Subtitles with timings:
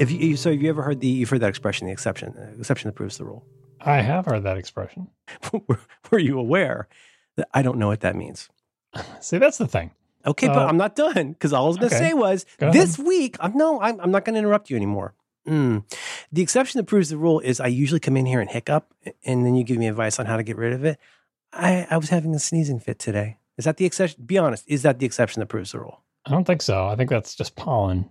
[0.00, 2.58] If you, so, have you ever heard the you've heard that expression, the exception, the
[2.60, 3.44] exception that proves the rule?
[3.80, 5.08] I have heard that expression.
[5.68, 6.88] were, were you aware
[7.36, 8.48] that I don't know what that means?
[9.20, 9.92] See, that's the thing.
[10.26, 12.08] Okay, but Uh, I'm not done because all I was going to okay.
[12.08, 13.36] say was Go this week.
[13.40, 15.14] I'm no, I'm, I'm not going to interrupt you anymore.
[15.46, 15.84] Mm.
[16.32, 18.92] The exception that proves the rule is I usually come in here and hiccup,
[19.24, 20.98] and then you give me advice on how to get rid of it.
[21.52, 23.38] I, I was having a sneezing fit today.
[23.56, 24.24] Is that the exception?
[24.24, 24.64] Be honest.
[24.66, 26.02] Is that the exception that proves the rule?
[26.26, 26.86] I don't think so.
[26.86, 28.10] I think that's just pollen.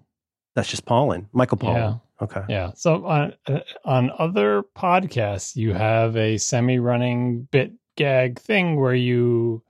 [0.58, 1.76] That's just pollen, Michael Pollan.
[1.76, 1.94] Yeah.
[2.20, 2.42] Okay.
[2.50, 2.72] Yeah.
[2.74, 9.62] So on uh, on other podcasts, you have a semi-running bit gag thing where you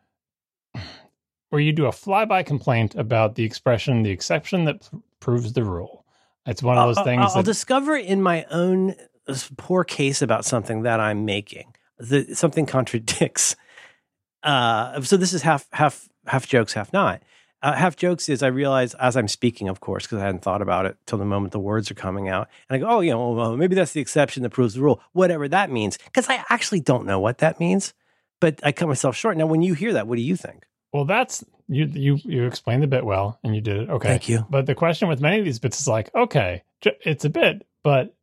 [1.50, 5.66] where you do a flyby complaint about the expression "the exception that p- proves the
[5.66, 6.06] rule."
[6.46, 7.22] It's one of those I'll- things.
[7.32, 8.96] I'll, I'll discover in my own
[9.28, 11.74] uh, poor case about something that I'm making.
[12.00, 13.58] The, something contradicts.
[14.42, 17.22] Uh, so this is half half half jokes, half not.
[17.62, 20.62] Uh, half jokes is I realize as I'm speaking, of course, because I hadn't thought
[20.62, 23.12] about it till the moment the words are coming out, and I go, oh, you
[23.12, 26.44] know, well, maybe that's the exception that proves the rule, whatever that means, because I
[26.50, 27.94] actually don't know what that means,
[28.40, 29.38] but I cut myself short.
[29.38, 30.68] Now, when you hear that, what do you think?
[30.94, 34.08] well, that's you you you explained the bit well, and you did it okay.
[34.08, 34.46] Thank you.
[34.50, 38.16] But the question with many of these bits is like, okay, it's a bit, but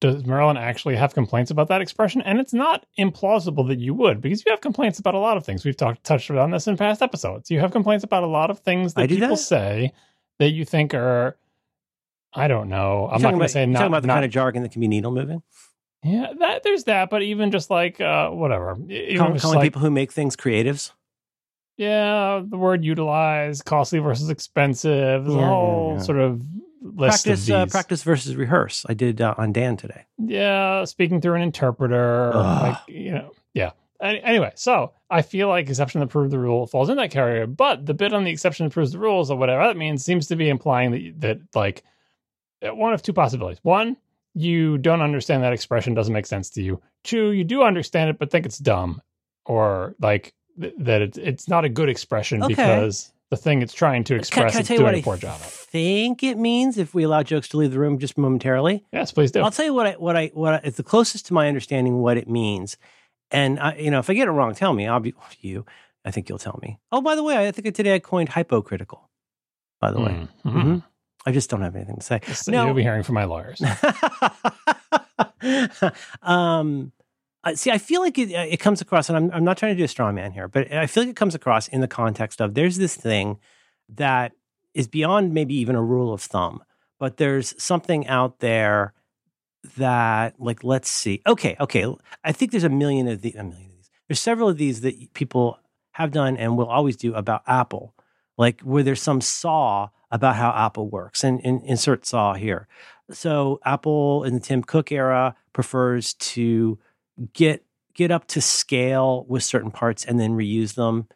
[0.00, 2.22] does Merlin actually have complaints about that expression?
[2.22, 5.44] And it's not implausible that you would, because you have complaints about a lot of
[5.44, 5.64] things.
[5.64, 7.50] We've talked touched on this in past episodes.
[7.50, 9.36] You have complaints about a lot of things that people that?
[9.38, 9.92] say
[10.38, 11.36] that you think are,
[12.32, 13.08] I don't know.
[13.10, 14.70] I'm not going to say you're not, talking about the not- kind of jargon that
[14.70, 15.42] can be needle moving,
[16.04, 16.32] yeah.
[16.38, 20.12] That there's that, but even just like uh, whatever, even calling, like, people who make
[20.12, 20.92] things creatives.
[21.76, 26.02] yeah, the word utilize, costly versus expensive, a Yeah, yeah, whole yeah.
[26.02, 26.40] sort of
[26.98, 28.84] practice of uh, practice versus rehearse.
[28.88, 30.04] I did uh, on Dan today.
[30.18, 33.70] Yeah, speaking through an interpreter, like you know, yeah.
[34.00, 37.84] Anyway, so I feel like exception that prove the rule falls in that category, but
[37.84, 40.36] the bit on the exception that proves the rules or whatever that means seems to
[40.36, 41.82] be implying that that like
[42.66, 43.58] uh, one of two possibilities.
[43.62, 43.96] One,
[44.34, 46.80] you don't understand that expression, doesn't make sense to you.
[47.02, 49.02] Two, you do understand it but think it's dumb,
[49.44, 52.54] or like th- that it's it's not a good expression Okay.
[52.54, 55.38] because the thing it's trying to express can I is doing a I poor job
[55.42, 58.84] I think it means if we allow jokes to leave the room just momentarily?
[58.92, 59.40] Yes, please do.
[59.40, 61.98] I'll tell you what I what I what I, it's the closest to my understanding
[61.98, 62.76] what it means.
[63.30, 64.86] And I, you know, if I get it wrong, tell me.
[64.86, 65.66] I'll be you.
[66.04, 66.78] I think you'll tell me.
[66.90, 69.10] Oh, by the way, I think today I coined hypocritical.
[69.80, 70.62] By the way, Mm, mhm.
[70.64, 70.82] Mhm.
[71.26, 72.20] I just don't have anything to say.
[72.32, 72.64] So No.
[72.64, 73.60] You'll be hearing from my lawyers.
[76.22, 76.92] um,
[77.44, 79.74] uh, see, I feel like it, uh, it comes across, and I'm, I'm not trying
[79.74, 81.88] to do a straw man here, but I feel like it comes across in the
[81.88, 83.38] context of there's this thing
[83.88, 84.32] that
[84.74, 86.62] is beyond maybe even a rule of thumb,
[86.98, 88.92] but there's something out there
[89.76, 91.22] that, like, let's see.
[91.26, 91.86] Okay, okay.
[92.24, 93.90] I think there's a million of the a million of these.
[94.08, 95.58] There's several of these that people
[95.92, 97.94] have done and will always do about Apple,
[98.36, 102.68] like where there's some saw about how Apple works, and, and insert saw here.
[103.10, 106.78] So Apple in the Tim Cook era prefers to
[107.32, 107.64] get
[107.94, 111.08] get up to scale with certain parts and then reuse them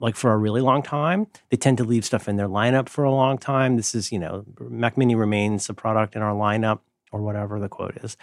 [0.00, 1.26] like for a really long time.
[1.50, 3.76] They tend to leave stuff in their lineup for a long time.
[3.76, 6.80] This is, you know, Mac Mini remains a product in our lineup
[7.12, 8.16] or whatever the quote is.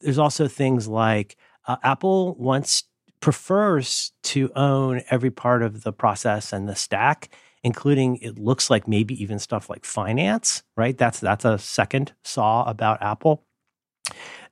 [0.00, 1.36] There's also things like
[1.68, 2.84] uh, Apple wants
[3.20, 7.28] prefers to own every part of the process and the stack
[7.62, 10.96] including it looks like maybe even stuff like finance, right?
[10.96, 13.44] That's that's a second saw about Apple.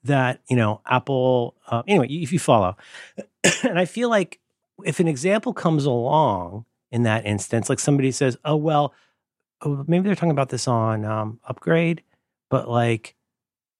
[0.08, 1.54] That you know, Apple.
[1.66, 2.76] Uh, anyway, if you follow,
[3.62, 4.40] and I feel like
[4.84, 8.92] if an example comes along in that instance, like somebody says, "Oh well,
[9.62, 12.02] oh, maybe they're talking about this on um, Upgrade,"
[12.50, 13.14] but like,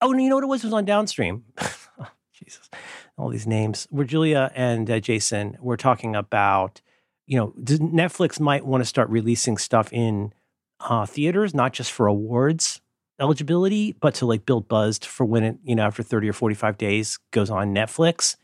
[0.01, 0.63] oh, you know what it was?
[0.63, 1.45] It was on Downstream.
[2.01, 2.71] Oh, Jesus,
[3.17, 3.89] all these names.
[3.91, 6.81] Where Julia and uh, Jason were talking about
[7.29, 10.33] you know, Netflix might want to start releasing stuff in
[10.81, 12.81] uh, theaters, not just for awards
[13.21, 16.79] eligibility, but to like build buzz for when it, you know, after 30 or 45
[16.79, 18.37] days goes on Netflix.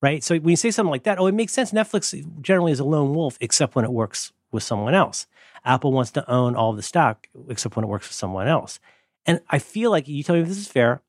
[0.00, 0.22] Right.
[0.24, 1.70] So when you say something like that, oh, it makes sense.
[1.70, 5.26] Netflix generally is a lone wolf, except when it works with someone else.
[5.64, 8.80] Apple wants to own all the stock, except when it works with someone else.
[9.26, 11.02] And I feel like you tell me if this is fair.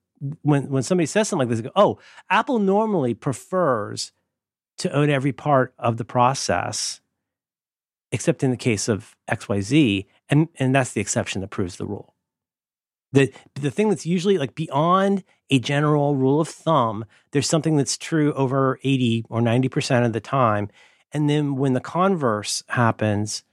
[0.44, 1.98] When when somebody says something like this, go, oh,
[2.30, 4.12] Apple normally prefers
[4.78, 7.02] to own every part of the process
[8.14, 10.06] except in the case of XYZ.
[10.30, 12.13] And, and that's the exception that proves the rule.
[13.14, 17.98] The, the thing that's usually like beyond a general rule of thumb, there's something that's
[17.98, 20.70] true over 80 or 90% of the time.
[21.12, 23.44] And then when the converse happens,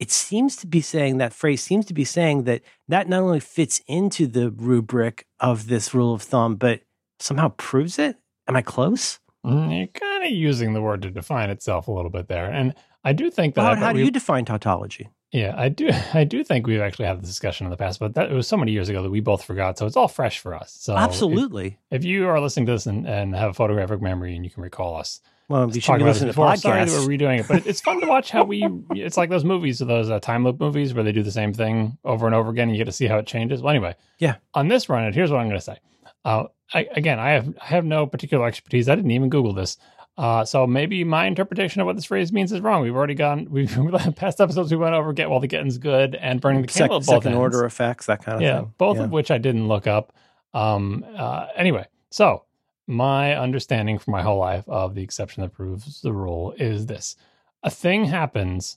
[0.00, 3.40] it seems to be saying that phrase seems to be saying that that not only
[3.40, 6.80] fits into the rubric of this rule of thumb, but
[7.20, 8.16] somehow proves it.
[8.46, 9.18] Am I close?
[9.44, 12.74] Mm, You're kind of using the word to define itself a little bit there, and
[13.04, 13.60] I do think that.
[13.62, 15.08] How, how do you define tautology?
[15.32, 15.90] Yeah, I do.
[16.14, 18.46] I do think we've actually had this discussion in the past, but that it was
[18.46, 19.78] so many years ago that we both forgot.
[19.78, 20.72] So it's all fresh for us.
[20.72, 21.78] So Absolutely.
[21.90, 24.62] if, you are listening to this and, and have a photographic memory and you can
[24.62, 26.60] recall us, well, you should be about this listening to.
[26.60, 28.68] Sorry that we're redoing it, but it's fun to watch how we.
[28.90, 31.96] It's like those movies, those uh, time loop movies where they do the same thing
[32.04, 32.68] over and over again.
[32.68, 33.62] And you get to see how it changes.
[33.62, 34.36] Well, anyway, Yeah.
[34.52, 35.78] On this run, here's what I'm going to say.
[36.24, 36.44] Uh,
[36.74, 38.90] I, again, I have I have no particular expertise.
[38.90, 39.78] I didn't even Google this.
[40.18, 42.82] Uh, so maybe my interpretation of what this phrase means is wrong.
[42.82, 43.46] We've already gone.
[43.50, 43.70] We've
[44.16, 46.96] past episodes we went over get while the getting's good and burning the Sec- candle
[46.96, 47.38] at both second ends.
[47.40, 48.48] order effects, that kind of thing.
[48.48, 48.74] yeah, thing.
[48.78, 49.04] both Yeah.
[49.04, 50.12] of which I didn't look up.
[50.54, 52.42] Um, uh, anyway, so
[52.88, 57.14] my understanding for my whole life of the exception that proves the rule is this:
[57.62, 58.76] a thing happens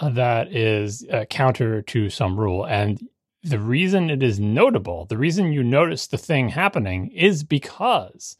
[0.00, 3.06] uh, that is uh, counter to some rule, and
[3.42, 8.36] the reason it is notable, the reason you notice the thing happening, is because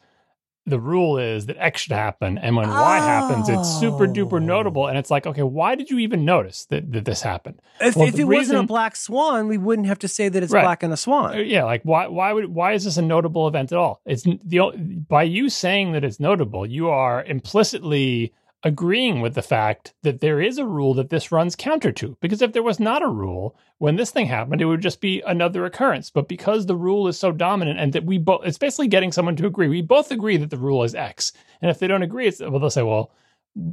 [0.69, 4.39] the rule is that X should happen, and when Y happens, it's super duper Oh.
[4.39, 7.61] notable, and it's like, okay, why did you even notice that, that this happened?
[7.81, 10.53] If, Well, if it wasn't a black swan, we wouldn't have to say that it's
[10.53, 10.63] Right.
[10.63, 11.47] black and a Uh, swan.
[11.47, 14.61] yeah like why why would why is this a notable event at all it's the
[15.09, 18.33] by you saying that it's notable you are implicitly
[18.65, 22.17] agreeing with the fact that there is a rule that this runs counter to.
[22.21, 25.23] Because if there was not a rule when this thing happened it would just be
[25.27, 26.11] another occurrence.
[26.11, 29.37] But because the rule is so dominant and that we both it's basically getting someone
[29.37, 29.69] to agree.
[29.69, 31.33] We both agree that the rule is x.
[31.63, 33.13] And if they don't agree it's well they'll say well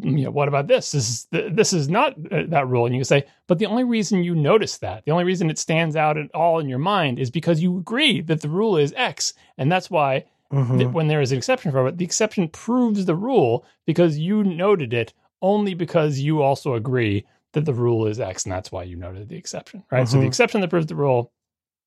[0.01, 0.91] you know, what about this?
[0.91, 3.83] This is th- this is not uh, that rule, and you say, but the only
[3.83, 7.19] reason you notice that, the only reason it stands out at all in your mind,
[7.19, 10.25] is because you agree that the rule is X, and that's why
[10.55, 10.77] Mhm.
[10.79, 14.43] that when there is an exception for it, the exception proves the rule because you
[14.43, 18.83] noted it only because you also agree that the rule is X, and that's why
[18.83, 20.07] you noted the exception, right?
[20.07, 20.27] So the Mhm.
[20.27, 21.31] exception that proves the rule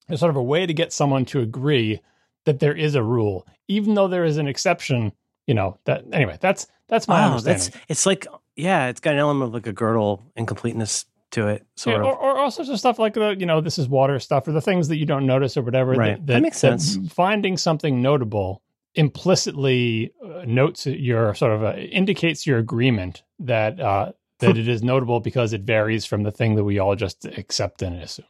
[0.08, 2.00] is sort of a way to get someone to agree
[2.44, 5.12] that there is a rule, even though there is an exception.
[5.46, 6.36] You know that anyway.
[6.40, 7.68] That's that's my Wow, understanding.
[7.70, 8.26] that's it's like
[8.56, 12.16] yeah, it's got an element of like a Gödel incompleteness to it, sort Yeah, of.
[12.16, 14.52] or, or all sorts of stuff like the you know this is water stuff or
[14.52, 15.92] the things that you don't notice or whatever.
[15.92, 16.24] Right.
[16.26, 16.96] That makes sense.
[17.12, 18.62] finding something notable
[18.94, 24.82] implicitly uh, notes your sort of uh, indicates your agreement that uh, that it is
[24.82, 28.26] notable because it varies from the thing that we all just accept and assume.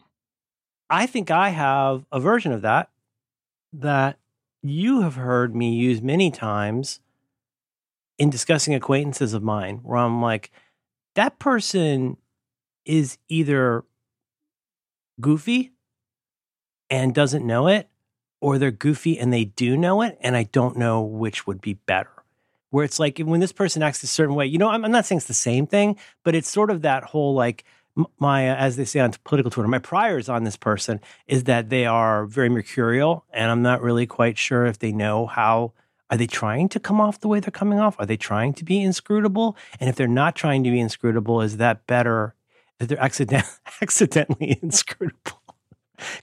[0.90, 2.90] I think I have a version of that
[3.72, 4.18] that
[4.62, 7.00] you have heard me use many times
[8.18, 10.50] in discussing acquaintances of mine, where I'm like,
[11.14, 12.16] that person
[12.88, 13.84] is either
[15.20, 15.72] goofy
[16.90, 17.88] and doesn't know it,
[18.40, 21.74] or they're goofy and they do know it, and I don't know which would be
[21.74, 22.10] better.
[22.70, 25.06] Where it's like when this person acts a certain way, you know, I'm, I'm not
[25.06, 27.64] saying it's the same thing, but it's sort of that whole like
[28.18, 31.68] my, uh, as they say on political Twitter, my priors on this person is that
[31.68, 35.72] they are very mercurial, and I'm not really quite sure if they know how.
[36.10, 37.96] Are they trying to come off the way they're coming off?
[37.98, 39.58] Are they trying to be inscrutable?
[39.78, 42.34] And if they're not trying to be inscrutable, is that better
[42.78, 43.44] that they're accident-
[43.82, 45.42] accidentally inscrutable?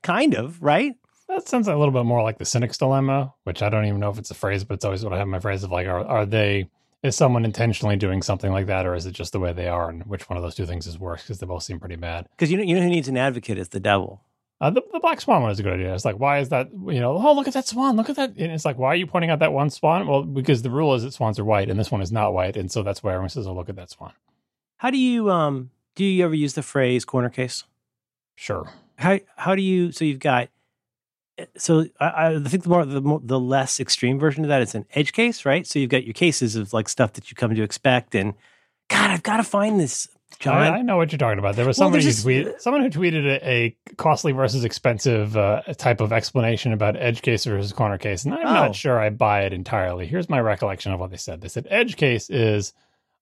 [0.02, 0.96] kind of, right?
[1.28, 4.10] That sounds a little bit more like the cynic's dilemma, which I don't even know
[4.10, 5.88] if it's a phrase, but it's always what I have in my phrase of like,
[5.88, 6.70] are, are they,
[7.04, 9.90] is someone intentionally doing something like that, or is it just the way they are?
[9.90, 11.24] And which one of those two things is worse?
[11.24, 12.28] Because they both seem pretty bad.
[12.32, 14.22] Because you know, you know who needs an advocate is the devil.
[14.62, 15.94] Uh, the, the black swan one is a good idea.
[15.94, 16.70] It's like, why is that?
[16.72, 17.98] You know, oh, look at that swan.
[17.98, 18.30] Look at that.
[18.38, 20.08] And it's like, why are you pointing out that one swan?
[20.08, 22.56] Well, because the rule is that swans are white and this one is not white.
[22.56, 24.14] And so that's why everyone says, oh, look at that swan.
[24.78, 27.64] How do you um do you ever use the phrase corner case?
[28.36, 28.70] Sure.
[28.98, 30.50] How how do you so you've got
[31.58, 34.74] so I, I think the more the more the less extreme version of that is
[34.76, 35.68] an edge case, right?
[35.68, 38.34] So you've got your cases of like stuff that you come to expect, and
[38.90, 40.08] God, I've got to find this,
[40.40, 40.56] John.
[40.62, 41.56] I, know what you're talking about.
[41.58, 45.62] There was Well, somebody who tweeted, someone who tweeted a, a costly versus expensive uh,
[45.78, 48.54] type of explanation about edge case versus corner case, and I'm Oh.
[48.54, 50.06] not sure I buy it entirely.
[50.08, 51.42] Here's my recollection of what they said.
[51.42, 52.72] They said edge case is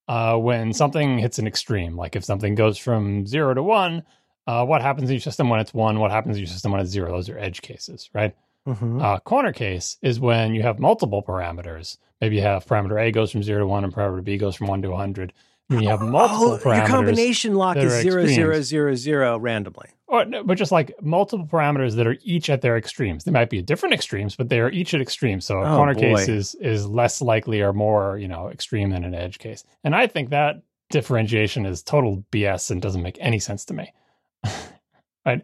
[0.07, 4.03] uh, when something hits an extreme, like if something goes from zero to one.
[4.45, 5.99] Uh, what happens in your system when it's one?
[5.99, 7.11] What happens in your system when it's zero?
[7.11, 8.35] Those are edge cases, right?
[8.67, 9.01] Mhm.
[9.01, 11.97] Uh, corner case is when you have multiple parameters.
[12.19, 14.67] Maybe you have parameter A goes from zero to one, and parameter B goes from
[14.67, 15.33] one to 100.
[15.69, 16.77] And you have multiple oh, parameters.
[16.77, 18.67] your combination lock is zero zero extremes.
[18.67, 19.89] zero zero randomly.
[20.13, 23.23] Or, no, but just like multiple parameters that are each at their extremes.
[23.23, 25.43] They might be at different extremes, but they are each at extremes.
[25.43, 26.01] So a Oh, corner boy.
[26.17, 29.63] case is is less likely or more, you know, extreme than an edge case.
[29.83, 33.91] And I think that differentiation is total BS and doesn't make any sense to me.
[34.43, 34.51] I,
[35.25, 35.41] I,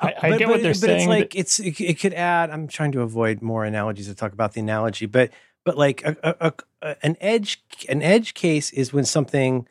[0.00, 1.00] I But- get but- what they're but saying.
[1.00, 2.50] it's like it's it, it could add.
[2.50, 5.30] I'm trying to avoid more analogies to talk about the analogy, but
[5.64, 6.52] but like a, a,
[6.82, 9.66] a, an edge an edge case is when something.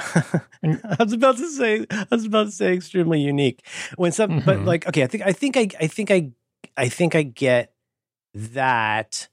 [0.62, 3.64] I was about to say I was about to say extremely unique
[3.96, 4.66] when some but Mhm.
[4.66, 6.30] like okay I think I think I I think I
[6.76, 7.72] I think I get
[8.34, 9.28] that.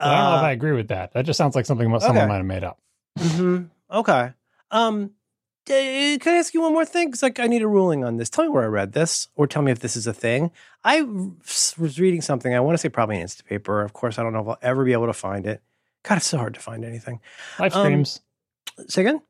[0.00, 1.12] I don't know if Uh, I agree with that.
[1.12, 2.26] That just sounds like something someone okay.
[2.26, 2.78] might have made up.
[3.18, 3.68] mhm.
[3.90, 4.32] Okay.
[4.70, 5.10] Um,
[5.70, 7.06] Uh, can I ask you one more thing?
[7.08, 8.28] Because like I need a ruling on this.
[8.28, 10.50] Tell me where I read this, or tell me if this is a thing.
[10.82, 12.52] I was reading something.
[12.52, 13.84] I want to say probably an Instapaper.
[13.84, 15.62] Of course, I don't know if I'll ever be able to find it.
[16.02, 17.20] God, it's so hard to find anything.
[17.60, 18.20] Live streams.
[18.76, 19.20] Um, say again.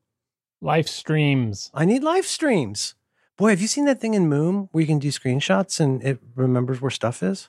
[0.62, 1.72] Live streams.
[1.74, 2.94] I need live streams.
[3.36, 6.20] Boy, have you seen that thing in Moom where you can do screenshots and it
[6.36, 7.48] remembers where stuff is?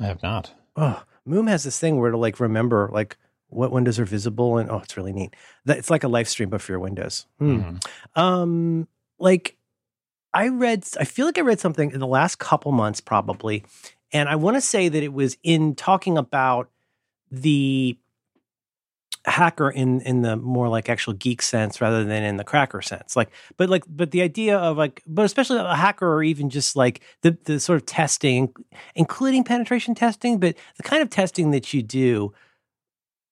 [0.00, 0.54] I have not.
[0.74, 3.18] Oh, Moom has this thing where it'll like remember like
[3.50, 5.34] what windows are visible and oh it's really neat
[5.64, 7.56] that it's like a live stream but for your windows hmm.
[7.56, 8.20] mm-hmm.
[8.20, 8.86] um
[9.18, 9.56] like
[10.34, 13.64] i read i feel like i read something in the last couple months probably
[14.12, 16.68] and i want to say that it was in talking about
[17.30, 17.96] the
[19.24, 23.16] hacker in in the more like actual geek sense rather than in the cracker sense
[23.16, 26.76] like but like but the idea of like but especially a hacker or even just
[26.76, 28.52] like the the sort of testing
[28.94, 32.32] including penetration testing but the kind of testing that you do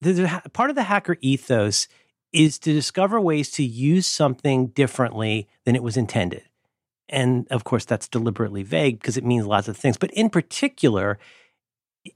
[0.02, 1.88] the, part of the hacker ethos
[2.32, 6.42] is to discover ways to use something differently than it was intended.
[7.08, 9.96] And of course, that's deliberately vague because it means lots of things.
[9.96, 11.18] But in particular,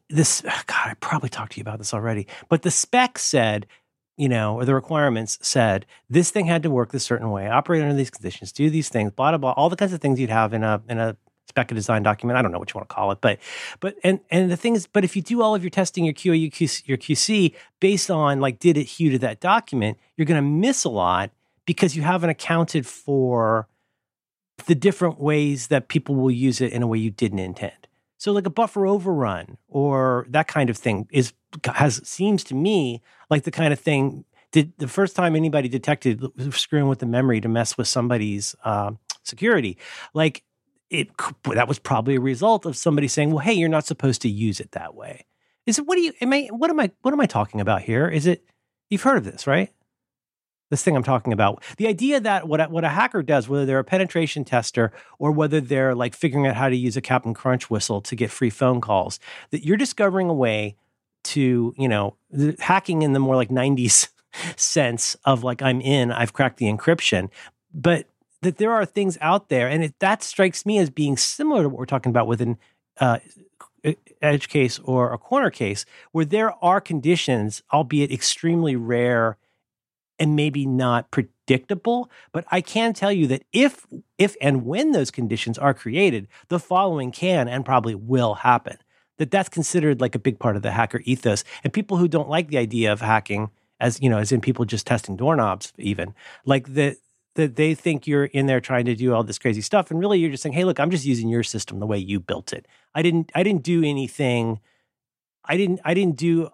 [0.09, 3.67] this, God, I probably talked to you about this already, but the spec said,
[4.17, 7.83] you know, or the requirements said this thing had to work this certain way, operate
[7.83, 10.31] under these conditions, do these things, blah, blah, blah, all the kinds of things you'd
[10.31, 11.17] have in a, in a
[11.51, 12.39] spec a design document.
[12.39, 13.39] I don't know what you want to call it, but
[13.81, 16.15] but and and the thing is, but if you do all of your testing, your
[16.15, 20.27] QA, your QC, your QC based on like did it hew to that document, you're
[20.27, 21.31] going to miss a lot
[21.67, 23.69] because you haven't accounted for
[24.67, 27.89] the different ways that people will use it in a way you didn't intend.
[28.21, 31.33] So like a buffer overrun or that kind of thing is
[31.65, 33.01] has seems to me
[33.31, 37.41] like the kind of thing did the first time anybody detected screwing with the memory
[37.41, 38.91] to mess with somebody's uh,
[39.25, 39.79] security
[40.13, 40.45] like
[40.91, 41.09] it
[41.55, 44.61] that was probably a result of somebody saying, "Well, hey, you're not supposed to use
[44.61, 45.25] it that way."
[45.65, 47.83] Is it what do you am I what am I what am I talking about
[47.83, 48.09] here?
[48.09, 48.45] Is it
[48.91, 49.71] you've heard of this, right?
[50.71, 51.63] This thing I'm talking about.
[51.77, 55.33] The idea that what a, what a hacker does, whether they're a penetration tester or
[55.33, 58.51] whether they're like figuring out how to use a Captain Crunch whistle to get free
[58.51, 59.19] phone calls,
[59.51, 60.77] that you're discovering a way
[61.23, 62.17] to, you know,
[62.61, 64.09] hacking in the more like 90s
[64.57, 67.31] sense of like I'm in, I've cracked the encryption,
[67.75, 68.07] but
[68.43, 71.69] that there are things out there, and it, that strikes me as being similar to
[71.69, 72.57] what we're talking about with an
[72.99, 73.19] uh,
[74.23, 79.37] edge case or a corner case, where there are conditions, albeit extremely rare
[80.21, 82.11] and maybe not predictable.
[82.31, 83.87] But I can tell you that if
[84.19, 88.77] if and when those conditions are created, the following can and probably will happen.
[89.17, 91.43] That that's considered like a big part of the hacker ethos.
[91.65, 93.51] And people who don't like the idea of hacking,
[93.81, 96.97] as you know, as in people just testing doorknobs, even like the
[97.37, 100.19] that they think you're in there trying to do all this crazy stuff and really
[100.19, 102.67] you're just saying hey look i'm just using your system the way you built it
[102.93, 104.59] i didn't i didn't do anything
[105.45, 106.51] i didn't i didn't do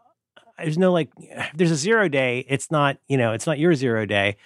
[0.59, 1.11] there's no like
[1.55, 4.37] there's a zero day it's not you know it's not your zero day.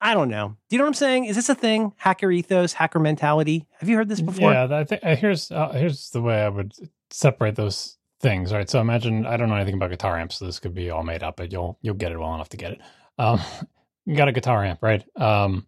[0.00, 0.56] I don't know.
[0.68, 1.26] Do you know what i'm saying?
[1.26, 1.92] Is this a thing?
[1.96, 3.66] Hacker ethos hacker mentality?
[3.78, 4.52] Have you heard this before?
[4.52, 6.72] Yeah i think uh, here's uh, here's the way i would
[7.10, 8.68] separate those things right?
[8.68, 11.22] So imagine i don't know anything about guitar amps so this could be all made
[11.22, 12.80] up but you'll you'll get it well enough to get it.
[13.18, 13.40] Um
[14.06, 15.04] you got a guitar amp right?
[15.16, 15.66] Um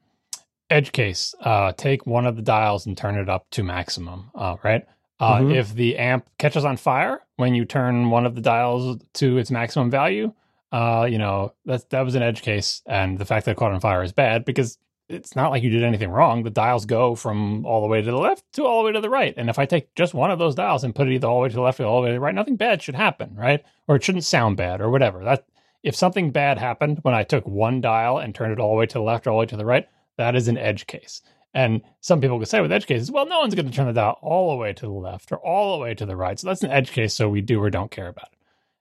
[0.71, 4.57] edge case, uh, take one of the dials and turn it up to maximum, uh,
[4.65, 4.85] right?
[5.21, 5.53] Uh, mm-hmm.
[5.53, 9.51] If the amp catches on fire when you turn one of the dials to its
[9.51, 10.33] maximum value,
[10.73, 13.73] uh, you know that that was an edge case, and the fact that it caught
[13.73, 14.79] on fire is bad because
[15.09, 16.43] it's not like you did anything wrong.
[16.43, 19.01] The dials go from all the way to the left to all the way to
[19.01, 21.29] the right, and if I take just one of those dials and put it either
[21.29, 22.83] all the way to the left or all the way to the right, nothing bad
[22.83, 23.65] should happen, right?
[23.87, 25.23] Or it shouldn't sound bad or whatever.
[25.23, 25.47] That
[25.85, 28.87] if something bad happened when I took one dial and turned it all the way
[28.87, 31.23] to the left or all the way to the right, that is an edge case.
[31.55, 33.93] And some people could say with edge cases, well, no one's going to turn the
[33.93, 36.39] dial all the way to the left or all the way to the right.
[36.39, 37.15] So that's an edge case.
[37.15, 38.39] So we do or don't care about it.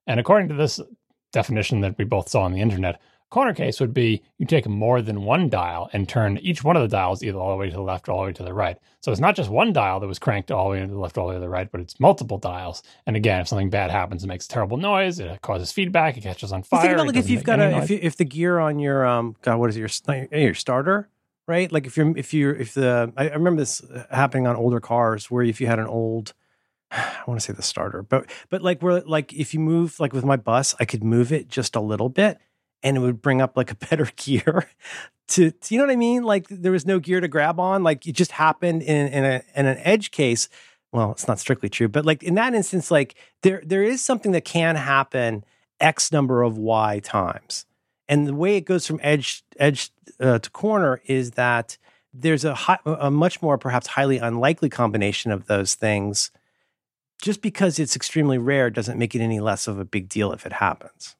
[0.07, 0.81] And according to this
[1.31, 2.99] definition that we both saw on the internet,
[3.33, 6.83] corner case would be you take more than one dial and turn each one of
[6.83, 8.53] the dials either all the way to the left or all the way to the
[8.53, 8.77] right.
[9.01, 11.17] So it's not just one dial that was cranked all the way to the left,
[11.17, 12.83] or all the way to the right, but it's multiple dials.
[13.07, 15.19] And again, if something bad happens, it makes terrible noise.
[15.19, 16.15] It causes feedback.
[16.15, 16.81] It catches on fire.
[16.81, 19.35] think about like if you've got a if, you, if the gear on your um
[19.41, 21.09] God, what is it, your your starter
[21.47, 21.71] right?
[21.71, 23.81] Like if you're if you're if the I, remember this
[24.11, 26.33] happening on older cars where if you had an old
[26.91, 30.13] I want to say the starter, but but like where like if you move like
[30.13, 32.39] with my bus, I could move it just a little bit
[32.81, 34.69] and it would bring up like a better gear
[35.29, 36.23] to, to you know what I mean?
[36.23, 37.83] Like there was no gear to grab on.
[37.83, 40.49] Like it just happened in in, a, in an edge case.
[40.91, 44.31] Well, it's not strictly true, but like in that instance, like there there is something
[44.33, 45.43] that can happen
[45.79, 47.65] X number of Y times.
[48.07, 51.77] And the way it goes from edge edge uh, to corner is that
[52.13, 56.31] there's a, high, a much more perhaps highly unlikely combination of those things.
[57.21, 60.45] Just because it's extremely rare doesn't make it any less of a big deal if
[60.45, 61.15] it happens.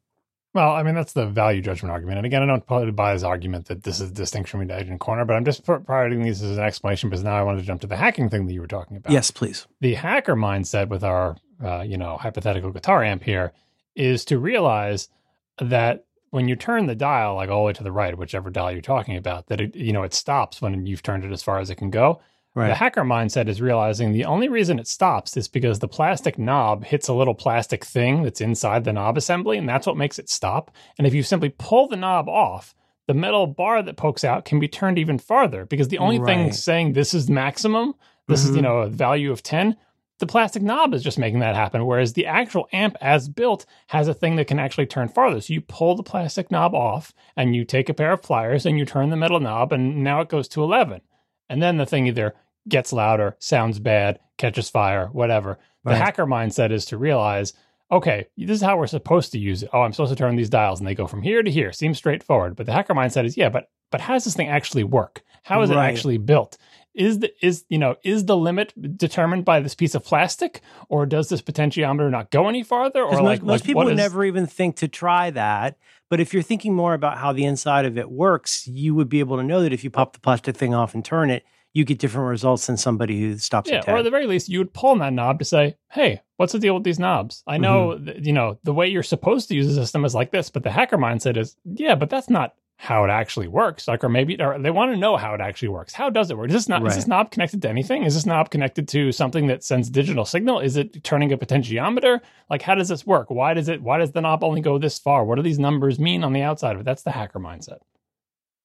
[0.54, 2.18] Well, I mean, that's the value judgment argument.
[2.18, 4.88] And again, I don't probably buy his argument that this is a distinction between edge
[4.88, 7.66] and corner, but I'm just providing these as an explanation because now I wanted to
[7.66, 9.12] jump to the hacking thing that you were talking about.
[9.12, 9.66] Yes, please.
[9.82, 13.52] The hacker mindset with our, uh, you know, hypothetical guitar amp here
[13.96, 15.10] is to realize
[15.58, 18.72] that when you turn the dial like all the way to the right, whichever dial
[18.72, 21.60] you're talking about, that it, you know, it stops when you've turned it as far
[21.60, 22.22] as it can go.
[22.56, 22.70] Right.
[22.70, 26.86] The hacker mindset is realizing the only reason it stops is because the plastic knob
[26.86, 30.28] hits a little plastic thing that's inside the knob assembly, and that's what makes it
[30.28, 30.72] stop.
[30.98, 32.74] And if you simply pull the knob off,
[33.06, 36.26] the metal bar that pokes out can be turned even farther because the only right.
[36.26, 37.94] thing saying this is maximum,
[38.28, 38.50] this mm-hmm.
[38.50, 38.74] is, you mm-hmm.
[38.74, 39.78] know, a value of 10,
[40.20, 41.86] the plastic knob is just making that happen.
[41.86, 45.42] Whereas the actual amp as built has a thing that can actually turn farther.
[45.42, 48.78] So you pull the plastic knob off and you take a pair of pliers and
[48.78, 51.02] you turn the metal knob and now it goes to 11.
[51.50, 52.36] And then the thing either
[52.68, 55.58] gets louder, sounds bad, catches fire, whatever.
[55.84, 55.94] Right.
[55.94, 57.54] The hacker mindset is to realize,
[57.92, 59.70] okay, this is how we're supposed to use it.
[59.74, 61.74] Oh, I'm supposed to turn these dials and they go from here to here.
[61.74, 62.56] Seems straightforward.
[62.56, 65.22] But the hacker mindset is, yeah, but but how does this thing actually work?
[65.44, 65.78] How is right.
[65.78, 66.58] it actually built?
[66.96, 71.06] Is the is you know is the limit determined by this piece of plastic, or
[71.06, 73.04] does this potentiometer not go any farther?
[73.04, 73.98] Or most, like most like, people would is...
[73.98, 75.78] never even think to try that.
[76.10, 79.20] But if you're thinking more about how the inside of it works, you would be
[79.20, 81.84] able to know that if you pop the plastic thing off and turn it, you
[81.84, 83.96] get different results than somebody who stops yeah, at 10.
[83.96, 86.54] Or at the very least, you would pull on that knob to say, hey, what's
[86.54, 87.44] the deal with these knobs?
[87.48, 88.06] I know, mm-hmm.
[88.06, 90.62] that, you know, the way you're supposed to use the system is like this, but
[90.62, 93.88] the hacker mindset is, yeah, but that's not how it actually works.
[93.88, 95.94] Like, or maybe or they want to know how it actually works.
[95.94, 96.50] How does it work?
[96.50, 96.90] Is this not right.
[96.90, 98.04] is this knob connected to anything?
[98.04, 100.60] Is this knob connected to something that sends digital signal?
[100.60, 102.20] Is it turning a potentiometer?
[102.50, 103.30] Like, how does this work?
[103.30, 103.82] Why does it?
[103.82, 105.24] Why does the knob only go this far?
[105.24, 106.84] What do these numbers mean on the outside of it?
[106.84, 107.80] That's the hacker mindset.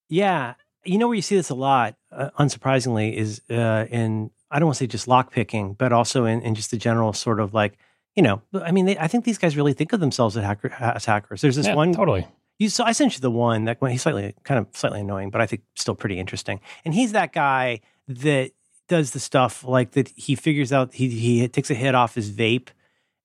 [0.08, 4.58] Yeah, you know where you see this a lot, uh, unsurprisingly, is uh, in I
[4.58, 7.38] don't want to say just lock picking, but also in, in just the general sort
[7.38, 7.78] of like
[8.16, 10.72] you know, I mean, they, I think these guys really think of themselves as, hacker,
[10.80, 11.40] as hackers.
[11.40, 12.26] There's this yeah, one totally.
[12.58, 15.30] You so I sent you the one that when he's slightly kind of slightly annoying,
[15.30, 16.60] but I think still pretty interesting.
[16.84, 18.50] And he's that guy that
[18.88, 20.08] does the stuff like that.
[20.16, 22.68] He figures out he he takes a hit off his vape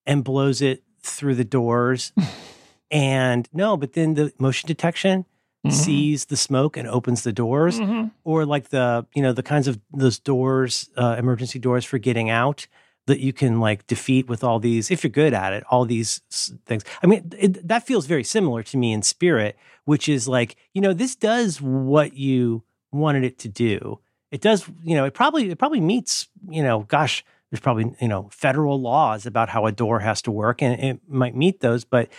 [0.06, 2.14] and blows it through the doors.
[2.92, 5.26] and no, but then the motion detection
[5.66, 5.72] mm-hmm.
[5.72, 8.10] sees the smoke and opens the doors, mm-hmm.
[8.24, 12.30] or like the you know the kinds of those doors, uh, emergency doors for getting
[12.30, 12.68] out
[13.08, 16.22] that you can like defeat with all these if you're good at it all these
[16.66, 16.84] things.
[17.02, 20.82] I mean it, that feels very similar to me in spirit which is like you
[20.82, 24.00] know this does what you wanted it to do.
[24.32, 28.08] It does you know it probably it probably meets you know gosh there's probably you
[28.08, 31.86] know federal laws about how a door has to work and it might meet those
[31.86, 32.10] but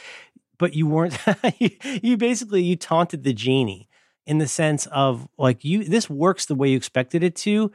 [0.58, 1.18] but you weren't
[1.58, 1.70] you,
[2.02, 3.88] you basically you taunted the genie
[4.26, 7.72] in the sense of like you this works the way you expected it to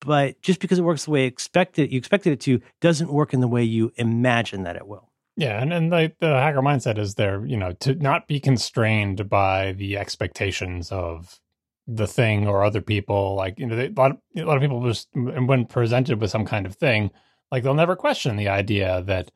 [0.00, 3.40] but just because it works the way expected you expected it to doesn't work in
[3.40, 5.10] the way you imagine that it will.
[5.36, 9.28] Yeah and, and the, the hacker mindset is there you know to not be constrained
[9.28, 11.40] by the expectations of
[11.86, 14.62] the thing or other people like you know they, a, lot of, a lot of
[14.62, 17.10] people just when presented with some kind of thing
[17.50, 19.30] like they'll never question the idea that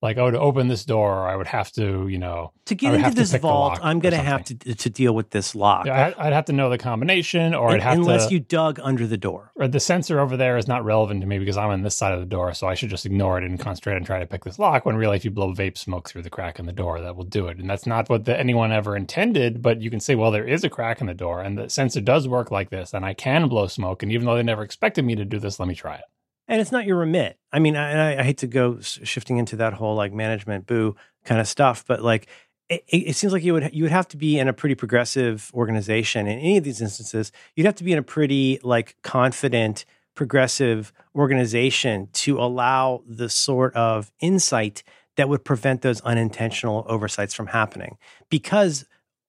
[0.00, 3.10] like oh to open this door i would have to you know to get into
[3.10, 5.86] this vault i'm going to have to to deal with this lock.
[5.86, 8.78] Yeah, i'd have to know the combination or and, i'd have unless to, you dug
[8.82, 9.52] under the door.
[9.56, 12.12] Or the sensor over there is not relevant to me because i'm on this side
[12.12, 14.44] of the door so i should just ignore it and concentrate and try to pick
[14.44, 17.00] this lock when really if you blow vape smoke through the crack in the door
[17.00, 17.58] that will do it.
[17.58, 20.64] And that's not what the, anyone ever intended but you can say well there is
[20.64, 23.48] a crack in the door and the sensor does work like this and i can
[23.48, 25.96] blow smoke and even though they never expected me to do this let me try
[25.96, 26.04] it
[26.48, 27.38] and it's not your remit.
[27.52, 31.40] I mean, I, I, hate to go shifting into that whole like management boo kind
[31.40, 32.26] of stuff, but like
[32.68, 35.50] it, it, seems like you would you would have to be in a pretty progressive
[35.54, 37.32] organization in any of these instances.
[37.54, 39.84] You'd have to be in a pretty like confident
[40.14, 44.82] progressive organization to allow the sort of insight
[45.16, 48.84] that would prevent those unintentional oversights from happening because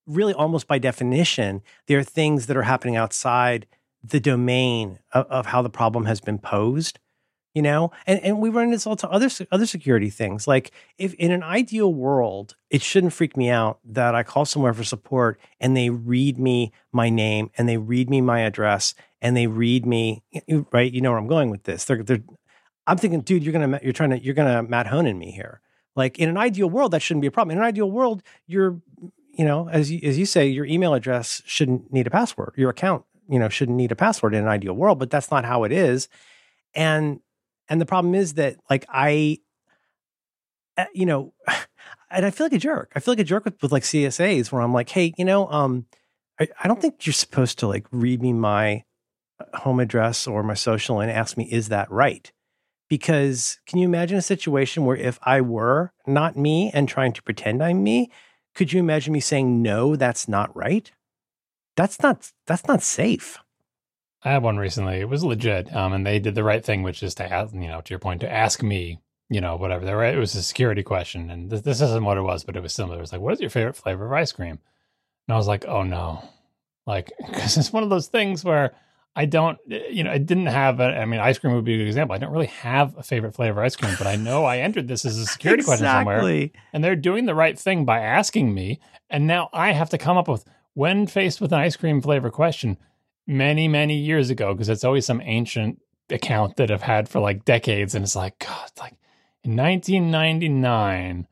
[0.08, 3.68] really almost by definition there are things that are happening outside
[4.04, 7.00] the domain of, of how the problem has been posed
[7.54, 7.92] you know?
[8.06, 10.48] And and we run this all to other other security things.
[10.48, 14.74] Like if in an ideal world it shouldn't freak me out that i call somewhere
[14.74, 19.36] for support and they read me my name and they read me my address and
[19.36, 20.24] they read me
[20.72, 20.94] right?
[20.94, 21.86] You know where i'm going with this.
[21.86, 22.24] They're, they're
[22.88, 25.62] i'm thinking dude you're gonna you're trying to you're gonna matt honan me here.
[25.96, 27.54] Like in an ideal world that shouldn't be a problem.
[27.54, 28.80] In an ideal world you're
[29.34, 32.54] you know as you, as you say your email address shouldn't need a password.
[32.56, 35.46] Your account you know shouldn't need a password in an ideal world but that's not
[35.46, 36.08] how it is.
[36.76, 37.22] And
[37.70, 39.38] and the problem is that like I,
[40.78, 41.34] eh, you know,
[42.12, 42.92] and I feel like a jerk.
[42.96, 45.48] I feel like a jerk with, with like CSAs where I'm like, hey, you know,
[45.50, 45.86] um,
[46.40, 48.84] I, I don't think you're supposed to like read me my
[49.40, 52.32] uh, home address or my social and ask me, is that right?
[52.90, 57.24] Because can you imagine a situation where if I were not me and trying to
[57.24, 58.10] pretend I'm me,
[58.56, 59.96] could you imagine me saying no?
[59.96, 60.92] That's not right.
[61.76, 63.38] That's not that's not safe.
[64.24, 65.00] I had one recently.
[65.00, 67.68] It was legit, um, and they did the right thing, which is to ask, you
[67.68, 70.04] know, to your point, to ask me, you know, whatever.
[70.04, 72.74] It was a security question, and this, this isn't what it was, but it was
[72.74, 72.98] similar.
[72.98, 74.60] It was like, "What is your favorite flavor of ice cream?"
[75.28, 76.24] And I was like, "Oh no,"
[76.86, 78.74] like because it's one of those things where
[79.16, 80.82] I don't, you know, I didn't have.
[80.82, 82.14] A, I mean, ice cream would be a good example.
[82.14, 84.90] I don't really have a favorite flavor of ice cream, but I know I entered
[84.90, 85.86] this as a security exactly.
[85.86, 89.90] question somewhere, and they're doing the right thing by asking me, and now I have
[89.92, 92.78] to come up with when faced with an ice cream flavor question
[93.30, 97.46] many, many years ago, because it's always some ancient account that I've had for like
[97.46, 97.94] decades.
[97.96, 98.96] And it's like, God, like
[99.44, 101.28] in 1999,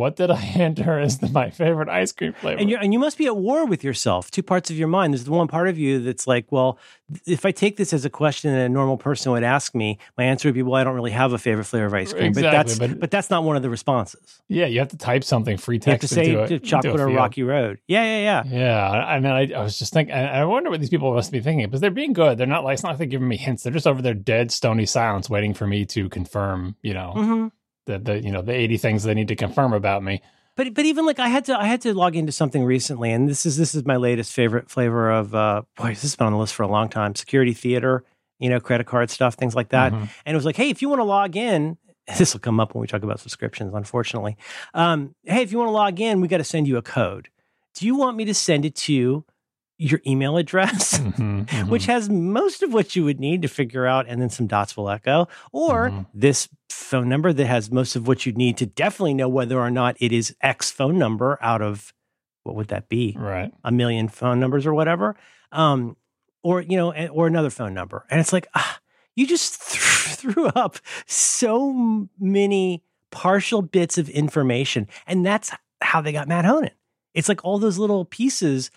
[0.00, 2.58] what did I enter as the, my favorite ice cream flavor?
[2.60, 4.30] And you and you must be at war with yourself.
[4.30, 5.12] Two parts of your mind.
[5.12, 6.78] There's the one part of you that's like, well,
[7.26, 10.24] if I take this as a question that a normal person would ask me, my
[10.24, 12.26] answer would be, well, I don't really have a favorite flavor of ice cream.
[12.26, 14.40] Exactly, but that's but- but, that's not one of the responses.
[14.48, 16.54] yeah, you have to type something free You have text to say a- to into
[16.54, 17.78] a chocolate or rocky road.
[17.86, 18.58] Yeah, yeah, yeah.
[18.58, 21.30] Yeah, I mean, I, I was just thinking, and I wonder what these people must
[21.30, 22.38] be thinking because they're being good.
[22.38, 23.62] They're not like it's not like they're giving me hints.
[23.64, 26.76] They're just over there, dead, stony silence, waiting for me to confirm.
[26.82, 27.46] You know, hmm
[27.90, 30.22] the the you know the eighty things they need to confirm about me.
[30.56, 33.28] But but even like I had to I had to log into something recently, and
[33.28, 36.32] this is this is my latest favorite flavor of uh boy, this has been on
[36.32, 37.14] the list for a long time.
[37.14, 38.04] Security theater,
[38.38, 39.92] you know, credit card stuff, things like that.
[39.92, 40.08] Mhm.
[40.26, 41.78] And it was like, hey, if you want to log in,
[42.18, 44.36] this will come up when we talk about subscriptions, unfortunately.
[44.74, 47.28] Um, hey, if you want to log in, we got to send you a code.
[47.74, 49.24] Do you want me to send it to
[49.80, 50.98] your email address?
[51.00, 51.68] Mhm, mhm.
[51.68, 54.76] Which has most of what you would need to figure out, and then some dots
[54.76, 56.06] will echo, or Mhm.
[56.14, 59.70] this phone number that has most of what you'd need to definitely know whether or
[59.70, 61.92] not it is X phone number out of
[62.44, 63.14] what would that be?
[63.18, 63.52] right.
[63.64, 65.14] a million phone numbers or whatever,
[65.52, 65.96] um,
[66.42, 68.78] or you know, or another phone number, and it's like ah,
[69.16, 75.50] you just threw, threw up so many partial bits of information, and that's
[75.82, 76.70] how they got Matt Honan.
[77.14, 78.70] It's like all those little pieces.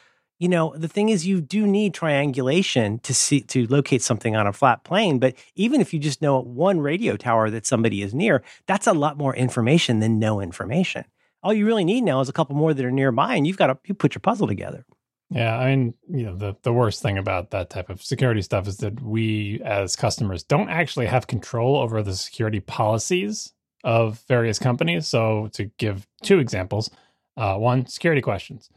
[0.43, 4.45] You know, the thing is, you do need triangulation to see to locate something on
[4.45, 5.17] a flat plane.
[5.17, 8.91] But even if you just know one radio tower that somebody is near, that's a
[8.91, 11.05] lot more information than no information.
[11.43, 13.67] All you really need now is a couple more that are nearby, and you've got
[13.67, 14.85] to you put your puzzle together.
[15.29, 18.67] Yeah, I mean, you know, the, the worst thing about that type of security stuff
[18.67, 23.53] is that we as customers don't actually have control over the security policies
[23.85, 25.07] of various companies.
[25.07, 26.89] So to give two examples,
[27.37, 28.69] uh, one, security questions.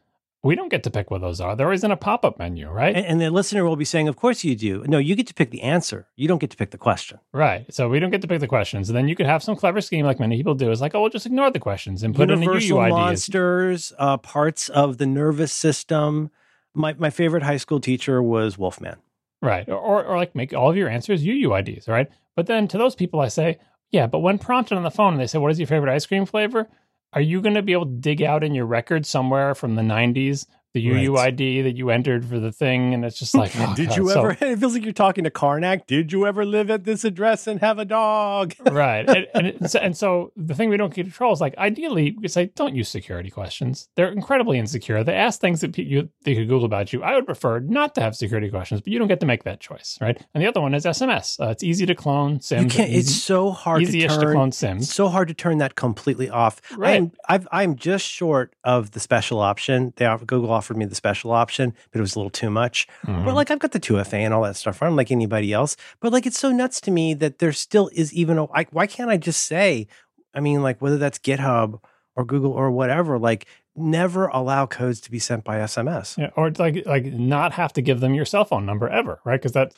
[0.47, 1.57] We don't get to pick what those are.
[1.57, 2.95] They're always in a pop-up menu, right?
[2.95, 5.35] And, and the listener will be saying, "Of course you do." No, you get to
[5.35, 6.07] pick the answer.
[6.15, 7.19] You don't get to pick the question.
[7.33, 7.67] Right.
[7.75, 8.89] So we don't get to pick the questions.
[8.89, 10.71] And then you could have some clever scheme like many people do.
[10.71, 12.91] Is like, oh, we'll just ignore the questions and put Universal in a UUID.
[12.91, 16.31] monsters, uh, parts of the nervous system.
[16.75, 18.97] My my favorite high school teacher was Wolfman.
[19.43, 19.69] Right.
[19.69, 22.09] Or, or like make all of your answers UUIDs, right?
[22.37, 23.59] But then to those people, I say,
[23.91, 26.07] yeah, but when prompted on the phone and they say, what is your favorite ice
[26.07, 26.69] cream flavor?
[27.13, 29.83] Are you going to be able to dig out in your record somewhere from the
[29.83, 31.09] 90s the Right.
[31.37, 32.95] UUID that you entered for the thing?
[32.95, 34.37] And it's just like, oh, Did God, you so- ever?
[34.47, 35.87] It feels like you're talking to Carnac.
[35.87, 38.55] Did you ever live at this address and have a dog?
[38.71, 39.09] right.
[39.09, 42.17] And, and, it- so- and so the thing we don't get control is like, ideally,
[42.21, 43.89] we say, don't use security questions.
[43.97, 45.03] They're incredibly insecure.
[45.03, 47.03] They ask things that you, they could Google about you.
[47.03, 49.61] I would prefer not to have security questions, but you don't get to make that
[49.61, 50.21] choice, right?
[50.35, 51.41] And the other one is SMS.
[51.41, 52.65] Uh, it's easy to clone Sims.
[52.65, 52.93] You can't.
[52.93, 54.35] It's so hard to easy-ish to turn.
[54.35, 54.93] clone It's Sims.
[54.93, 56.61] so hard to turn that completely off.
[56.77, 56.97] Right.
[56.97, 59.93] I'm, I've, I'm just short of the special option.
[59.97, 62.89] They offer, Google offered me the special option, but it was a little too much.
[63.07, 63.25] Mhm.
[63.25, 64.83] But like I've got the 2FA and all that stuff.
[64.83, 65.77] I'm like anybody else.
[66.01, 68.87] But like it's so nuts to me that there still is even a like why
[68.89, 69.87] can't I just say,
[70.35, 71.81] I mean, like whether that's GitHub
[72.17, 76.19] or Google or whatever, like never allow codes to be sent by SMS.
[76.19, 79.41] Yeah, or like like not have to give them your cell phone number ever, right?
[79.41, 79.73] Because that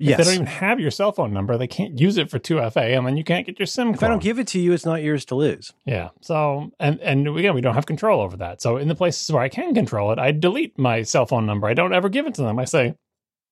[0.00, 0.18] if Yes.
[0.18, 2.80] they don't even have your cell phone number, they can't use it for two FA,
[2.96, 3.90] and then you can't get your SIM.
[3.94, 5.72] if I don't give it to you, it's not yours to lose.
[5.86, 6.08] yeah.
[6.20, 8.60] So and and again, we don't have control over that.
[8.60, 11.66] So in the places where I can control it, I delete my cell phone number.
[11.68, 12.58] I don't ever give it to them.
[12.58, 12.94] I say,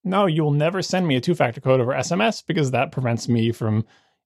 [0.04, 3.28] no, you will never send me a two factor code over SMS because that prevents
[3.28, 3.84] me from,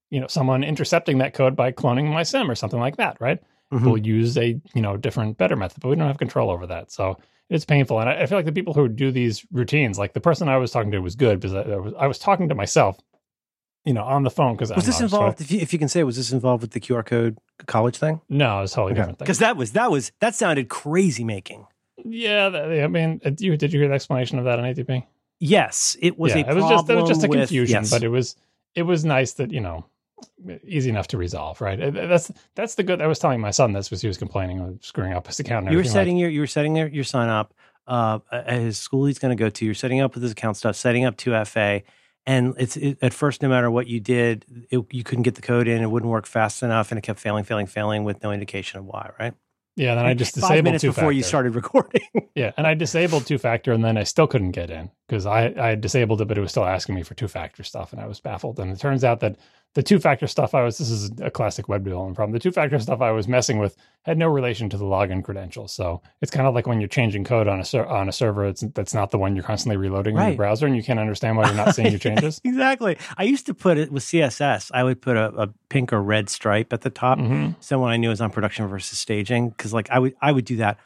[0.09, 3.41] you know, someone intercepting that code by cloning my SIM or something like that, right?
[3.73, 3.83] Mhm.
[3.85, 6.93] we'll use a you know different better method but we don't have control over that
[6.93, 7.19] so
[7.51, 10.21] it's painful and I, I feel like the people who do these routines like the
[10.21, 12.55] person i was talking to was good because i, I was, I was talking to
[12.55, 12.99] myself
[13.85, 15.41] you know on the phone because Was this involved?
[15.41, 18.21] If you, if you can say, was this involved with the QR code college thing?
[18.29, 21.67] no it's totally different thing Because that was that was that sounded crazy making.
[22.05, 25.03] yeah that, i mean uh, you did you hear the explanation of that on atp
[25.39, 27.83] Yes, it was yeah, a it was just it was just a problem with- confusion
[27.83, 27.91] yes.
[27.91, 28.37] but it was
[28.75, 29.85] it was nice that you know
[30.65, 33.73] easy enough to resolve right Uh, that's that's the good i was telling my son
[33.73, 36.17] this was he was complaining of screwing up his account you were everything like- setting
[36.17, 37.53] your you were setting your, your son up
[37.89, 39.65] uh, at his school he's going to go to.
[39.65, 41.85] You're setting up with his account stuff, setting up 2FA,
[42.27, 45.41] and it's it, at first no matter what you did, it, you couldn't get the
[45.43, 45.81] code in.
[45.83, 48.87] It wouldn't work fast enough, and it kept failing, failing, failing with no indication of
[48.87, 49.11] why.
[49.21, 49.35] Right?
[49.77, 52.01] Yeah, then I just five disabled minutes two before you started recording.
[52.35, 55.55] Yeah, and I disabled two factor, and then I still couldn't get in because I
[55.57, 58.07] I disabled it, but it was still asking me for two factor stuff, and I
[58.09, 58.59] was baffled.
[58.59, 59.37] And it turns out that
[59.77, 62.33] the two factor stuff I was this is a classic web development problem.
[62.33, 65.71] The two factor stuff I was messing with had no relation to the login credentials.
[65.71, 68.47] So it's kind of like when you're changing code on a ser- on a server
[68.47, 71.37] it's, that's not the one you're constantly reloading in your browser, and you can't understand
[71.37, 72.41] why you're not seeing your changes.
[72.45, 72.97] exactly.
[73.19, 74.71] I used to put it with CSS.
[74.73, 77.91] I would put a, a pink or red stripe at the top, hmm so when
[77.91, 80.57] I knew it was on production versus staging, because like I would I would do
[80.57, 80.79] that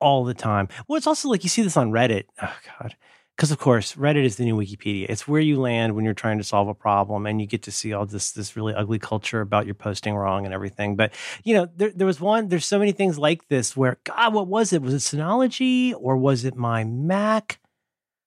[0.00, 0.68] all the time.
[0.88, 2.24] Well, it's also like you see this on Reddit.
[2.40, 2.96] Oh God.
[3.40, 5.06] Because of course, Reddit is the new Wikipedia.
[5.08, 7.72] It's where you land when you're trying to solve a problem, and you get to
[7.72, 10.94] see all this this really ugly culture about your posting wrong and everything.
[10.94, 12.48] But you know, there there was one.
[12.48, 14.82] There's so many things like this where God, what was it?
[14.82, 17.60] Was it Synology or was it my Mac?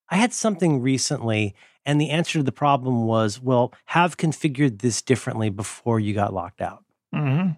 [0.10, 1.54] I had something recently,
[1.86, 6.34] and the answer to the problem was, well, have configured this differently before you got
[6.34, 7.49] locked out, hmm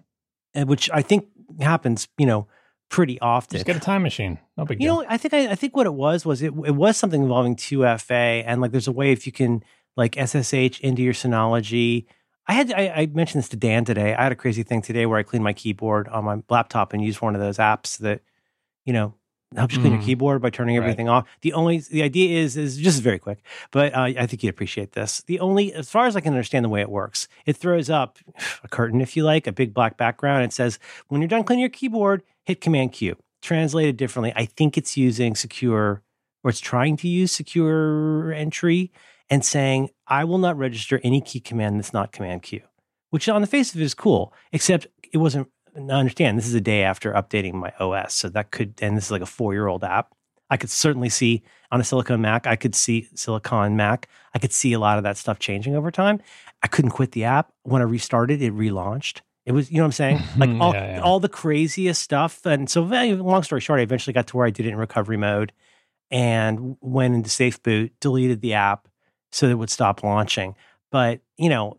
[0.52, 2.48] and which I think happens, you know,
[2.88, 3.56] pretty often.
[3.56, 4.38] Just get a time machine.
[4.56, 4.94] No big You deal.
[5.02, 7.56] know, I think I, I think what it was was it it was something involving
[7.56, 9.62] 2FA, and like there's a way if you can
[9.96, 12.06] like SSH into your Synology.
[12.46, 14.14] I had I, I mentioned this to Dan today.
[14.14, 17.02] I had a crazy thing today where I cleaned my keyboard on my laptop and
[17.02, 18.20] used one of those apps that
[18.84, 19.14] you know
[19.56, 20.04] helps you clean your Mm.
[20.04, 20.82] keyboard by turning Right.
[20.84, 21.26] everything off.
[21.40, 24.92] The only the idea is is just very quick, but uh, I think you'd appreciate
[24.92, 25.22] this.
[25.26, 28.18] The only as far as I can understand the way it works, it throws up
[28.64, 30.44] a curtain if you like, a big black background.
[30.44, 34.32] It says when you're done cleaning your keyboard, hit Command Q translated differently.
[34.34, 36.02] I think it's using secure
[36.42, 38.92] or it's trying to use secure entry
[39.28, 42.60] and saying, I will not register any key command that's not Command Q,
[43.10, 45.48] which on the face of it is cool, except it wasn't.
[45.74, 48.14] Now understand, this is a day after updating my OS.
[48.14, 50.14] So that could, and this is like a four year old app.
[50.48, 54.52] I could certainly see on a Silicon Mac, I could see Silicon Mac, I could
[54.52, 56.20] see a lot of that stuff changing over time.
[56.62, 57.52] I couldn't quit the app.
[57.64, 59.20] When I restarted, it relaunched.
[59.46, 60.18] It was, you know what I'm saying?
[60.18, 60.40] Mm-hmm.
[60.40, 61.00] Like all, Yeah, yeah.
[61.00, 62.44] all the craziest stuff.
[62.44, 65.16] And so, long story short, I eventually got to where I did it in recovery
[65.16, 65.52] mode
[66.10, 68.88] and went into safe boot, deleted the app
[69.30, 70.56] so that it would stop launching.
[70.90, 71.78] But, you know,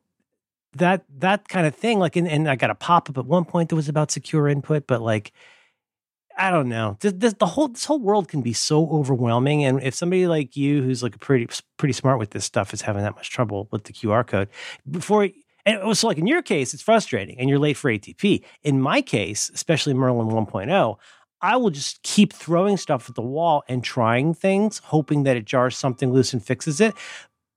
[0.73, 3.45] that that kind of thing, like, and, and I got a pop up at one
[3.45, 5.32] point that was about secure input, but like,
[6.38, 6.97] I don't know.
[6.99, 10.56] This, this, the whole this whole world can be so overwhelming, and if somebody like
[10.56, 13.86] you, who's like pretty pretty smart with this stuff, is having that much trouble with
[13.86, 14.49] the QR code,
[14.89, 15.30] before
[15.67, 18.43] and oh, it was like in your case, it's frustrating, and you're late for ATP.
[18.63, 20.95] In my case, especially Merlin 1.0,
[21.41, 25.45] I will just keep throwing stuff at the wall and trying things, hoping that it
[25.45, 26.95] jars something loose and fixes it.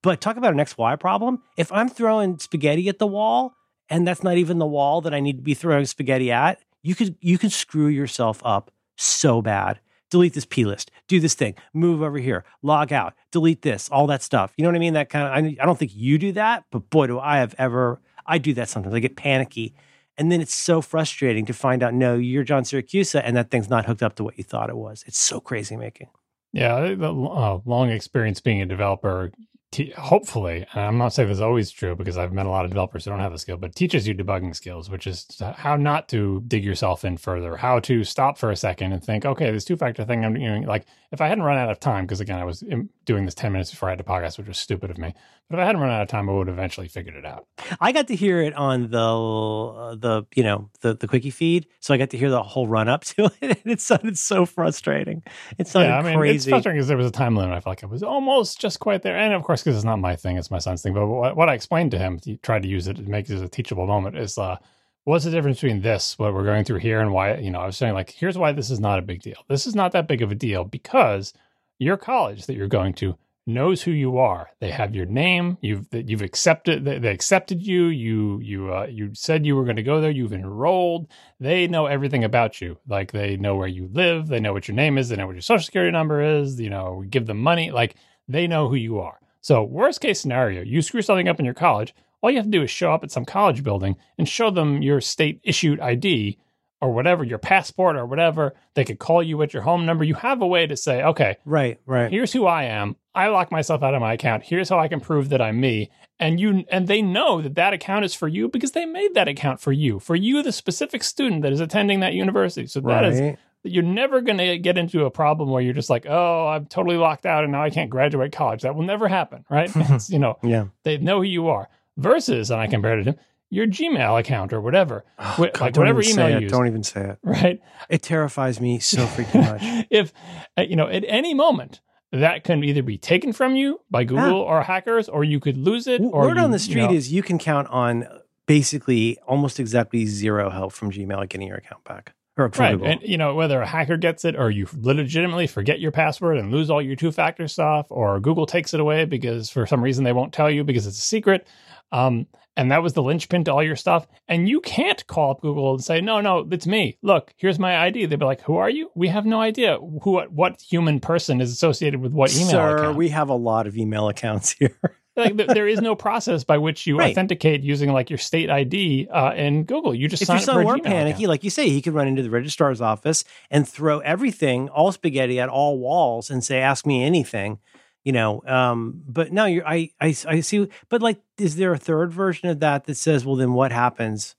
[0.02, 1.42] But talk about an XY problem.
[1.56, 3.54] If I'm throwing spaghetti at the wall,
[3.88, 6.94] and that's not even the wall that I need to be throwing spaghetti at, you
[6.96, 9.80] could you could screw yourself up so bad.
[10.10, 10.90] Delete this plist.
[11.08, 11.54] Do this thing.
[11.72, 12.44] Move over here.
[12.62, 13.14] Log out.
[13.30, 13.88] Delete this.
[13.88, 14.52] All that stuff.
[14.56, 14.94] You know what I mean?
[14.94, 15.32] That kind of.
[15.32, 18.00] I, I don't think you do that, but boy, do I have ever.
[18.26, 18.94] I do that sometimes.
[18.94, 19.74] I get panicky,
[20.18, 23.70] and then it's so frustrating to find out no, you're John Siracusa, and that thing's
[23.70, 25.04] not hooked up to what you thought it was.
[25.06, 26.08] It's so crazy making.
[26.52, 29.30] Yeah, the uh, long experience being a developer,
[29.70, 32.64] te- hopefully, and I'm not saying this is always true because I've met a lot
[32.64, 35.76] of developers who don't have the skill, but teaches you debugging skills, which is how
[35.76, 39.50] not to dig yourself in further, how to stop for a second and think, okay,
[39.50, 42.20] this two factor thing I'm doing, like if I hadn't run out of time, because
[42.20, 42.62] again, I was
[43.04, 45.14] doing this 10 minutes before I had to podcast, which was stupid of me,
[45.50, 47.46] but if I hadn't run out of time, I would have eventually figured it out.
[47.80, 51.66] I got to hear it on the uh, the you know the the quickie feed,
[51.80, 54.46] so I got to hear the whole run up to it, and it sounded so
[54.46, 55.24] frustrating.
[55.58, 57.56] It sounded yeah, I mean, it's frustrating because there was a time limit.
[57.56, 59.16] I felt like I was almost just quite there.
[59.16, 60.94] And of course, because it's not my thing, it's my son's thing.
[60.94, 63.42] But what, what I explained to him, he tried to use it to make it
[63.42, 64.56] a teachable moment, is uh,
[65.04, 67.66] what's the difference between this, what we're going through here, and why, you know, I
[67.66, 69.44] was saying, like, here's why this is not a big deal.
[69.48, 71.32] This is not that big of a deal because
[71.78, 74.50] your college that you're going to knows who you are.
[74.60, 75.58] They have your name.
[75.60, 76.84] You've you've accepted.
[76.84, 77.86] They, they accepted you.
[77.86, 80.10] You you uh, you said you were going to go there.
[80.10, 81.08] You've enrolled.
[81.38, 82.78] They know everything about you.
[82.86, 84.28] Like they know where you live.
[84.28, 85.08] They know what your name is.
[85.08, 86.60] They know what your social security number is.
[86.60, 87.70] You know, give them money.
[87.70, 87.96] Like
[88.28, 89.18] they know who you are.
[89.40, 91.94] So worst case scenario, you screw something up in your college.
[92.20, 94.82] All you have to do is show up at some college building and show them
[94.82, 96.38] your state issued ID
[96.80, 98.54] or whatever, your passport or whatever.
[98.74, 100.04] They could call you at your home number.
[100.04, 102.10] You have a way to say, okay, right, right.
[102.10, 102.96] here's who I am.
[103.14, 104.44] I lock myself out of my account.
[104.44, 105.90] Here's how I can prove that I'm me.
[106.18, 109.26] And you and they know that that account is for you because they made that
[109.26, 112.66] account for you, for you, the specific student that is attending that university.
[112.66, 113.38] So that is right.
[113.62, 116.96] You're never going to get into a problem where you're just like, oh, I'm totally
[116.96, 118.62] locked out and now I can't graduate college.
[118.62, 119.70] That will never happen, right?
[119.74, 120.66] it's, you know, yeah.
[120.84, 121.68] they know who you are.
[121.96, 123.16] Versus, and I compared it to him,
[123.50, 126.36] your Gmail account or whatever, Oh, Wh- God, like don't whatever even email say you
[126.38, 126.42] it.
[126.44, 127.18] use, Don't even say it.
[127.22, 127.60] right?
[127.90, 129.86] It terrifies me so freaking much.
[129.90, 130.12] if
[130.56, 131.80] uh, you know at any moment
[132.12, 135.86] that can either be taken from you by Google or hackers, or you could lose
[135.88, 135.98] it.
[135.98, 138.06] W- Word you- on the you street know- is you can count on
[138.46, 142.14] basically almost exactly zero help from Gmail getting your account back,
[142.48, 142.72] right.
[142.72, 142.86] Google.
[142.86, 146.50] And, you know, whether a hacker gets it or you legitimately forget your password and
[146.50, 150.04] lose all your two factor stuff, or Google takes it away because for some reason
[150.04, 151.46] they won't tell you because it's a secret.
[151.92, 152.26] Um,
[152.56, 154.06] and that was the linchpin to all your stuff.
[154.28, 156.98] And you can't call up Google and say, no, no, it's me.
[157.00, 158.06] Look, here's my ID.
[158.06, 158.90] They'd be like, who are you?
[158.94, 162.96] We have no idea who, what human person is associated with what email Sir, account.
[162.96, 164.76] we have a lot of email accounts here.
[165.20, 167.10] Like th- there is no process by which you Right.
[167.12, 169.94] authenticate using like your state ID uh, in Google.
[169.94, 171.94] You just if sign your up for son were panicky, like you say, he could
[171.94, 176.60] run into the registrar's office and throw everything, all spaghetti at all walls, and say,
[176.60, 177.58] "Ask me anything."
[178.02, 179.66] You know, um, but no, you're.
[179.66, 180.68] I, I, I see.
[180.88, 184.36] But like, is there a third version of that that says, "Well, then what happens?"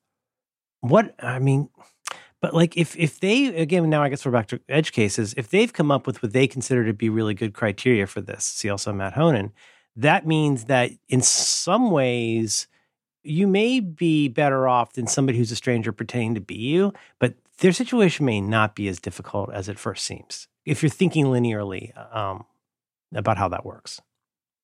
[0.81, 1.69] What I mean,
[2.41, 5.35] but like, if if they again, now I guess we're back to edge cases.
[5.37, 8.43] If they've come up with what they consider to be really good criteria for this,
[8.45, 9.51] see also Matt Honan,
[9.95, 12.67] that means that in some ways
[13.23, 17.35] you may be better off than somebody who's a stranger pretending to be you, but
[17.59, 21.91] their situation may not be as difficult as it first seems if you're thinking linearly
[22.15, 22.45] um,
[23.13, 24.01] about how that works.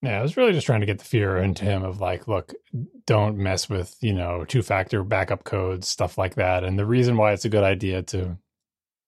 [0.02, 2.54] Yeah, I was really just trying to get the fear into him of like, look,
[3.08, 6.63] don't mess with, you know, two factor backup codes, stuff like that.
[6.63, 8.38] And the reason why it's a good idea to,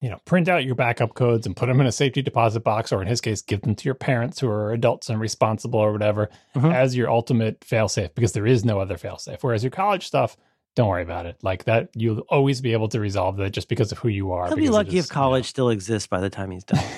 [0.01, 2.91] you know, print out your backup codes and put them in a safety deposit box,
[2.91, 5.91] or in his case, give them to your parents who are adults and responsible or
[5.91, 6.73] whatever Mhm.
[6.73, 9.39] as your ultimate failsafe, because there is no other failsafe.
[9.41, 10.37] Whereas your college stuff,
[10.75, 11.37] don't worry about it.
[11.43, 14.47] Like that, you'll always be able to resolve that just because of who you are.
[14.47, 16.83] He'll be lucky if college still exists by the time he's done.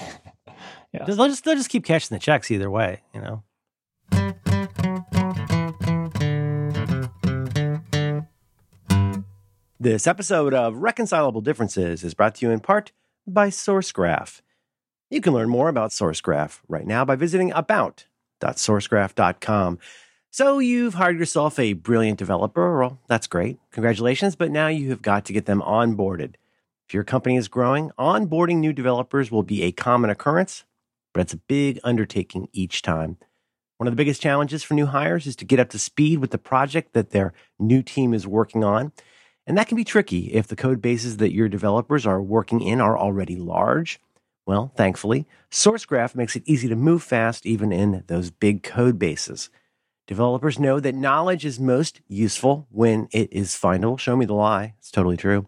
[0.94, 1.06] Yeah.
[1.06, 3.44] They'll just they'll just keep cashing the checks either way, you know.
[9.82, 12.92] This episode of Reconcilable Differences is brought to you in part
[13.26, 14.42] by SourceGraph.
[15.10, 19.80] You can learn more about SourceGraph right now by visiting about.sourcegraph.com.
[20.30, 22.80] So you've hired yourself a brilliant developer.
[22.80, 23.58] Well, that's great.
[23.72, 26.36] Congratulations, but now you have got to get them onboarded.
[26.88, 30.64] If your company is growing, onboarding new developers will be a common occurrence,
[31.12, 33.18] but it's a big undertaking each time.
[33.78, 36.30] One of the biggest challenges for new hires is to get up to speed with
[36.30, 38.92] the project that their new team is working on.
[39.48, 42.80] And that can be tricky if the code bases that your developers are working in
[42.80, 44.00] are already large.
[44.46, 49.50] Well, thankfully, SourceGraph makes it easy to move fast even in those big code bases.
[50.08, 54.00] Developers know that knowledge is most useful when it is findable.
[54.00, 54.74] Show me the lie.
[54.80, 55.48] It's totally true.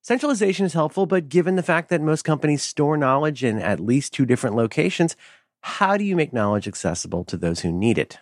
[0.00, 4.12] Centralization is helpful, but given the fact that most companies store knowledge in at least
[4.12, 5.14] two different locations,
[5.60, 8.18] how do you make knowledge accessible to those who need it?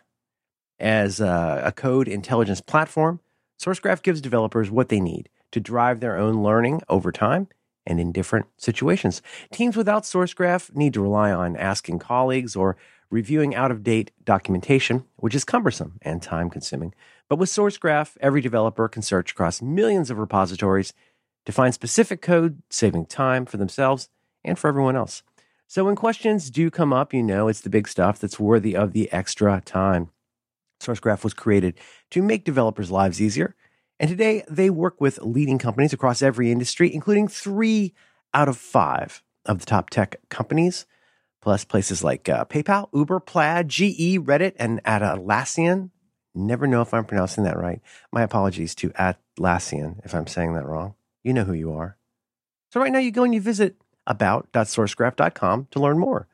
[0.79, 3.21] As a, a code intelligence platform,
[3.61, 7.47] SourceGraph gives developers what they need to drive their own learning over time
[7.85, 9.21] and in different situations.
[9.53, 12.79] Teams without SourceGraph need to rely on asking colleagues or
[13.11, 16.95] reviewing out of date documentation, which is cumbersome and time consuming.
[17.29, 20.95] But with SourceGraph, every developer can search across millions of repositories
[21.45, 24.09] to find specific code, saving time for themselves
[24.43, 25.23] and for everyone else.
[25.67, 28.93] So when questions do come up, you know it's the big stuff that's worthy of
[28.93, 30.11] the extra time.
[30.81, 31.79] SourceGraph was created
[32.11, 33.55] to make developers' lives easier.
[33.99, 37.95] And today they work with leading companies across every industry, including three
[38.33, 40.87] out of five of the top tech companies,
[41.43, 45.91] plus places like uh, PayPal, Uber, Plaid, GE, Reddit, and Atlassian.
[46.35, 47.81] Never know if I'm pronouncing that right.
[48.13, 50.95] My apologies to Atlassian if I'm saying that wrong.
[51.23, 51.97] You know who you are.
[52.73, 56.29] So right now you go and you visit about.sourcegraph.com to learn more.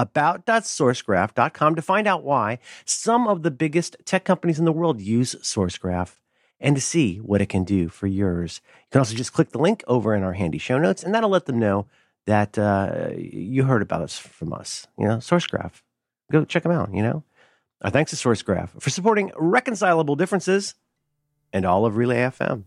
[0.00, 5.34] About.sourcegraph.com to find out why some of the biggest tech companies in the world use
[5.34, 6.16] SourceGraph
[6.58, 8.62] and to see what it can do for yours.
[8.64, 11.28] You can also just click the link over in our handy show notes, and that'll
[11.28, 11.86] let them know
[12.24, 14.86] that uh, you heard about us from us.
[14.98, 15.82] You know, SourceGraph.
[16.32, 17.22] Go check them out, you know.
[17.82, 20.74] Our thanks to SourceGraph for supporting reconcilable differences
[21.52, 22.64] and all of Relay FM.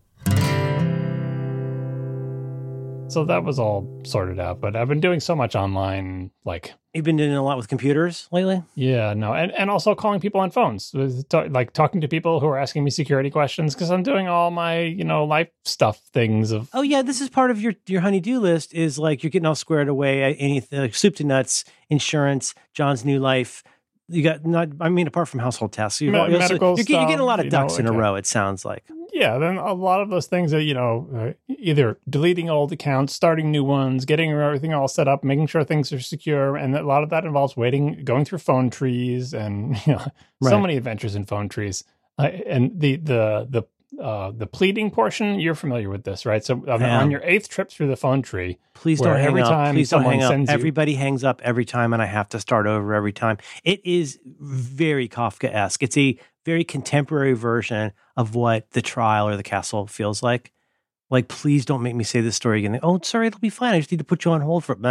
[3.14, 7.04] So that was all sorted out, but I've been doing so much online, like You've
[7.04, 8.62] been doing a lot with computers lately?
[8.76, 12.46] Yeah, no, and and also calling people on phones, uh, like talking to people who
[12.46, 16.52] are asking me security questions because I'm doing all my you know life stuff things
[16.52, 18.74] of Oh yeah, this is part of your your honeydew list.
[18.74, 20.34] Is like you're getting all squared away.
[20.34, 23.64] Anything like soup to nuts, insurance, John's new life.
[24.08, 24.68] You got not.
[24.80, 27.06] I mean, apart from household tasks, you've Me- al- you also- medical you're, getting- you're
[27.08, 28.14] getting a lot of stuff, you know, ducks in a row.
[28.16, 28.84] It sounds like.
[29.14, 29.38] Yeah.
[29.38, 33.50] Then a lot of those things that you know uh, either deleting old accounts, starting
[33.50, 37.02] new ones, getting everything all set up, making sure things are secure, and a lot
[37.02, 40.04] of that involves waiting, going through phone trees, and you know
[40.42, 41.84] so many adventures in phone trees.
[42.18, 43.62] Uh, and the the the
[44.00, 46.44] uh, the pleading portion, you're familiar with this, right?
[46.44, 49.48] So on, on your eighth trip through the phone tree, Please don't hang every up.
[49.50, 50.30] time Please don't hang up.
[50.30, 53.38] sends you- Everybody hangs up every time, and I have to start over every time.
[53.62, 55.82] It is very Kafka esque.
[55.82, 60.52] It's a very contemporary version of what the trial or the castle feels like.
[61.10, 62.80] like, please don't make me say this story again.
[62.82, 63.74] Oh, sorry, it'll be fine.
[63.74, 64.74] I just need to put you on hold for.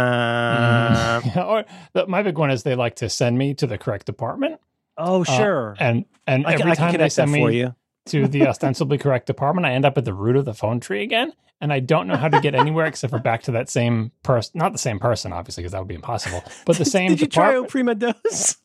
[0.64, 1.36] Mm.
[1.46, 4.60] or the, my big one is they like to send me to the correct department.
[4.96, 5.76] Oh, Uh, sure.
[5.78, 7.74] and and I can, every I can time they send for me you.
[8.06, 11.02] To the ostensibly correct department, I end up at the root of the phone tree
[11.02, 14.12] again, and I don't know how to get anywhere except for back to that same
[14.22, 14.58] person.
[14.58, 16.44] Not the same person, obviously, because that would be impossible.
[16.66, 17.70] But the same Did you try department.
[17.70, 18.56] Prima Dose?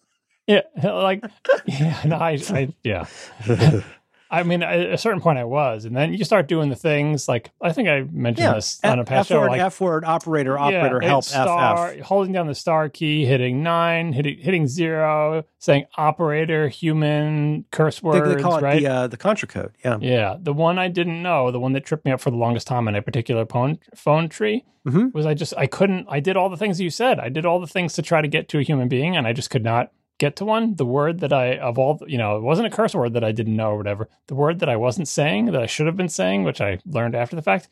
[0.47, 1.23] Yeah, like
[1.67, 3.05] yeah, no, I, I yeah.
[4.31, 7.27] I mean, at a certain point, I was, and then you start doing the things
[7.27, 8.53] like I think I mentioned Yeah.
[8.53, 11.99] this on a past show, word, like F word, operator, operator, hit help, star, FF.
[12.01, 18.35] holding down the star key, hitting nine, hitting hitting zero, saying operator, human, curse words,
[18.35, 18.79] they call it right?
[18.81, 19.71] the uh, the contra code.
[19.83, 19.97] Yeah.
[19.99, 22.67] Yeah, the one I didn't know, the one that tripped me up for the longest
[22.67, 25.13] time in a particular phone phone tree Mhm.
[25.13, 26.05] was I just I couldn't.
[26.09, 27.19] I did all the things you said.
[27.19, 29.33] I did all the things to try to get to a human being, and I
[29.33, 30.75] just could not get to one.
[30.75, 33.31] The word that I of all you know, it wasn't a curse word that I
[33.31, 34.07] didn't know or whatever.
[34.27, 37.15] The word that I wasn't saying that I should have been saying, which I learned
[37.15, 37.67] after the fact,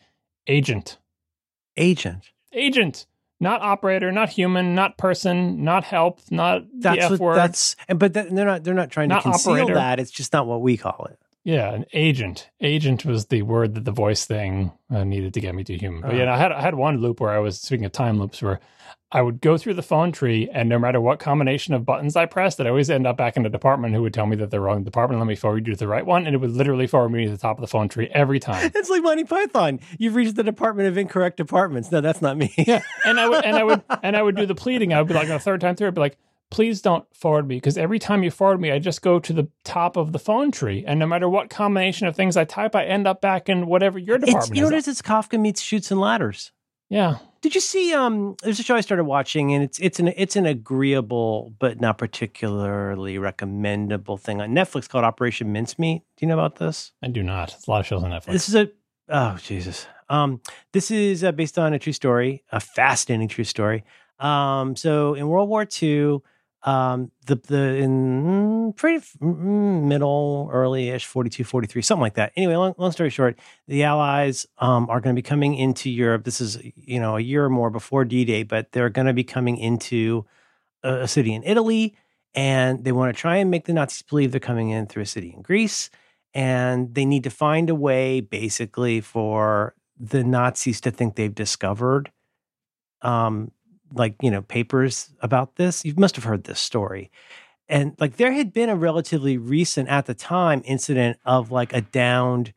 [0.47, 0.97] agent,
[1.77, 2.31] Agent.
[2.53, 3.05] agent.
[3.39, 7.35] Not operator, not human, not person, not help, not That's the F what word.
[7.35, 9.75] that's but that, they're not they're not trying Not to conceal operator.
[9.75, 9.99] that.
[9.99, 11.19] It's just not what we call it.
[11.43, 12.49] Yeah, an agent.
[12.61, 16.01] Agent was the word that the voice thing uh, needed to get me to human.
[16.01, 16.17] But Uh.
[16.17, 18.59] yeah, I had I had one loop where I was speaking of time loops where
[19.09, 22.25] I would go through the phone tree, and no matter what combination of buttons I
[22.25, 24.59] pressed, I'd always end up back in a department who would tell me that they're
[24.59, 25.21] wrong department.
[25.21, 27.31] Let me forward you to the right one, and it would literally forward me to
[27.31, 28.71] the top of the phone tree every time.
[28.75, 29.79] It's like Monty Python.
[29.97, 31.89] You've reached the department of incorrect departments.
[31.91, 32.53] No, that's not me.
[32.57, 34.93] yeah, and I would and I would and I would do the pleading.
[34.93, 36.17] I would be like, the third time through, I'd be like,
[36.49, 39.47] please don't forward me because every time you forward me, I just go to the
[39.63, 42.83] top of the phone tree, and no matter what combination of things I type, I
[42.83, 44.71] end up back in whatever your department It's, you know is.
[44.71, 44.87] what it is?
[44.89, 46.51] It's Kafka meets shoots and ladders.
[46.89, 47.17] Yeah.
[47.41, 47.93] Did you see?
[47.93, 51.79] Um, there's a show I started watching, and it's it's an it's an agreeable but
[51.79, 56.01] not particularly recommendable thing on Netflix called Operation Mincemeat.
[56.17, 56.91] Do you know about this?
[57.01, 57.53] I do not.
[57.53, 58.31] It's a lot of shows on Netflix.
[58.31, 58.69] This is a
[59.09, 59.87] oh Jesus.
[60.09, 63.83] Um, this is uh, based on a true story, a fascinating true story.
[64.19, 66.21] Um, so in World War II,
[66.67, 72.33] um, the the in mm, pretty mm, middle, early-ish, 42, 43, something like that.
[72.35, 73.39] Anyway, long, long story short,
[73.69, 76.25] the Allies um, are going to be coming into Europe.
[76.25, 79.23] This is you know a year or more before D-Day, but they're going to be
[79.23, 80.25] coming into
[80.83, 81.95] a, a city in Italy,
[82.35, 85.07] and they want to try and make the Nazis believe they're coming in through a
[85.07, 85.89] city in Greece
[86.33, 92.11] and they need to find a way basically for the Nazis to think they've discovered
[93.01, 93.51] um
[93.93, 97.11] like you know papers about this you must have heard this story
[97.69, 101.81] and like there had been a relatively recent at the time incident of like a
[101.81, 102.53] downed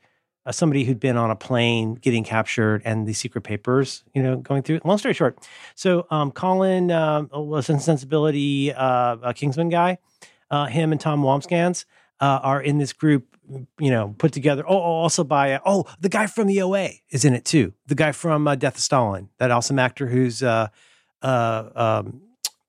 [0.46, 4.36] uh, somebody who'd been on a plane getting captured and the secret papers you know
[4.36, 5.38] going through long story short
[5.74, 9.98] so um colin um was in sensibility uh a kingsman guy
[10.50, 11.84] uh him and tom wambsgans
[12.20, 13.30] uh, are in this group
[13.78, 14.64] you know, put together.
[14.66, 17.72] Oh, oh, also by uh, oh, the guy from the OA is in it too.
[17.86, 20.42] The guy from uh, Death of Stalin, that awesome actor who's
[21.22, 21.70] uh,
[22.04, 22.22] um,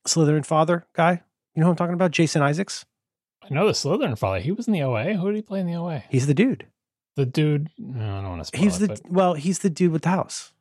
[0.07, 1.21] Slytherin father guy.
[1.55, 2.11] You know who I'm talking about?
[2.11, 2.85] Jason Isaacs.
[3.43, 4.39] I know the Slytherin father.
[4.39, 5.13] He was in the OA.
[5.13, 6.03] Who did he play in the OA?
[6.09, 6.67] He's the dude.
[7.15, 7.69] The dude.
[7.77, 9.33] No, I don't want to spoil He's it, the well.
[9.33, 10.53] He's the dude with the house.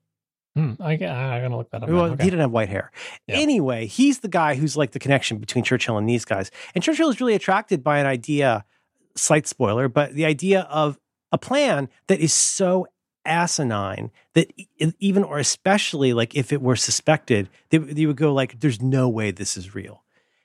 [0.57, 1.89] hmm, I, I'm gonna look that up.
[1.89, 2.25] Well, Okay.
[2.25, 2.91] he didn't have white hair.
[3.29, 3.37] Yeah.
[3.37, 6.51] Anyway, he's the guy who's like the connection between Churchill and these guys.
[6.75, 8.65] And Churchill is really attracted by an idea,
[9.15, 10.99] slight spoiler, but the idea of
[11.31, 12.89] a plan that is so
[13.25, 14.53] asinine that
[14.99, 19.09] even or especially like if it were suspected, they, they would go like, "There's no
[19.09, 20.03] way this is real."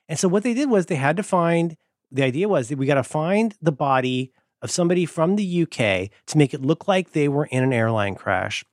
[0.08, 1.76] And so what they did was they had to find.
[2.12, 6.10] The idea was that we got to find the body of somebody from the UK
[6.26, 8.64] to make it look like they were in an airline crash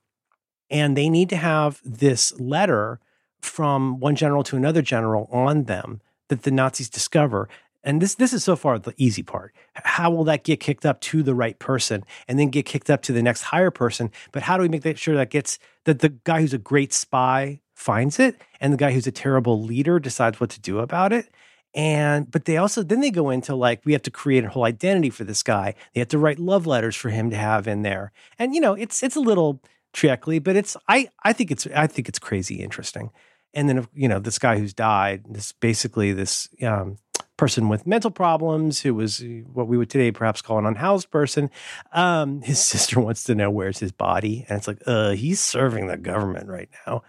[0.70, 3.00] and they need to have this letter
[3.40, 7.48] from one general to another general on them that the Nazis discover.
[7.84, 9.54] And this this is so far the easy part.
[9.74, 13.02] How will that get kicked up to the right person and then get kicked up
[13.02, 14.10] to the next higher person?
[14.32, 16.92] But how do we make that sure that gets that the guy who's a great
[16.92, 21.12] spy finds it and the guy who's a terrible leader decides what to do about
[21.12, 21.28] it?
[21.74, 24.64] And but they also then they go into like we have to create a whole
[24.64, 25.74] identity for this guy.
[25.92, 28.12] They have to write love letters for him to have in there.
[28.38, 29.60] And you know, it's it's a little
[29.92, 33.10] trickly, but it's I I think it's I think it's crazy interesting.
[33.52, 36.96] And then you know this guy who's died, this basically this um,
[37.44, 39.22] person with mental problems who was
[39.52, 41.50] what we would today perhaps call an unhoused person.
[41.92, 45.86] Um, his sister wants to know where's his body, and it's like, uh, he's serving
[45.88, 47.02] the government right now.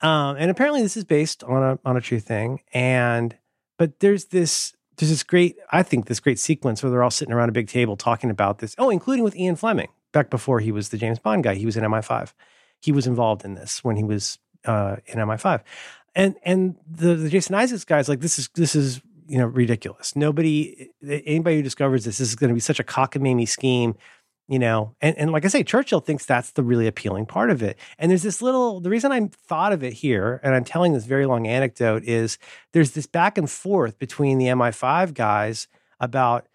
[0.00, 2.62] Um, and apparently this is based on a on a true thing.
[2.74, 3.36] And
[3.78, 7.32] but there's this there's this great I think this great sequence where they're all sitting
[7.32, 8.74] around a big table talking about this.
[8.76, 11.54] Oh, including with Ian Fleming back before he was the James Bond guy.
[11.54, 12.32] He was in MI5.
[12.80, 15.62] He was involved in this when he was uh, in MI5.
[16.16, 19.00] And and the, the Jason Isaacs guys like this is this is
[19.30, 20.16] you know ridiculous.
[20.16, 23.94] Nobody eh, anybody who discovers this, this is going to be such a cockamamie scheme.
[24.48, 27.62] you know and, and like i say churchill thinks that's the really appealing part of
[27.62, 30.92] it and there's this little the reason i thought of it here and i'm telling
[30.92, 32.36] this very long anecdote is
[32.72, 35.68] there's this back and forth between the mi5 guys
[36.00, 36.48] about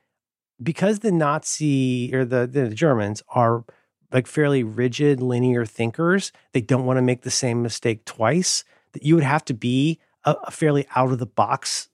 [0.61, 3.63] because the nazi or the, the germans are
[4.11, 9.03] like fairly rigid linear thinkers they don't want to make the same mistake twice that
[9.03, 11.87] you would have to be a, a fairly out of the box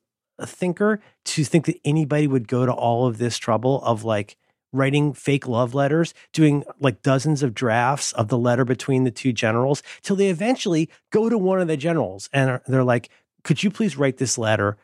[0.47, 4.37] thinker to think that anybody would go to all of this trouble of like
[4.73, 9.33] writing fake love letters, doing like dozens of drafts of the letter between the two
[9.33, 13.09] generals till they eventually go to one of the generals and they're like,
[13.43, 14.77] could you please write this letter?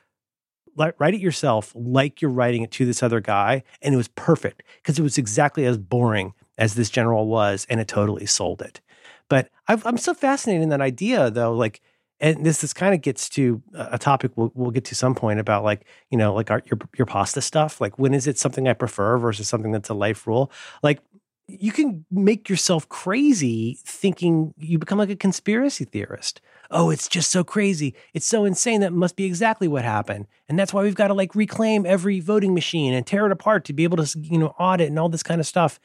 [0.75, 3.63] Write it yourself like you're writing it to this other guy.
[3.81, 7.79] And it was perfect because it was exactly as boring as this general was, and
[7.79, 8.81] it totally sold it.
[9.29, 11.53] But i am so fascinated in that idea, though.
[11.53, 11.81] Like,
[12.19, 15.39] and this this kind of gets to a topic we'll, we'll get to some point
[15.39, 17.79] about like you know like our, your your pasta stuff.
[17.79, 20.51] Like when is it something i prefer versus something that's a life rule?
[20.81, 21.01] Like
[21.47, 26.41] you can make yourself crazy thinking you become like a conspiracy theorist.
[26.71, 27.93] Oh it's just so crazy.
[28.13, 30.27] It's so insane that must be exactly what happened.
[30.49, 33.63] And that's why we've got to like reclaim every voting machine and tear it apart
[33.65, 35.79] to be able to you know audit and all this kind of stuff.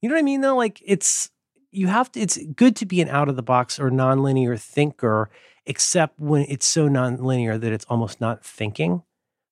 [0.00, 0.56] You know what i mean though?
[0.56, 1.30] Like it's
[1.70, 5.28] you have to it's good to be an out of the box or nonlinear thinker
[5.66, 9.02] except when it's so nonlinear that it's almost not thinking.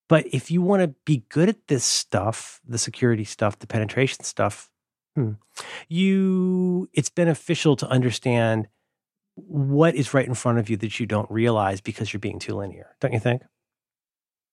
[0.09, 4.23] But if you want to be good at this stuff, the security stuff, the penetration
[4.23, 4.69] stuff,
[5.15, 5.33] hmm,
[5.87, 8.67] you it's beneficial to understand
[9.35, 12.55] what is right in front of you that you don't realize because you're being too
[12.55, 12.95] linear.
[12.99, 13.41] Don't you think?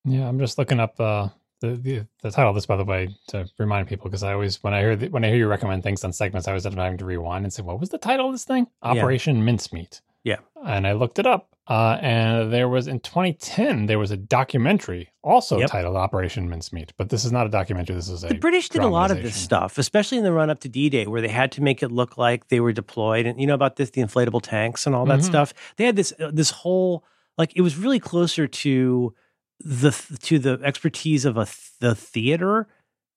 [0.04, 1.28] Yeah, I'm just looking up uh,
[1.60, 4.62] the, the the title of this, by the way, to remind people because I always
[4.62, 6.78] when I hear the, when I hear you recommend things on segments, I always end
[6.78, 9.42] up having to rewind and say, "What was the title of this thing?" Operation yeah.
[9.42, 10.00] Mincemeat.
[10.24, 10.38] Yeah.
[10.64, 11.50] And I looked it up.
[11.70, 15.70] Uh, and there was in 2010 there was a documentary also yep.
[15.70, 17.94] titled Operation Mincemeat, but this is not a documentary.
[17.94, 20.50] This is a the British did a lot of this stuff, especially in the run
[20.50, 23.24] up to D Day, where they had to make it look like they were deployed.
[23.24, 25.28] And you know about this, the inflatable tanks and all that mm-hmm.
[25.28, 25.54] stuff.
[25.76, 27.04] They had this uh, this whole
[27.38, 29.14] like it was really closer to
[29.60, 31.46] the to the expertise of a
[31.78, 32.66] the theater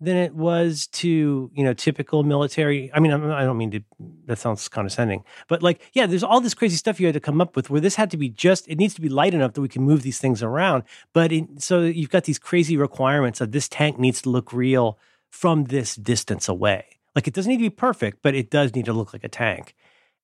[0.04, 2.92] than it was to you know typical military.
[2.94, 3.82] I mean, I don't mean to.
[4.26, 7.42] That sounds condescending, but like, yeah, there's all this crazy stuff you had to come
[7.42, 7.70] up with.
[7.70, 9.84] Where this had to be just, it needs to be light enough that we can
[9.84, 10.84] move these things around.
[11.14, 14.98] But so you've got these crazy requirements of this tank needs to look real
[15.30, 16.86] from this distance away.
[17.16, 19.30] Like it doesn't need to be perfect, but it does need to look like a
[19.30, 19.76] tank.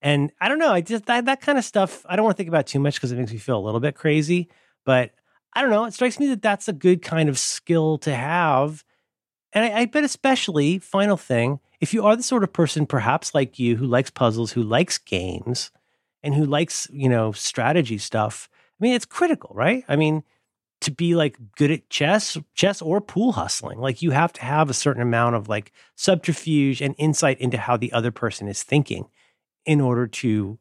[0.01, 0.71] And I don't know.
[0.71, 2.05] I just that, that kind of stuff.
[2.07, 3.79] I don't want to think about too much because it makes me feel a little
[3.79, 4.49] bit crazy.
[4.85, 5.11] But
[5.53, 5.85] I don't know.
[5.85, 8.83] It strikes me that that's a good kind of skill to have
[9.53, 13.33] and I, I, bet, especially, final thing, if you are the sort of person, perhaps
[13.33, 15.71] like you, who likes puzzles, who likes games,
[16.21, 19.83] and who likes, you know, strategy stuff, I mean, it's critical, right?
[19.87, 20.23] I mean,
[20.81, 24.69] to be like good at chess, chess or pool hustling, like you have to have
[24.69, 29.09] a certain amount of like subterfuge and insight into how the other person is thinking
[29.65, 30.57] in order to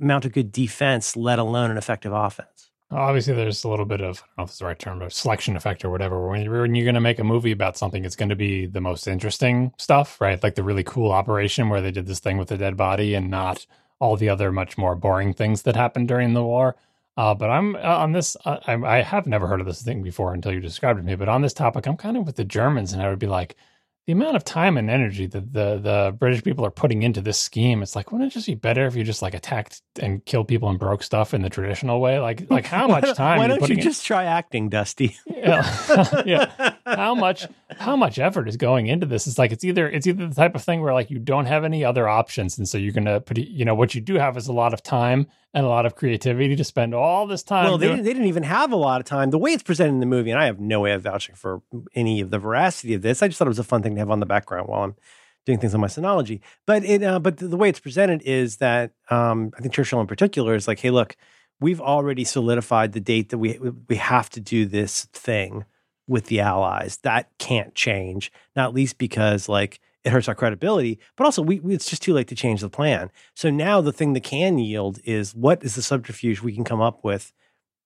[0.00, 2.65] mount a good defense, let alone an effective offense.
[2.90, 5.12] Obviously, there's a little bit of, I don't know if it's the right term, but
[5.12, 6.28] selection effect or whatever.
[6.28, 8.66] When you're, when you're going to make a movie about something, it's going to be
[8.66, 10.40] the most interesting stuff, right?
[10.40, 13.28] Like the really cool operation where they did this thing with the dead body and
[13.28, 13.66] not
[13.98, 16.76] all the other much more boring things that happened during the war.
[17.16, 20.02] Uh, but I'm uh, on this, uh, I, I have never heard of this thing
[20.02, 21.16] before until you described it to me.
[21.16, 23.56] But on this topic, I'm kind of with the Germans, and I would be like,
[24.06, 27.38] the amount of time and energy that the the British people are putting into this
[27.38, 30.46] scheme, it's like, wouldn't it just be better if you just like attacked and killed
[30.46, 32.20] people and broke stuff in the traditional way?
[32.20, 33.38] Like, like how much time?
[33.38, 34.06] Why don't you just in?
[34.06, 35.16] try acting, Dusty?
[35.26, 36.74] yeah, yeah.
[36.86, 39.26] How much how much effort is going into this?
[39.26, 41.64] It's like it's either it's either the type of thing where like you don't have
[41.64, 44.46] any other options, and so you're gonna put you know what you do have is
[44.46, 47.64] a lot of time and a lot of creativity to spend all this time.
[47.64, 49.30] Well, they, doing- they didn't even have a lot of time.
[49.30, 51.60] The way it's presented in the movie, and I have no way of vouching for
[51.94, 53.22] any of the veracity of this.
[53.22, 54.94] I just thought it was a fun thing to have on the background while I'm
[55.44, 56.40] doing things on my Synology.
[56.66, 60.00] But it, uh, but the, the, way it's presented is that um, I think Churchill
[60.00, 61.16] in particular is like, hey, look,
[61.60, 63.58] we've already solidified the date that we
[63.88, 65.64] we have to do this thing
[66.06, 66.98] with the Allies.
[66.98, 71.74] That can't change, not least because like it hurts our credibility, but also we, we,
[71.74, 73.10] it's just too late to change the plan.
[73.34, 76.80] So now the thing that can yield is what is the subterfuge we can come
[76.80, 77.32] up with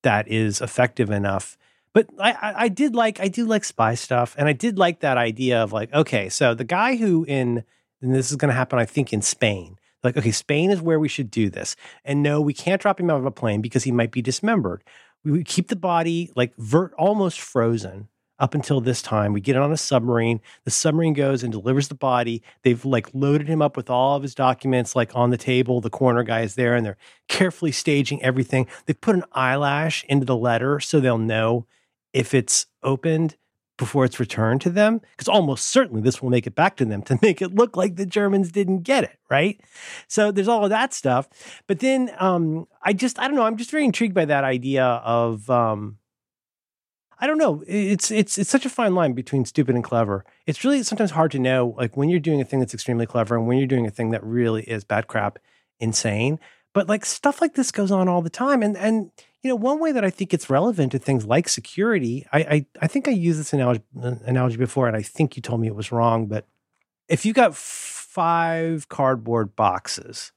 [0.02, 1.56] that is effective enough.
[1.92, 5.00] But I, I, I did like I do like spy stuff, and I did like
[5.00, 7.64] that idea of like okay, so the guy who in
[8.02, 9.76] and this is going to happen, I think, in Spain.
[10.02, 13.10] Like, okay, Spain is where we should do this, and no, we can't drop him
[13.10, 14.82] out of a plane because he might be dismembered.
[15.24, 18.08] We keep the body like vert, almost frozen
[18.38, 19.34] up until this time.
[19.34, 20.40] We get it on a submarine.
[20.64, 22.42] The submarine goes and delivers the body.
[22.62, 25.80] They've like loaded him up with all of his documents, like on the table.
[25.80, 26.96] The corner guy is there and they're
[27.28, 28.66] carefully staging everything.
[28.86, 31.66] They've put an eyelash into the letter so they'll know
[32.12, 33.36] if it's opened
[33.80, 37.00] before it's returned to them because almost certainly this will make it back to them
[37.00, 39.58] to make it look like the Germans didn't get it right.
[40.06, 41.28] So there's all of that stuff,
[41.66, 44.84] but then um, I just I don't know I'm just very intrigued by that idea
[44.84, 45.96] of um,
[47.18, 50.26] I don't know it's it's it's such a fine line between stupid and clever.
[50.46, 53.34] It's really sometimes hard to know like when you're doing a thing that's extremely clever
[53.34, 55.38] and when you're doing a thing that really is bad crap
[55.80, 56.38] insane.
[56.74, 59.10] But like stuff like this goes on all the time, and and
[59.42, 62.66] you know, one way that I think it's relevant to things like security, I, I,
[62.82, 65.74] I think I used this analogy, analogy before, and I think you told me it
[65.74, 66.26] was wrong.
[66.26, 66.46] But
[67.08, 70.32] if you've got five cardboard boxes,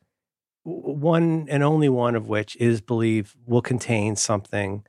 [0.64, 4.86] one and only one of which is believed will contain something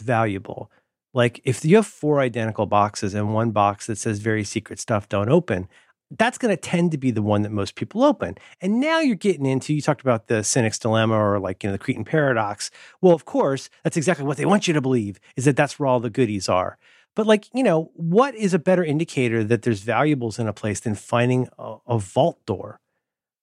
[0.00, 0.70] valuable.
[1.12, 5.08] Like if you have four identical boxes and one box that says very secret stuff,
[5.08, 5.68] don't open,
[6.10, 8.36] that's going to tend to be the one that most people open.
[8.60, 11.72] And now you're getting into, you talked about the cynic's dilemma or like, you know,
[11.72, 12.70] the Cretan paradox.
[13.00, 15.86] Well, of course, that's exactly what they want you to believe is that that's where
[15.86, 16.78] all the goodies are.
[17.16, 20.80] But like, you know, what is a better indicator that there's valuables in a place
[20.80, 22.78] than finding a, a vault door?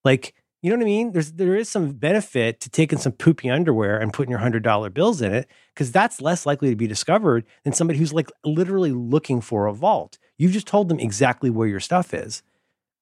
[0.06, 1.12] Like, you know what I mean?
[1.12, 4.90] There's there is some benefit to taking some poopy underwear and putting your hundred dollar
[4.90, 8.94] bills in it because that's less likely to be discovered than somebody who's like literally
[8.94, 10.18] looking for a vault.
[10.38, 12.44] You've just told them exactly where your stuff is.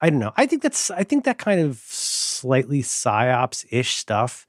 [0.01, 0.33] I don't know.
[0.35, 4.47] I think that's I think that kind of slightly psyops ish stuff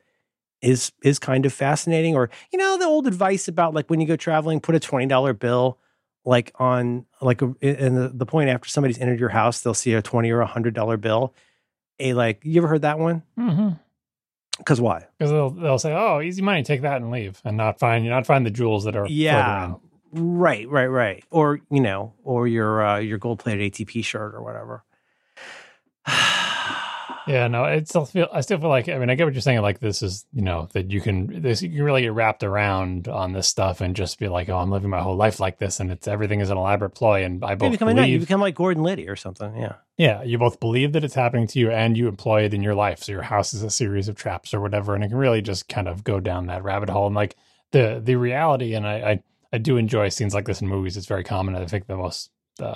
[0.63, 2.15] is is kind of fascinating.
[2.17, 5.07] Or you know the old advice about like when you go traveling, put a twenty
[5.07, 5.79] dollar bill
[6.25, 9.95] like on like a, in the, the point after somebody's entered your house, they'll see
[9.95, 11.35] a twenty or a hundred dollar bill.
[11.99, 13.23] A like you ever heard that one?
[13.39, 13.71] Mm-hmm.
[14.59, 15.07] Because why?
[15.19, 18.11] Because they'll they'll say, "Oh, easy money, take that and leave," and not find you
[18.11, 19.75] not find the jewels that are yeah,
[20.13, 21.25] right, right, right.
[21.31, 24.85] Or you know, or your uh, your gold plated ATP shirt or whatever.
[27.27, 28.29] yeah, no, it still feel.
[28.33, 28.89] I still feel like.
[28.89, 29.61] I mean, I get what you're saying.
[29.61, 33.09] Like this is, you know, that you can this you can really get wrapped around
[33.09, 35.81] on this stuff and just be like, oh, I'm living my whole life like this,
[35.81, 37.25] and it's everything is an elaborate ploy.
[37.25, 39.57] And I both you become, believe, you become like Gordon Liddy or something.
[39.57, 40.23] Yeah, yeah.
[40.23, 43.03] You both believe that it's happening to you, and you employ it in your life.
[43.05, 45.69] So your house is a series of traps or whatever, and it can really just
[45.69, 47.07] kind of go down that rabbit hole.
[47.07, 47.37] And like
[47.71, 49.23] the the reality, and I I,
[49.53, 50.97] I do enjoy scenes like this in movies.
[50.97, 51.55] It's very common.
[51.55, 52.31] I think the most
[52.61, 52.75] uh,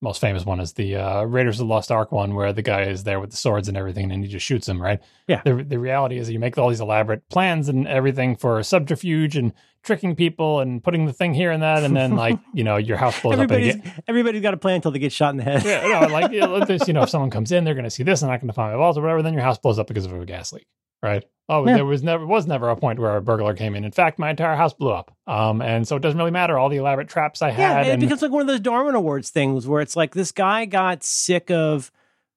[0.00, 2.82] most famous one is the uh, Raiders of the Lost Ark one, where the guy
[2.82, 4.80] is there with the swords and everything, and he just shoots them.
[4.80, 5.00] Right?
[5.26, 5.42] Yeah.
[5.44, 9.36] The the reality is that you make all these elaborate plans and everything for subterfuge
[9.36, 12.76] and tricking people and putting the thing here and that, and then like you know
[12.76, 13.84] your house blows everybody's, up.
[13.84, 15.64] Get, everybody's got a plan until they get shot in the head.
[15.64, 17.84] yeah, you know, like you know, this, you know, if someone comes in, they're going
[17.84, 19.22] to see this, and not going to find my walls or whatever.
[19.22, 20.66] Then your house blows up because of a gas leak.
[21.02, 21.24] Right?
[21.50, 21.76] Oh, yeah.
[21.76, 23.84] there was never was never a point where a burglar came in.
[23.84, 25.16] In fact, my entire house blew up.
[25.26, 27.86] Um, and so it doesn't really matter all the elaborate traps I had.
[27.86, 30.30] Yeah, it and, becomes like one of those Darwin Awards things where it's like this
[30.30, 31.90] guy got sick of,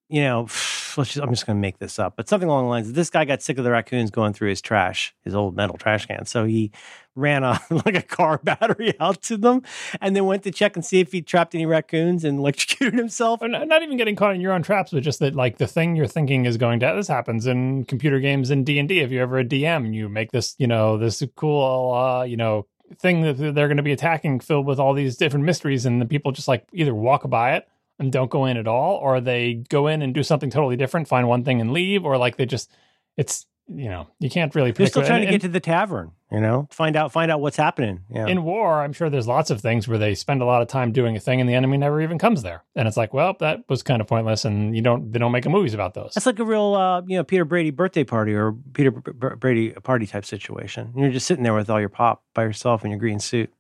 [0.08, 0.48] you know,
[0.96, 2.94] just, I'm just going to make this up, but something along the lines.
[2.94, 6.06] This guy got sick of the raccoons going through his trash, his old metal trash
[6.06, 6.26] can.
[6.26, 6.72] So he
[7.16, 9.62] ran a like a car battery out to them,
[10.00, 13.42] and then went to check and see if he trapped any raccoons and electrocuted himself.
[13.42, 15.96] Not, not even getting caught in your own traps, but just that like the thing
[15.96, 16.94] you're thinking is going to.
[16.96, 19.00] This happens in computer games and D and D.
[19.00, 22.68] If you ever a DM you make this, you know, this cool, uh, you know,
[23.00, 26.06] thing that they're going to be attacking, filled with all these different mysteries, and the
[26.06, 27.68] people just like either walk by it
[28.02, 31.08] and don't go in at all, or they go in and do something totally different,
[31.08, 32.72] find one thing and leave, or like they just
[33.16, 34.72] it's you know you can't really.
[34.72, 37.40] They're still trying and, to get to the tavern, you know, find out find out
[37.40, 38.02] what's happening.
[38.10, 38.28] Yeah.
[38.28, 40.92] In war, I'm sure there's lots of things where they spend a lot of time
[40.92, 43.60] doing a thing, and the enemy never even comes there, and it's like, well, that
[43.70, 46.14] was kind of pointless, and you don't they don't make movies about those.
[46.16, 49.36] That's like a real uh, you know Peter Brady birthday party or Peter B- B-
[49.38, 50.94] Brady party type situation.
[50.96, 53.54] You're just sitting there with all your pop by yourself in your green suit.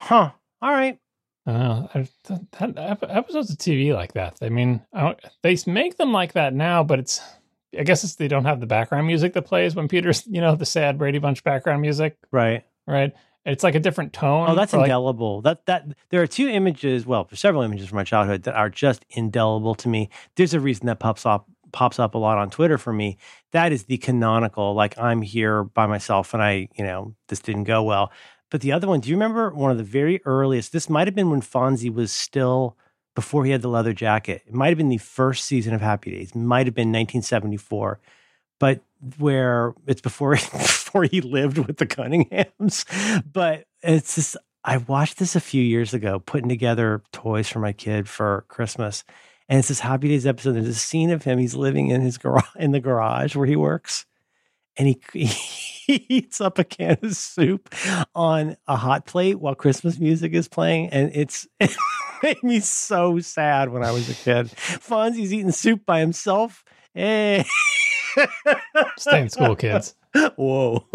[0.00, 0.30] Huh.
[0.60, 0.98] All right.
[1.48, 1.86] Uh,
[2.24, 4.36] that, that, episodes of TV like that.
[4.42, 7.22] I mean, I they make them like that now, but it's
[7.78, 10.56] I guess it's they don't have the background music that plays when Peter's, you know,
[10.56, 12.18] the sad Brady Bunch background music.
[12.30, 12.64] Right.
[12.86, 13.14] Right.
[13.46, 14.50] It's like a different tone.
[14.50, 15.36] Oh, that's indelible.
[15.36, 18.68] Like, that that there are two images, well, several images from my childhood that are
[18.68, 20.10] just indelible to me.
[20.36, 23.16] There's a reason that pops up pops up a lot on Twitter for me.
[23.52, 27.64] That is the canonical, like I'm here by myself and I, you know, this didn't
[27.64, 28.12] go well.
[28.50, 30.72] But the other one, do you remember one of the very earliest?
[30.72, 32.76] This might have been when Fonzie was still
[33.14, 34.42] before he had the leather jacket.
[34.46, 36.34] It might have been the first season of Happy Days.
[36.34, 38.00] Might have been 1974,
[38.58, 38.80] but
[39.18, 42.84] where it's before before he lived with the Cunninghams.
[43.32, 47.72] But it's just I watched this a few years ago, putting together toys for my
[47.72, 49.04] kid for Christmas.
[49.48, 50.52] And it's this Happy Days episode.
[50.52, 51.38] There's a scene of him.
[51.38, 54.04] He's living in his garage in the garage where he works,
[54.78, 57.74] and he, he eats up a can of soup
[58.14, 61.46] on a hot plate while Christmas music is playing, and it's
[62.22, 64.46] made me so sad when I was a kid.
[64.46, 66.64] Fonzie's eating soup by himself.
[66.94, 67.44] Hey.
[68.96, 69.94] Stay in school, kids.
[70.36, 70.86] Whoa.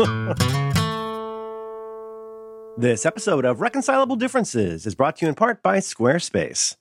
[2.76, 6.76] This episode of Reconcilable Differences is brought to you in part by Squarespace.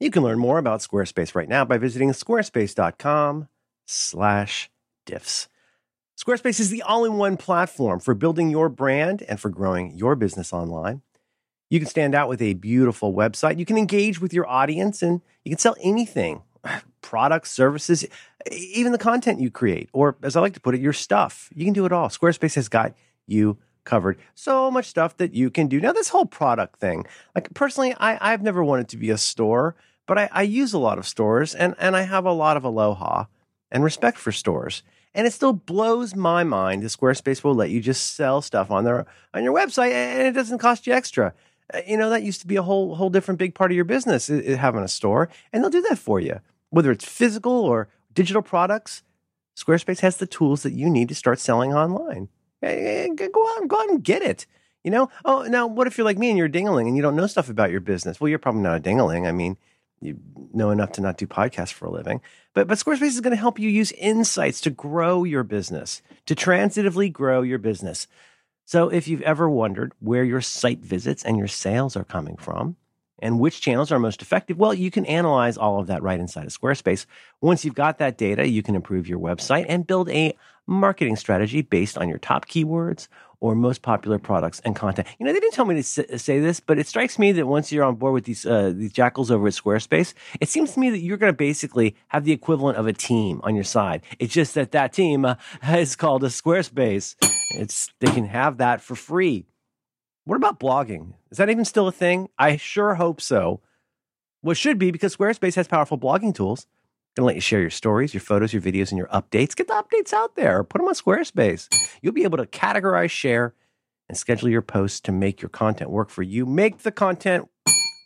[0.00, 3.48] You can learn more about Squarespace right now by visiting squarespace.com
[3.86, 4.68] slash
[5.06, 5.46] diffs.
[6.18, 11.02] Squarespace is the all-in-one platform for building your brand and for growing your business online.
[11.70, 13.58] You can stand out with a beautiful website.
[13.58, 16.42] You can engage with your audience and you can sell anything
[17.00, 18.04] products, services,
[18.50, 21.48] even the content you create, or as I like to put it, your stuff.
[21.54, 22.08] You can do it all.
[22.08, 22.94] Squarespace has got
[23.26, 24.18] you covered.
[24.34, 25.80] So much stuff that you can do.
[25.80, 29.74] Now, this whole product thing, like personally, I, I've never wanted to be a store,
[30.06, 32.64] but I, I use a lot of stores and, and I have a lot of
[32.64, 33.24] aloha
[33.70, 34.82] and respect for stores.
[35.14, 38.84] And it still blows my mind that Squarespace will let you just sell stuff on
[38.84, 41.34] their on your website and it doesn't cost you extra.
[41.72, 43.84] Uh, you know, that used to be a whole whole different big part of your
[43.84, 46.40] business, having a store, and they'll do that for you.
[46.70, 49.02] Whether it's physical or digital products,
[49.56, 52.28] Squarespace has the tools that you need to start selling online.
[52.62, 54.46] Go out go out and get it.
[54.84, 55.10] You know?
[55.24, 57.26] Oh, now what if you're like me and you're a dingling and you don't know
[57.26, 58.20] stuff about your business?
[58.20, 59.26] Well, you're probably not a dingling.
[59.26, 59.56] I mean,
[60.02, 60.18] you
[60.52, 62.20] know enough to not do podcasts for a living.
[62.54, 66.34] But but Squarespace is going to help you use insights to grow your business, to
[66.34, 68.06] transitively grow your business.
[68.64, 72.76] So if you've ever wondered where your site visits and your sales are coming from,
[73.22, 74.58] and which channels are most effective?
[74.58, 77.06] Well, you can analyze all of that right inside of Squarespace.
[77.40, 80.36] Once you've got that data, you can improve your website and build a
[80.66, 83.08] marketing strategy based on your top keywords
[83.42, 85.08] or most popular products and content.
[85.18, 87.72] You know, they didn't tell me to say this, but it strikes me that once
[87.72, 90.90] you're on board with these uh, these jackals over at Squarespace, it seems to me
[90.90, 94.02] that you're going to basically have the equivalent of a team on your side.
[94.20, 95.34] It's just that that team uh,
[95.68, 97.16] is called a Squarespace.
[97.56, 99.44] It's they can have that for free.
[100.24, 101.14] What about blogging?
[101.32, 102.28] Is that even still a thing?
[102.38, 103.60] I sure hope so.
[104.40, 106.68] Well, should be because Squarespace has powerful blogging tools.
[107.16, 109.54] To let you share your stories, your photos, your videos, and your updates.
[109.54, 110.64] Get the updates out there.
[110.64, 111.68] Put them on Squarespace.
[112.00, 113.54] You'll be able to categorize, share,
[114.08, 116.46] and schedule your posts to make your content work for you.
[116.46, 117.48] Make the content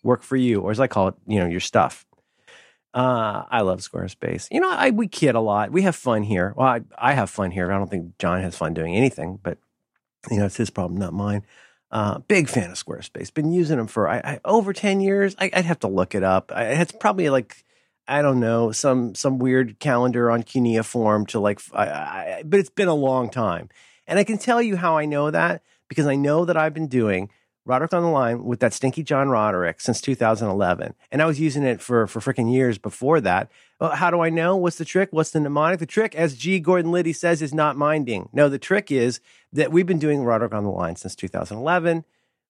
[0.02, 2.06] work for you, or as I call it, you know, your stuff.
[2.94, 4.48] Uh, I love Squarespace.
[4.50, 5.70] You know, I, we kid a lot.
[5.70, 6.54] We have fun here.
[6.56, 7.70] Well, I, I have fun here.
[7.70, 9.58] I don't think John has fun doing anything, but
[10.30, 11.42] you know, it's his problem, not mine.
[11.90, 13.32] Uh, big fan of Squarespace.
[13.32, 15.36] Been using them for I, I, over ten years.
[15.38, 16.50] I, would have to look it up.
[16.54, 17.65] I, it's probably like
[18.08, 21.60] I don't know some some weird calendar on Cuneiform to like.
[21.72, 23.68] but it's been a long time,
[24.06, 26.88] and I can tell you how I know that because I know that I've been
[26.88, 27.30] doing
[27.64, 31.64] Roderick on the line with that stinky John Roderick since 2011, and I was using
[31.64, 33.50] it for for freaking years before that.
[33.80, 34.56] Well, how do I know?
[34.56, 35.08] What's the trick?
[35.10, 35.80] What's the mnemonic?
[35.80, 36.60] The trick, as G.
[36.60, 38.28] Gordon Liddy says, is not minding.
[38.32, 39.20] No, the trick is
[39.52, 42.04] that we've been doing Roderick on the line since 2011,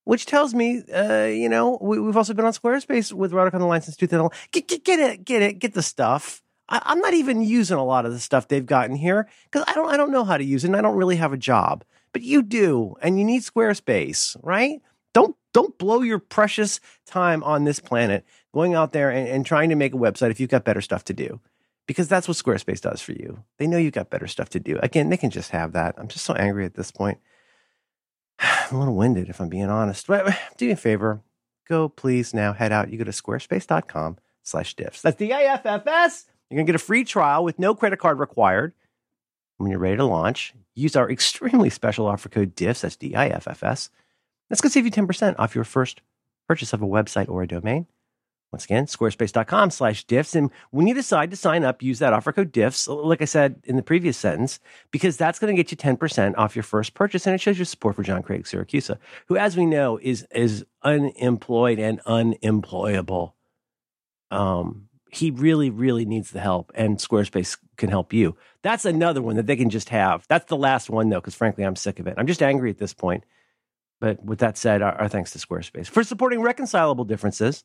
[0.06, 3.60] which tells me, uh, you know, we, have also been on Squarespace with Roderick on
[3.60, 4.38] the line since 2011.
[4.52, 6.42] Get, get, get it, get it, get the stuff.
[6.68, 9.74] I, am not even using a lot of the stuff they've gotten here because I
[9.74, 11.82] don't, I don't know how to use it, and I don't really have a job.
[12.12, 14.80] But you do, and you need Squarespace, right?
[15.12, 19.70] Don't don't blow your precious time on this planet going out there and, and trying
[19.70, 21.40] to make a website if you've got better stuff to do.
[21.86, 23.42] Because that's what Squarespace does for you.
[23.58, 24.78] They know you've got better stuff to do.
[24.84, 25.96] Again, they can just have that.
[25.98, 27.18] I'm just so angry at this point.
[28.40, 30.06] I'm a little winded if I'm being honest.
[30.06, 31.20] But do me a favor.
[31.68, 32.90] Go please now head out.
[32.90, 35.02] You go to squarespace.com slash diffs.
[35.02, 36.26] That's D-I-F-F-S.
[36.50, 38.72] You're going to get a free trial with no credit card required.
[39.56, 42.82] When you're ready to launch, use our extremely special offer code DIFFS.
[42.82, 43.90] That's D-I-F-F-S
[44.48, 46.00] that's going to save you 10% off your first
[46.48, 47.86] purchase of a website or a domain.
[48.52, 50.34] Once again, squarespace.com slash diffs.
[50.34, 53.60] And when you decide to sign up, use that offer code diffs, like I said
[53.64, 57.26] in the previous sentence, because that's going to get you 10% off your first purchase.
[57.26, 60.64] And it shows your support for John Craig Siracusa, who, as we know, is, is
[60.82, 63.34] unemployed and unemployable.
[64.30, 68.36] Um, he really, really needs the help, and Squarespace can help you.
[68.62, 70.26] That's another one that they can just have.
[70.28, 72.14] That's the last one, though, because frankly, I'm sick of it.
[72.16, 73.24] I'm just angry at this point
[74.00, 77.64] but with that said, our, our thanks to Squarespace for supporting reconcilable differences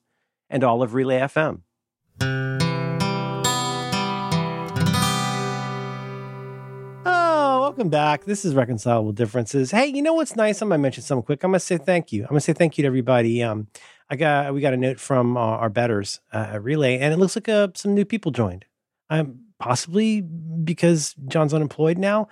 [0.51, 1.61] and all of Relay FM.
[7.03, 8.25] Oh, welcome back.
[8.25, 9.71] This is Reconcilable Differences.
[9.71, 10.61] Hey, you know what's nice?
[10.61, 11.43] I'm gonna mention something quick.
[11.43, 12.23] I'm gonna say thank you.
[12.23, 13.41] I'm gonna say thank you to everybody.
[13.41, 13.67] Um,
[14.09, 17.35] I got we got a note from uh, our betters uh, Relay, and it looks
[17.35, 18.65] like uh, some new people joined.
[19.09, 22.27] Um, possibly because John's unemployed now,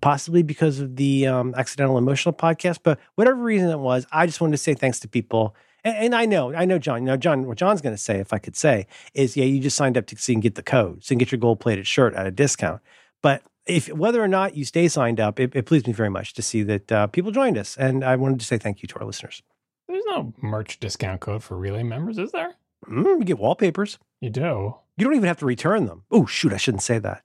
[0.00, 4.40] possibly because of the um, accidental emotional podcast, but whatever reason it was, I just
[4.40, 5.56] wanted to say thanks to people.
[5.84, 7.02] And, and I know, I know, John.
[7.02, 7.46] You know, John.
[7.46, 10.06] What John's going to say, if I could say, is, yeah, you just signed up
[10.06, 12.26] to see and get the code, so you can get your gold plated shirt at
[12.26, 12.80] a discount.
[13.22, 16.34] But if whether or not you stay signed up, it, it pleased me very much
[16.34, 18.98] to see that uh, people joined us, and I wanted to say thank you to
[18.98, 19.42] our listeners.
[19.88, 22.54] There's no merch discount code for Relay members, is there?
[22.88, 23.98] Mm, you get wallpapers.
[24.20, 24.74] You do.
[24.96, 26.04] You don't even have to return them.
[26.10, 27.22] Oh shoot, I shouldn't say that.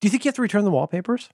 [0.00, 1.28] Do you think you have to return the wallpapers?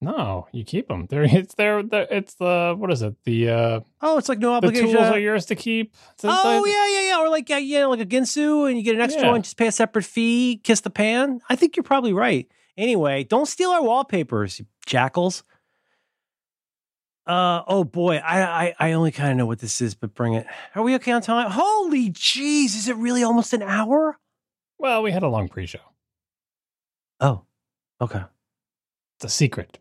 [0.00, 1.06] No, you keep them.
[1.08, 1.78] They're it's there.
[1.80, 3.14] It's the what is it?
[3.24, 4.88] The uh oh, it's like no obligation.
[4.88, 5.94] the tools are yours to keep.
[6.14, 7.20] It's oh yeah, yeah, yeah.
[7.20, 9.30] Or like yeah, yeah, like a Ginsu, and you get an extra Yeah.
[9.30, 11.40] one, just pay a separate fee, kiss the pan.
[11.48, 12.46] I think you're probably right.
[12.76, 15.42] Anyway, don't steal our wallpapers, jackals.
[17.26, 20.34] Uh oh boy, I I, I only kind of know what this is, but bring
[20.34, 20.46] it.
[20.74, 21.50] Are we okay on time?
[21.50, 24.18] Holy jeez, is it really almost an hour?
[24.76, 25.78] Well, we had a long pre-show.
[27.20, 27.44] Oh,
[28.02, 28.24] okay.
[29.16, 29.78] It's a secret.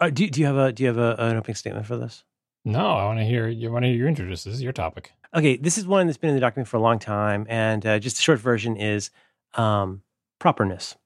[0.00, 2.24] Uh, do do you have a do you have a, an opening statement for this?
[2.64, 3.70] No, I want to hear you.
[3.70, 4.44] Want to hear your introduce.
[4.44, 5.12] This is your topic.
[5.34, 7.98] Okay, this is one that's been in the document for a long time, and uh,
[7.98, 9.10] just the short version is
[9.54, 10.02] um,
[10.38, 10.96] properness,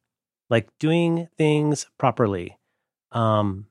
[0.48, 2.58] like doing things properly.
[3.12, 3.66] Um,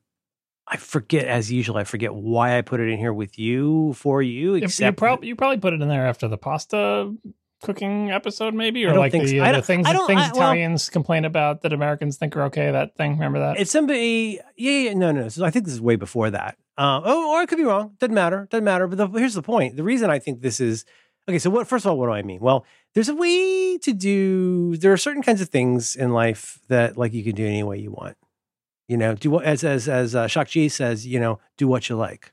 [0.66, 4.22] I forget, as usual, I forget why I put it in here with you for
[4.22, 4.54] you.
[4.54, 7.12] If you, Except prob- you probably put it in there after the pasta
[7.62, 9.38] cooking episode, maybe, or like the, so.
[9.38, 12.70] uh, the things I things I- well- Italians complain about that Americans think are okay.
[12.70, 13.58] That thing, remember that?
[13.58, 15.28] It's somebody, yeah, yeah, no, no.
[15.28, 16.56] So I think this is way before that.
[16.78, 17.94] Uh, oh, or I could be wrong.
[17.98, 18.48] Doesn't matter.
[18.50, 18.86] Doesn't matter.
[18.86, 19.76] But the, here's the point.
[19.76, 20.84] The reason I think this is
[21.28, 21.38] okay.
[21.38, 21.66] So what?
[21.68, 22.40] First of all, what do I mean?
[22.40, 24.76] Well, there's a way to do.
[24.78, 27.78] There are certain kinds of things in life that like you can do any way
[27.78, 28.16] you want.
[28.88, 31.06] You know, do what as as as uh, Shock G says.
[31.06, 32.32] You know, do what you like.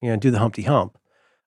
[0.00, 0.96] You know, do the Humpty Hump.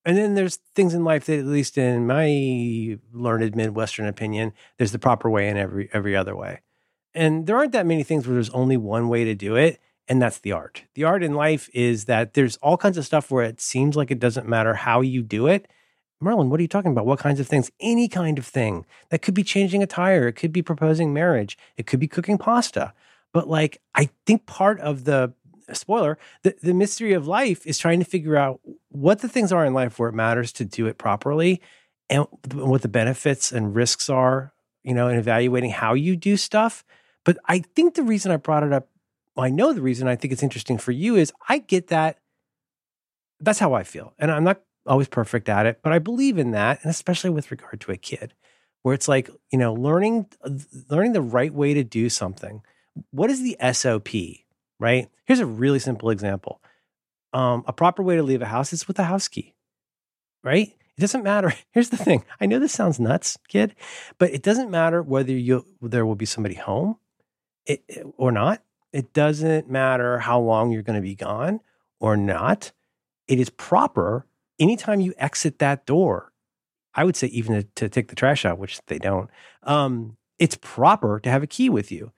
[0.05, 4.91] And then there's things in life that, at least in my learned Midwestern opinion, there's
[4.91, 6.61] the proper way and every every other way.
[7.13, 10.21] And there aren't that many things where there's only one way to do it, and
[10.21, 10.83] that's the art.
[10.93, 14.11] The art in life is that there's all kinds of stuff where it seems like
[14.11, 15.67] it doesn't matter how you do it.
[16.21, 17.05] Merlin, what are you talking about?
[17.05, 17.71] What kinds of things?
[17.79, 18.85] Any kind of thing.
[19.09, 22.37] That could be changing a tire, it could be proposing marriage, it could be cooking
[22.37, 22.93] pasta.
[23.33, 25.33] But like I think part of the
[25.73, 28.59] spoiler, the, the mystery of life is trying to figure out
[28.89, 31.61] what the things are in life where it matters to do it properly
[32.09, 34.53] and what the benefits and risks are,
[34.83, 36.83] you know, in evaluating how you do stuff.
[37.23, 38.89] But I think the reason I brought it up,
[39.35, 42.19] well, I know the reason I think it's interesting for you is I get that.
[43.39, 44.13] That's how I feel.
[44.19, 46.79] And I'm not always perfect at it, but I believe in that.
[46.83, 48.33] And especially with regard to a kid,
[48.85, 50.27] where it's like, you know, learning
[50.89, 52.61] learning the right way to do something.
[53.09, 54.44] What is the SOP?
[54.79, 55.09] Right?
[55.25, 56.61] Here's a really simple example.
[57.33, 59.53] Um, a proper way to leave a house is with a house key.
[60.43, 60.73] Right?
[60.97, 61.53] It doesn't matter.
[61.71, 62.23] Here's the thing.
[62.39, 63.75] I know this sounds nuts, kid,
[64.17, 66.97] but it doesn't matter whether you there will be somebody home
[67.65, 67.83] it,
[68.17, 68.61] or not.
[68.93, 71.59] It doesn't matter how long you're going to be gone
[71.99, 72.71] or not.
[73.27, 74.25] It is proper
[74.59, 76.31] anytime you exit that door.
[76.93, 79.29] I would say even to, to take the trash out, which they don't.
[79.63, 82.13] Um, it's proper to have a key with you.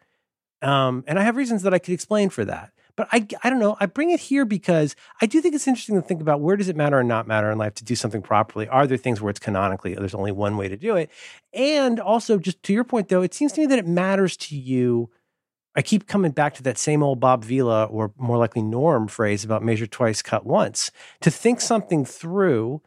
[0.61, 2.71] Um, and I have reasons that I could explain for that.
[2.95, 3.77] But I, I don't know.
[3.79, 6.67] I bring it here because I do think it's interesting to think about where does
[6.67, 8.67] it matter or not matter in life to do something properly?
[8.67, 11.11] Are there things where it's canonically there's only one way to do it?
[11.53, 14.57] And also, just to your point though, it seems to me that it matters to
[14.57, 15.11] you.
[15.75, 19.43] I keep coming back to that same old Bob Vila or more likely Norm phrase
[19.43, 20.89] about measure twice, cut once.
[21.21, 22.81] To think something through,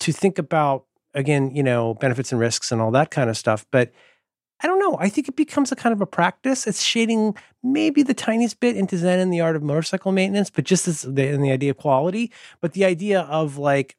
[0.00, 0.84] to think about
[1.14, 3.66] again, you know, benefits and risks and all that kind of stuff.
[3.70, 3.92] But
[4.60, 4.96] I don't know.
[4.98, 6.66] I think it becomes a kind of a practice.
[6.66, 10.64] It's shading maybe the tiniest bit into Zen and the art of motorcycle maintenance, but
[10.64, 12.32] just as the, in the idea of quality.
[12.60, 13.96] But the idea of like,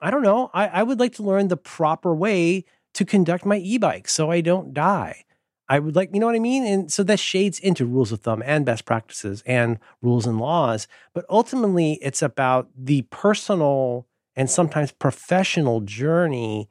[0.00, 0.50] I don't know.
[0.54, 4.40] I, I would like to learn the proper way to conduct my e-bike so I
[4.40, 5.24] don't die.
[5.68, 6.64] I would like, you know what I mean?
[6.64, 10.88] And so that shades into rules of thumb and best practices and rules and laws.
[11.12, 16.70] But ultimately, it's about the personal and sometimes professional journey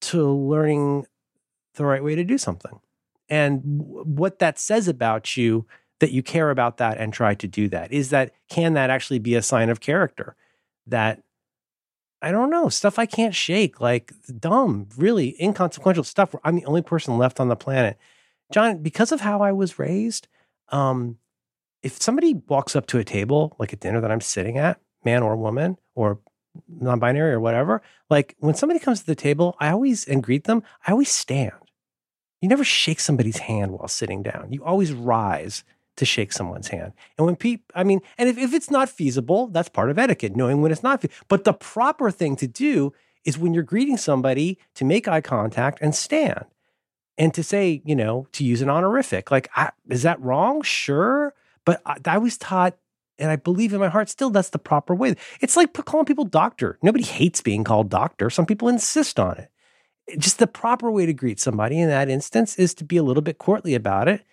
[0.00, 1.06] to learning
[1.78, 2.78] the right way to do something.
[3.30, 5.66] And what that says about you
[6.00, 9.18] that you care about that and try to do that is that can that actually
[9.18, 10.36] be a sign of character?
[10.86, 11.22] That
[12.20, 16.64] i don't know stuff i can't shake like dumb really inconsequential stuff where i'm the
[16.64, 17.96] only person left on the planet.
[18.52, 20.26] John because of how i was raised
[20.70, 21.18] um
[21.82, 25.22] if somebody walks up to a table like a dinner that i'm sitting at man
[25.22, 26.18] or woman or
[26.68, 30.62] non-binary or whatever like when somebody comes to the table i always and greet them
[30.86, 31.52] i always stand
[32.40, 34.52] you never shake somebody's hand while sitting down.
[34.52, 35.64] You always rise
[35.96, 36.92] to shake someone's hand.
[37.16, 40.36] And when people, I mean, and if, if it's not feasible, that's part of etiquette,
[40.36, 41.02] knowing when it's not.
[41.02, 42.92] Fe- but the proper thing to do
[43.24, 46.44] is when you're greeting somebody to make eye contact and stand
[47.18, 49.30] and to say, you know, to use an honorific.
[49.30, 50.62] Like, I, is that wrong?
[50.62, 51.34] Sure.
[51.64, 52.76] But I, I was taught,
[53.18, 55.16] and I believe in my heart still, that's the proper way.
[55.40, 56.78] It's like calling people doctor.
[56.80, 58.30] Nobody hates being called doctor.
[58.30, 59.50] Some people insist on it
[60.16, 63.22] just the proper way to greet somebody in that instance is to be a little
[63.22, 64.24] bit courtly about it.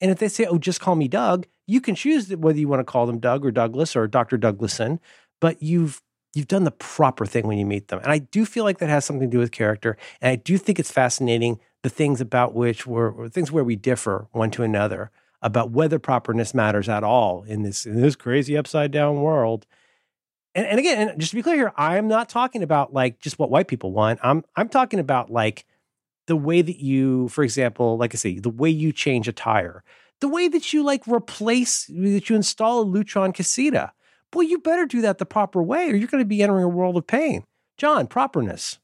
[0.00, 2.80] And if they say, "Oh, just call me Doug," you can choose whether you want
[2.80, 4.36] to call them Doug or Douglas or Dr.
[4.36, 5.00] Douglason,
[5.40, 6.02] but you've
[6.34, 8.00] you've done the proper thing when you meet them.
[8.02, 9.96] And I do feel like that has something to do with character.
[10.20, 14.28] And I do think it's fascinating the things about which we're things where we differ
[14.32, 15.10] one to another.
[15.42, 19.66] about whether properness matters at all in this in this crazy upside down world.
[20.54, 23.38] And, and again, and just to be clear here, I'm not talking about like just
[23.38, 24.20] what white people want.
[24.22, 25.64] I'm I'm talking about like
[26.26, 29.82] the way that you, for example, like I say, the way you change a tire,
[30.20, 33.90] the way that you like replace that you install a Lutron Caséta.
[34.30, 36.68] Boy, you better do that the proper way, or you're going to be entering a
[36.68, 37.44] world of pain.
[37.76, 38.78] John, properness.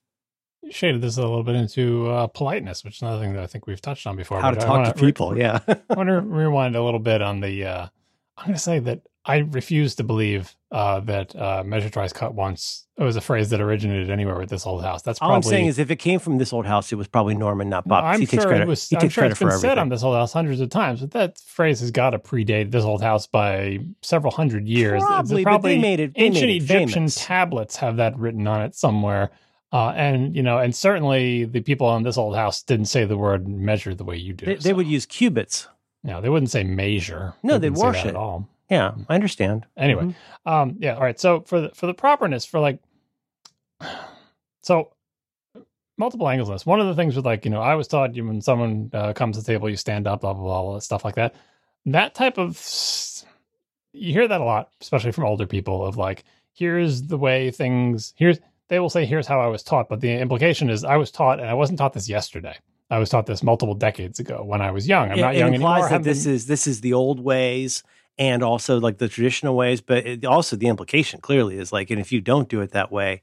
[0.63, 3.47] You shaded this a little bit into uh, politeness, which is another thing that I
[3.47, 4.41] think we've touched on before.
[4.41, 5.61] How to talk to people, re- yeah.
[5.69, 7.65] I want to rewind a little bit on the.
[7.65, 7.89] Uh,
[8.37, 12.35] I'm going to say that I refuse to believe uh, that uh, measure twice, cut
[12.35, 15.03] once was a phrase that originated anywhere with this old house.
[15.03, 17.07] That's probably, all I'm saying is if it came from this old house, it was
[17.07, 18.05] probably Norman, not Bob.
[18.05, 18.63] I'm he sure takes credit.
[18.65, 18.89] it was.
[18.89, 20.71] he I'm takes sure credit it's been for said on this old house hundreds of
[20.71, 25.03] times, but that phrase has got to predate this old house by several hundred years.
[25.03, 27.15] Probably, but they made it- they ancient made it Egyptian famous.
[27.17, 29.31] tablets have that written on it somewhere.
[29.73, 33.19] Uh, and you know, and certainly the people in this old house didn't say the
[33.19, 34.47] word measure the way you do.
[34.47, 35.69] They, they would use cubits.
[36.03, 37.35] know, they wouldn't say measure.
[37.43, 38.09] No, They say wash it.
[38.09, 38.49] at all.
[38.71, 39.67] Yeah, I understand.
[39.77, 40.15] Anyway, Mhm.
[40.51, 41.19] um, yeah, all right.
[41.19, 42.79] So for the for the properness, for like,
[44.63, 44.93] so
[45.97, 46.67] multiple angles on this.
[46.67, 49.13] One of the things with like, you know, I was taught you when someone uh,
[49.13, 51.35] comes to the table, you stand up, blah blah blah, that stuff like that.
[51.87, 52.61] That type of
[53.93, 55.85] you hear that a lot, especially from older people.
[55.85, 58.13] Of like, here's the way things.
[58.17, 58.39] Here's
[58.69, 61.41] they will say, here's how I was taught, but the implication is I was taught,
[61.41, 62.55] and I wasn't taught this yesterday.
[62.91, 65.11] I was taught this multiple decades ago when I was young.
[65.11, 65.99] I'm it, not it young implies anymore.
[65.99, 67.83] that this been- is this is the old ways
[68.19, 72.01] and also like the traditional ways, but it, also the implication clearly is like, and
[72.01, 73.23] if you don't do it that way,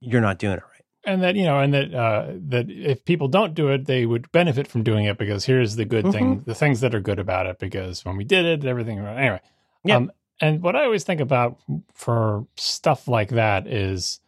[0.00, 0.84] you're not doing it right.
[1.04, 4.30] and that you know and that uh that if people don't do it they would
[4.30, 7.46] benefit from doing it because here's the good thing the things that are good about
[7.46, 9.40] it because when we did it everything anyway
[9.84, 9.96] Yeah.
[9.96, 11.58] um and what i always think about
[11.94, 14.20] for stuff like that is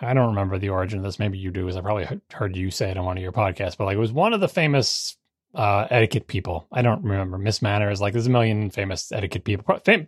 [0.00, 2.72] i don't remember the origin of this maybe you do as i probably heard you
[2.72, 5.16] say it on one of your podcasts but like it was one of the famous
[5.54, 9.78] uh etiquette people i don't remember miss manners like there's a million famous etiquette people
[9.84, 10.06] fam-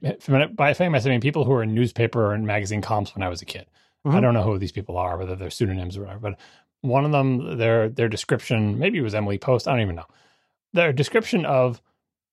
[0.55, 3.42] by famous i mean people who were in newspaper and magazine columns when i was
[3.42, 3.66] a kid
[4.07, 4.20] I Mhm.
[4.20, 6.18] don't know who these people are, whether they're pseudonyms or whatever.
[6.20, 6.38] But
[6.82, 9.66] one of them, their their description, maybe it was Emily Post.
[9.66, 10.05] I don't even know.
[10.74, 11.80] Their description of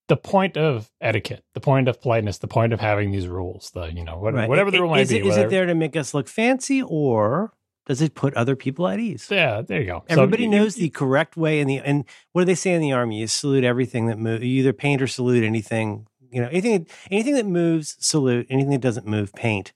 [0.10, 3.86] the point of etiquette, the point of politeness, the point of having these rules, the
[3.86, 4.50] you know what, Right.
[4.50, 5.20] whatever the I- rule might is be.
[5.20, 7.54] It, is whether- it there to make us look fancy, or
[7.86, 9.28] does it put other people at ease?
[9.30, 10.04] Yeah, there you go.
[10.08, 12.82] Everybody you- knows you- the correct way, and the and what do they say in
[12.82, 13.20] the army?
[13.20, 14.44] You salute everything that moves.
[14.44, 16.08] You either paint or salute anything.
[16.32, 18.48] You know, anything anything that moves, salute.
[18.50, 19.74] Anything that doesn't move, paint.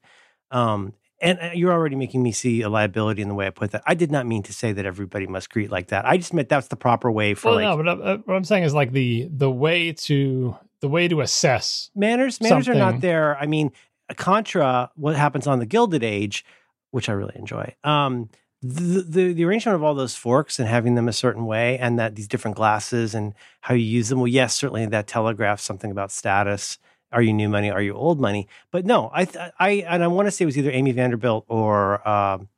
[0.52, 3.72] Um, and uh, you're already making me see a liability in the way I put
[3.72, 3.82] that.
[3.88, 6.06] I did not mean to say that everybody must greet like that.
[6.06, 8.36] I just meant that's the proper way for Well, like no, but uh, uh, what
[8.36, 11.90] I'm saying is like the the way to the way to assess.
[11.96, 12.40] manners.
[12.40, 13.38] Manners are not there.
[13.38, 13.72] I mean,
[14.16, 16.46] contra what happens on the Gilded Age,
[16.92, 17.76] which I really enjoy.
[17.84, 18.30] Um,
[18.62, 22.00] the, the the arrangement of all those forks and having them a certain way, and
[22.00, 24.20] that these different glasses and how you use them.
[24.20, 26.80] Well, yes, certainly that telegraphs something about status.
[27.12, 27.70] Are you new money?
[27.70, 28.48] Are you old money?
[28.72, 31.46] But no, I th- I and I want to say it was either Amy Vanderbilt
[31.48, 32.50] or um,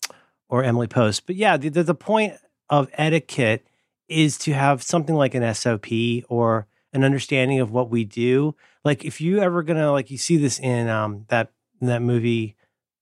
[0.50, 1.28] or Emily Post.
[1.28, 2.36] But yeah, the, the the point
[2.70, 3.68] of etiquette
[4.08, 5.88] is to have something like an SOP
[6.30, 8.56] or an understanding of what we do.
[8.84, 11.52] Like if you ever gonna like you see this in um that
[11.82, 12.56] that movie,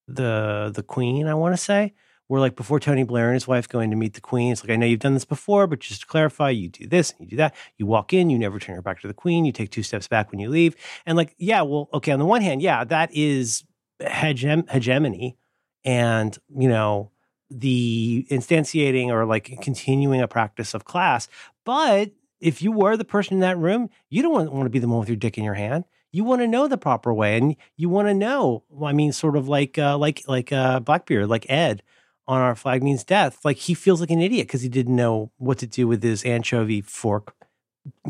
[0.08, 1.94] the the Queen, I want to say,
[2.28, 4.72] where like before Tony Blair and his wife going to meet the Queen, it's like
[4.72, 7.28] I know you've done this before, but just to clarify, you do this and you
[7.32, 7.56] do that.
[7.78, 10.08] You walk in, you never turn your back to the Queen, you take two steps
[10.08, 10.76] back when you leave,
[11.06, 13.64] and like yeah, well, okay, on the one hand, yeah, that is
[14.02, 15.38] hegem- hegemony,
[15.84, 17.12] and you know
[17.50, 21.28] the instantiating or like continuing a practice of class.
[21.64, 24.88] But if you were the person in that room, you don't want to be the
[24.88, 25.86] one with your dick in your hand.
[26.16, 28.64] You want to know the proper way, and you want to know.
[28.82, 31.84] I mean, sort of like uh, like like uh, Blackbeard, like Ed
[32.26, 33.44] on our flag means death.
[33.44, 36.24] Like he feels like an idiot because he didn't know what to do with his
[36.24, 37.36] anchovy fork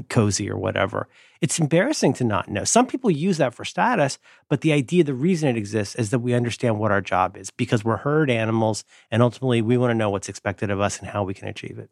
[0.10, 1.08] cozy or whatever.
[1.42, 2.64] It's embarrassing to not know.
[2.64, 6.20] Some people use that for status, but the idea, the reason it exists is that
[6.20, 9.96] we understand what our job is because we're herd animals and ultimately we want to
[9.96, 11.90] know what's expected of us and how we can achieve it.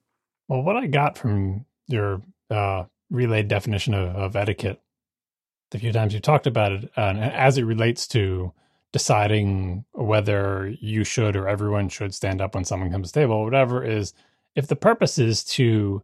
[0.47, 4.79] Well, what I got from your uh, relayed definition of, of etiquette,
[5.73, 8.53] the few times you talked about it, uh, and as it relates to
[8.93, 13.35] deciding whether you should or everyone should stand up when someone comes to the table,
[13.35, 14.13] or whatever, is
[14.55, 16.01] if the purpose is to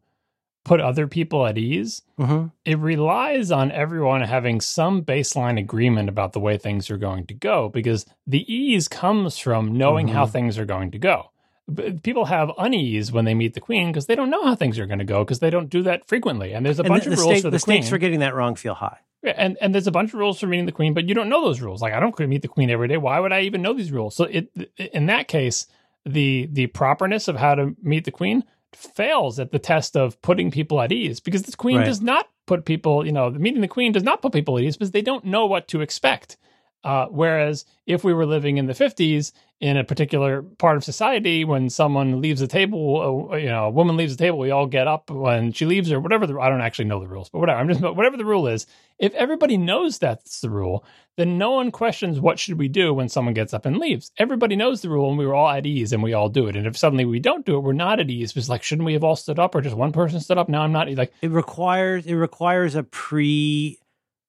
[0.65, 2.47] put other people at ease, Mm-hmm.
[2.65, 7.33] it relies on everyone having some baseline agreement about the way things are going to
[7.33, 10.31] go because the ease comes from knowing how Mhm.
[10.31, 11.31] things are going to go.
[11.67, 14.77] But people have unease when they meet the queen because they don't know how things
[14.79, 16.51] are going to go because they don't do that frequently.
[16.53, 18.33] And there's a And bunch the, of rules stake- the, the stakes for getting that
[18.35, 18.97] wrong feel high.
[19.23, 21.29] Yeah, and and there's a bunch of rules for meeting the queen, but you don't
[21.29, 21.81] know those rules.
[21.81, 22.97] Like I don't meet the queen every day.
[22.97, 24.15] Why would I even know these rules?
[24.15, 25.67] So it in that case,
[26.05, 28.43] the the properness of how to meet the queen
[28.73, 31.85] fails at the test of putting people at ease because the queen Right.
[31.85, 34.77] does not put people, you know, meeting the queen does not put people at ease
[34.77, 36.37] because they don't know what to expect.
[36.83, 41.43] Uh, whereas if we were living in the 50s in a particular part of society,
[41.43, 44.65] when someone leaves the table, uh, you know, a woman leaves the table, we all
[44.65, 46.25] get up when she leaves or whatever.
[46.25, 47.59] The, I don't actually know the rules, but whatever.
[47.59, 48.65] I'm just whatever the rule is.
[48.97, 50.85] If everybody knows that's the rule,
[51.17, 54.11] then no one questions what should we do when someone gets up and leaves.
[54.17, 56.55] Everybody knows the rule, and we were all at ease, and we all do it.
[56.55, 58.37] And if suddenly we don't do it, we're not at ease.
[58.37, 60.47] It's like, shouldn't we have all stood up, or just one person stood up?
[60.47, 61.11] Now I'm not like.
[61.21, 63.79] It requires it requires a pre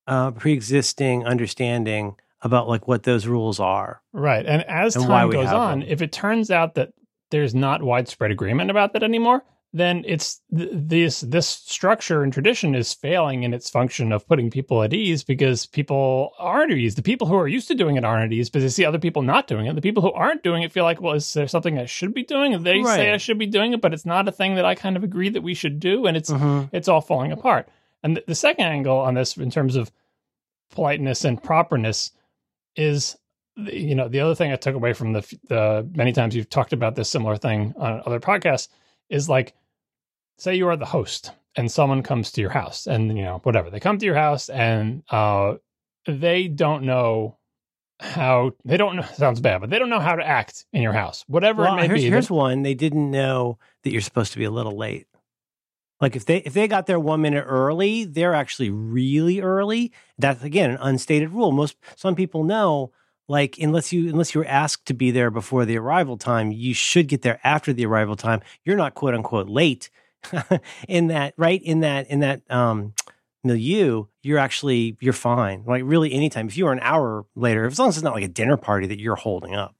[0.09, 4.03] uh, pre existing understanding about like what those rules are.
[4.12, 4.45] Right.
[4.47, 5.88] And as and time goes on, them.
[5.88, 6.93] if it turns out that
[7.30, 12.74] there's not widespread agreement about that anymore, then it's th- this this structure and tradition
[12.74, 16.97] is failing in its function of putting people at ease because people aren't at ease.
[16.97, 18.99] The people who are used to doing it aren't at ease because they see other
[18.99, 19.74] people not doing it.
[19.76, 22.24] The people who aren't doing it feel like, well, is there something I should be
[22.24, 22.53] doing?
[22.53, 22.97] And they right.
[22.97, 25.05] say I should be doing it, but it's not a thing that I kind of
[25.05, 26.74] agree that we should do, and it's mm-hmm.
[26.74, 27.68] it's all falling apart.
[28.03, 29.93] And th- the second angle on this, in terms of
[30.72, 32.11] politeness and properness,
[32.77, 33.16] is
[33.57, 36.73] you know the other thing I took away from the the many times you've talked
[36.73, 38.68] about this similar thing on other podcasts
[39.09, 39.55] is like
[40.39, 43.71] say you are the host and someone comes to your house and you know whatever
[43.71, 45.55] they come to your house and uh
[46.07, 47.37] they don't know
[47.99, 50.93] how they don't know sounds bad but they don't know how to act in your
[50.93, 54.33] house whatever well, it may here's, be here's one they didn't know that you're supposed
[54.33, 55.07] to be a little late
[56.01, 59.93] like if they if they got there one minute early, they're actually really early.
[60.19, 61.53] That's again an unstated rule.
[61.53, 62.93] Most some people know
[63.29, 66.75] like unless you unless you were asked to be there before the arrival time, you
[66.75, 68.41] should get there after the arrival time.
[68.65, 69.91] You're not quote unquote late
[70.89, 72.95] in that right in that in that um
[73.45, 75.65] milieu, you're actually you're fine.
[75.67, 76.49] Like really anytime.
[76.49, 78.87] If you are an hour later, as long as it's not like a dinner party
[78.87, 79.75] that you're holding up.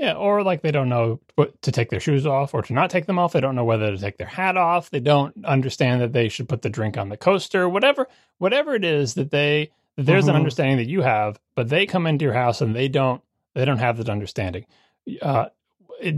[0.00, 2.88] Yeah, or like they don't know what to take their shoes off or to not
[2.88, 3.34] take them off.
[3.34, 4.88] They don't know whether to take their hat off.
[4.88, 7.68] They don't understand that they should put the drink on the coaster.
[7.68, 10.30] Whatever, whatever it is that they that there's mm-hmm.
[10.30, 13.20] an understanding that you have, but they come into your house and they don't
[13.54, 14.64] they don't have that understanding.
[15.20, 15.50] Uh,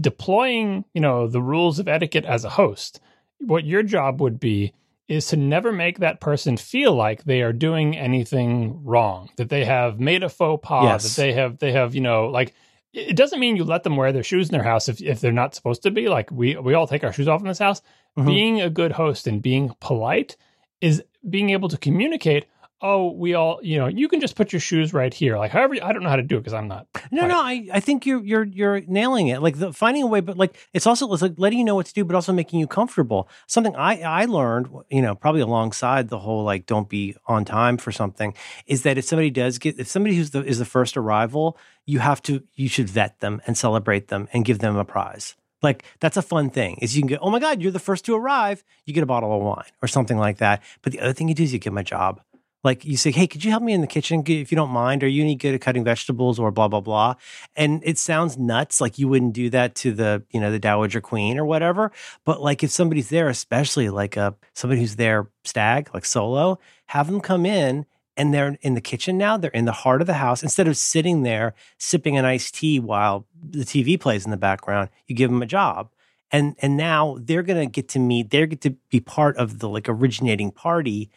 [0.00, 3.00] deploying, you know, the rules of etiquette as a host,
[3.40, 4.74] what your job would be
[5.08, 9.64] is to never make that person feel like they are doing anything wrong, that they
[9.64, 11.16] have made a faux pas, yes.
[11.16, 12.54] that they have they have, you know, like
[12.92, 15.32] it doesn't mean you let them wear their shoes in their house if, if they're
[15.32, 16.08] not supposed to be.
[16.08, 17.80] Like we we all take our shoes off in this house.
[18.16, 18.26] Mm-hmm.
[18.26, 20.36] Being a good host and being polite
[20.80, 22.46] is being able to communicate.
[22.84, 25.38] Oh, we all, you know, you can just put your shoes right here.
[25.38, 26.88] Like, however, I don't know how to do it because I'm not.
[27.12, 29.40] No, no, I, I think you're you're you're nailing it.
[29.40, 31.86] Like the finding a way, but like it's also it's like letting you know what
[31.86, 33.28] to do, but also making you comfortable.
[33.46, 37.76] Something I I learned, you know, probably alongside the whole like don't be on time
[37.76, 38.34] for something,
[38.66, 41.56] is that if somebody does get if somebody who's the is the first arrival,
[41.86, 45.36] you have to you should vet them and celebrate them and give them a prize.
[45.62, 46.78] Like that's a fun thing.
[46.82, 48.64] Is you can go, oh my God, you're the first to arrive.
[48.84, 50.62] You get a bottle of wine or something like that.
[50.82, 52.20] But the other thing you do is you give them a job.
[52.64, 55.02] Like you say, hey, could you help me in the kitchen if you don't mind?
[55.02, 57.14] Are you any good at cutting vegetables or blah blah blah?
[57.56, 61.00] And it sounds nuts, like you wouldn't do that to the you know the dowager
[61.00, 61.90] queen or whatever.
[62.24, 67.08] But like if somebody's there, especially like a somebody who's there stag like solo, have
[67.08, 67.86] them come in
[68.16, 69.36] and they're in the kitchen now.
[69.36, 70.42] They're in the heart of the house.
[70.42, 74.90] Instead of sitting there sipping an iced tea while the TV plays in the background,
[75.06, 75.90] you give them a job.
[76.30, 78.30] And and now they're gonna get to meet.
[78.30, 81.10] They're get to be part of the like originating party.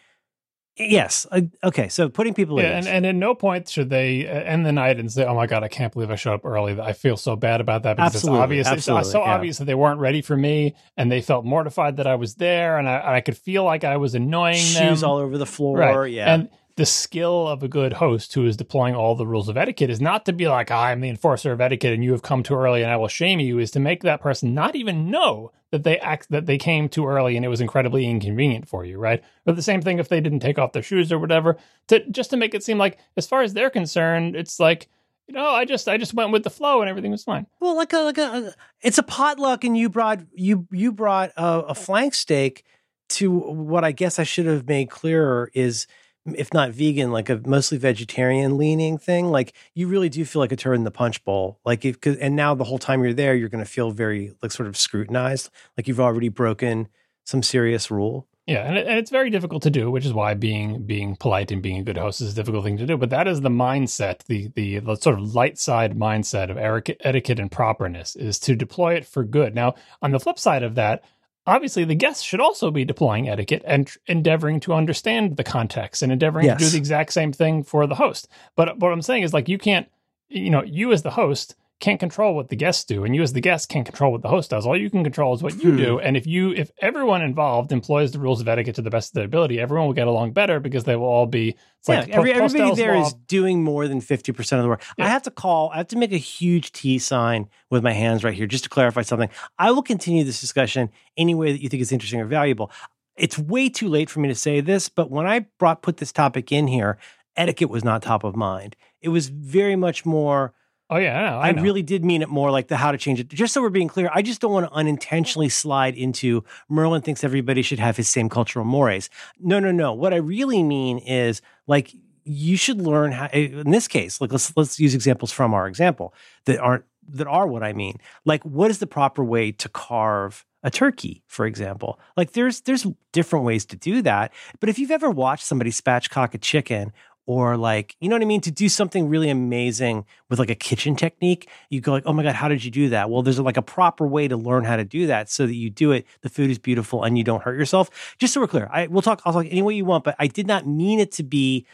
[0.77, 1.25] Yes.
[1.31, 1.87] Uh, okay.
[1.87, 5.09] So putting people yeah, and, and at no point should they end the night and
[5.11, 6.79] say, "Oh my god, I can't believe I showed up early.
[6.79, 8.67] I feel so bad about that because absolutely, it's obvious.
[8.67, 9.33] Absolutely, it's so yeah.
[9.33, 12.77] obvious that they weren't ready for me, and they felt mortified that I was there,
[12.77, 14.89] and I, I could feel like I was annoying Shoes them.
[14.89, 15.77] Shoes all over the floor.
[15.77, 16.11] Right.
[16.11, 16.33] Yeah.
[16.33, 19.89] And the skill of a good host who is deploying all the rules of etiquette
[19.89, 22.55] is not to be like, I'm the enforcer of etiquette and you have come too
[22.55, 25.83] early and I will shame you, is to make that person not even know that
[25.83, 29.23] they act that they came too early and it was incredibly inconvenient for you, right?
[29.45, 31.57] Or the same thing if they didn't take off their shoes or whatever,
[31.87, 34.89] to just to make it seem like as far as they're concerned, it's like
[35.27, 37.47] you know, I just I just went with the flow and everything was fine.
[37.59, 41.31] Well, like a like a, uh, it's a potluck, and you brought you you brought
[41.35, 42.63] a, a flank steak
[43.07, 45.87] to what I guess I should have made clearer is
[46.33, 50.51] if not vegan, like a mostly vegetarian leaning thing, like you really do feel like
[50.51, 51.59] a turd in the punch bowl.
[51.65, 54.51] Like if, and now the whole time you're there, you're going to feel very like
[54.51, 56.87] sort of scrutinized, like you've already broken
[57.25, 58.27] some serious rule.
[58.47, 61.51] Yeah, and, it, and it's very difficult to do, which is why being being polite
[61.51, 62.95] and being a good host is a difficult thing to do.
[62.95, 67.39] But that is the mindset, the the, the sort of light side mindset of etiquette
[67.39, 69.55] and properness is to deploy it for good.
[69.55, 69.73] Now,
[70.03, 71.03] on the flip side of that,
[71.45, 76.01] obviously the guests should also be deploying etiquette and tr- endeavoring to understand the context
[76.01, 76.59] and endeavoring yes.
[76.59, 78.27] to do the exact same thing for the host.
[78.55, 79.87] But what I'm saying is like you can't,
[80.29, 83.33] you know, you as the host can't control what the guests do, and you as
[83.33, 84.65] the guest can't control what the host does.
[84.65, 85.77] All you can control is what you Hmm.
[85.77, 85.99] do.
[85.99, 89.13] And if you, if everyone involved employs the rules of etiquette to the best of
[89.15, 91.49] their ability, everyone will get along better because they will all be.
[91.49, 94.83] It's yeah, like every, everybody there law- is doing more than 50% of the work.
[94.97, 98.23] I have to call, I have to make a huge T sign with my hands
[98.23, 99.29] right here just to clarify something.
[99.59, 102.71] I will continue this discussion any way that you think is interesting or valuable.
[103.17, 106.11] It's way too late for me to say this, but when I brought put this
[106.11, 106.97] topic in here,
[107.37, 108.75] etiquette was not top of mind.
[109.01, 110.53] It was very much more
[110.89, 111.61] Oh yeah, I, know, I, I, know.
[111.63, 113.27] really did mean it more like the how to change it.
[113.29, 117.23] Just so we're being clear, I just don't want to unintentionally slide into Merlin thinks
[117.23, 119.09] everybody should have his same cultural mores.
[119.39, 119.93] No, no, no.
[119.93, 121.91] What I really mean is like
[122.23, 123.29] you should learn how.
[123.33, 126.13] Eh, in this case, like let's let's use examples from our example
[126.45, 127.97] that aren't that are what I mean.
[128.25, 131.99] Like, what is the proper way to carve a turkey, for example?
[132.17, 134.33] Like, there's there's different ways to do that.
[134.59, 136.93] But if you've ever watched somebody spatchcock a chicken
[137.25, 138.41] or like you know what i mean?
[138.41, 142.23] To do something really amazing with like a kitchen technique you go like oh my
[142.23, 143.09] god how did you do that?
[143.09, 145.69] Well there's like a proper way to learn how to do that so that you
[145.69, 148.15] do it the food is beautiful and you don't hurt yourself.
[148.17, 150.27] Just so we're clear i we'll talk i'll talk any way you want but i
[150.27, 151.65] did not mean it to be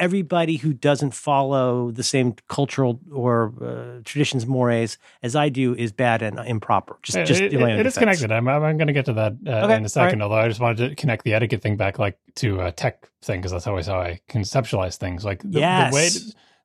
[0.00, 5.92] everybody who doesn't follow the same cultural or uh, traditions mores as i do is
[5.92, 8.32] bad and improper just Yeah, just it, it- it is connected.
[8.32, 10.22] I'm, I'm going to get to that uh, Okay, in a second.
[10.22, 13.40] Although I just wanted to connect the etiquette thing back, like to a tech thing,
[13.40, 15.24] because that's always how I conceptualize things.
[15.24, 16.20] Like the, yes the way to,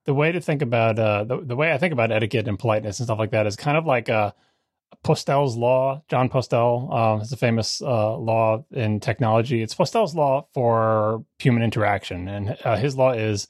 [0.05, 2.99] the way to think about uh, the the way I think about etiquette and politeness
[2.99, 4.31] and stuff like that is kind of like uh,
[5.03, 6.03] Postel's law.
[6.07, 9.61] Jon Postel um, is a famous uh, law in technology.
[9.61, 13.47] It's Postel's law for human interaction, and uh, his law is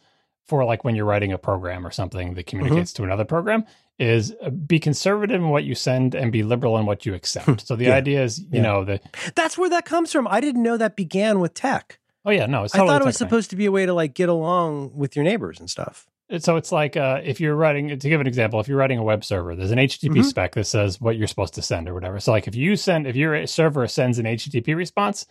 [0.48, 3.04] for like when you're writing a program or something that communicates Mm-hmm.
[3.04, 3.66] to another program
[3.98, 7.62] is uh, be conservative in what you send and be liberal in what you accept.
[7.66, 7.90] So the Hmm.
[7.92, 7.96] Yeah.
[7.96, 8.62] idea is, you Yeah.
[8.62, 9.00] know, the
[9.36, 12.64] that's where that comes from i didn't know that began with tech oh yeah, no,
[12.66, 13.28] it's i thought it was thing.
[13.28, 16.06] supposed to be a way to like get along with your neighbors and stuff
[16.40, 19.04] so it's like uh, if you're writing to give an example if you're writing a
[19.04, 20.26] web server there's an http Mhm.
[20.26, 22.20] spec that says what you're supposed to send or whatever.
[22.20, 25.26] So like if you send if your server sends an http response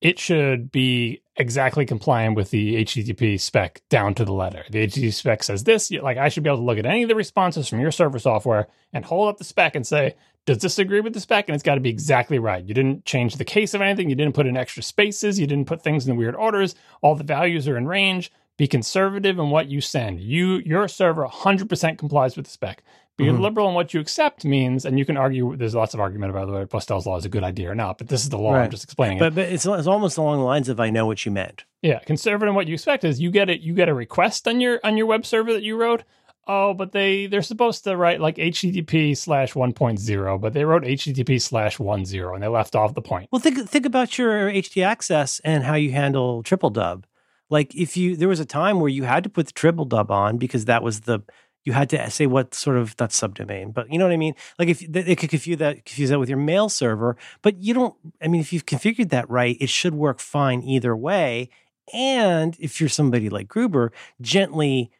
[0.00, 4.64] it should be exactly compliant with the http spec down to the letter.
[4.70, 7.08] The http spec says this like i should be able to look at any of
[7.08, 10.14] the responses from your server software and hold up the spec and say
[10.46, 11.46] does this agree with the spec?
[11.46, 12.64] And it's got to be exactly right.
[12.64, 14.08] You didn't change the case of anything.
[14.08, 15.38] You didn't put in extra spaces.
[15.38, 16.74] You didn't put things in weird orders.
[17.02, 20.20] All the values are in range be conservative in what you send.
[20.20, 22.82] You your server 100% complies with the spec.
[23.16, 23.40] Be Mhm.
[23.40, 25.56] liberal in what you accept means, and you can argue.
[25.56, 28.06] There's lots of argument about whether Postel's law is a good idea or not, but
[28.08, 28.54] this is the law.
[28.54, 29.20] I'm just explaining it.
[29.20, 31.64] But, but it's, it's almost along the lines of I know what you meant.
[31.82, 33.60] Yeah, conservative in what you expect is you get it.
[33.60, 36.04] You get a request on your on your web server that you wrote.
[36.46, 41.40] Oh, but they they're supposed to write like HTTP slash 1.0, but they wrote HTTP
[41.40, 43.28] slash 10, and they left off the point.
[43.32, 47.04] Well, think think about your htaccess and how you handle triple dub.
[47.50, 50.10] Like if you there was a time where you had to put the triple dub
[50.10, 51.20] on because that was the
[51.64, 54.34] you had to say what sort of that subdomain, but you know what I mean.
[54.58, 57.94] Like if it could confuse that confuse that with your mail server, but you don't.
[58.22, 61.50] I mean, if you've configured that right, it should work fine either way.
[61.92, 64.90] And if you're somebody like Gruber, gently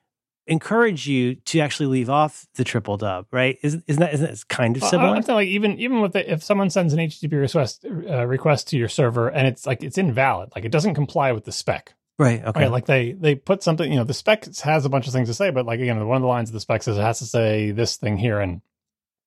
[0.46, 3.58] encourage you to actually leave off the triple dub, right?
[3.62, 5.14] Isn't, isn't that isn't that kind of Well, similar?
[5.14, 8.26] I, I feel like even even with the, if someone sends an HTTP request uh,
[8.26, 11.52] request to your server and it's like it's invalid, like it doesn't comply with the
[11.52, 11.94] spec.
[12.18, 12.44] Right.
[12.44, 12.60] Okay.
[12.62, 15.28] Right, like they they put something, you know, the specs has a bunch of things
[15.28, 17.18] to say, but like again, one of the lines of the specs is it has
[17.20, 18.60] to say this thing here, and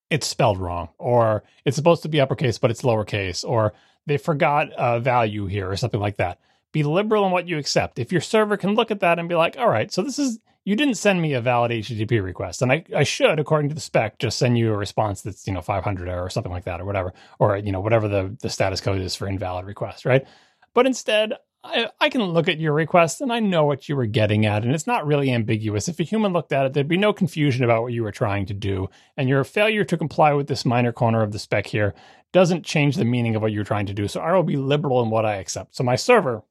[0.10, 3.74] it's spelled wrong, or it's supposed to be uppercase but it's lowercase, or
[4.06, 6.40] they forgot a value here, or something like that.
[6.72, 8.00] Be liberal in what you accept.
[8.00, 10.40] If your server can look at that and be like, all right, so this is
[10.64, 13.82] you didn't send me a valid HTTP request, and I, I should, according to the
[13.82, 16.86] spec, just send you a response that's you know 500 or something like that, or
[16.86, 20.26] whatever, or you know whatever the the status code is for invalid request, right?
[20.74, 24.08] But instead, I, I can look at your request and I know what you were
[24.08, 25.88] getting at, and it's not really ambiguous.
[25.88, 28.48] If a human looked at it, there'd be no confusion about what you were trying
[28.48, 28.90] to do.
[29.16, 31.94] And your failure to comply with this minor corner of the spec here
[32.32, 34.08] doesn't change the meaning of what you're trying to do.
[34.08, 35.76] So I will be liberal in what I accept.
[35.76, 36.42] So my server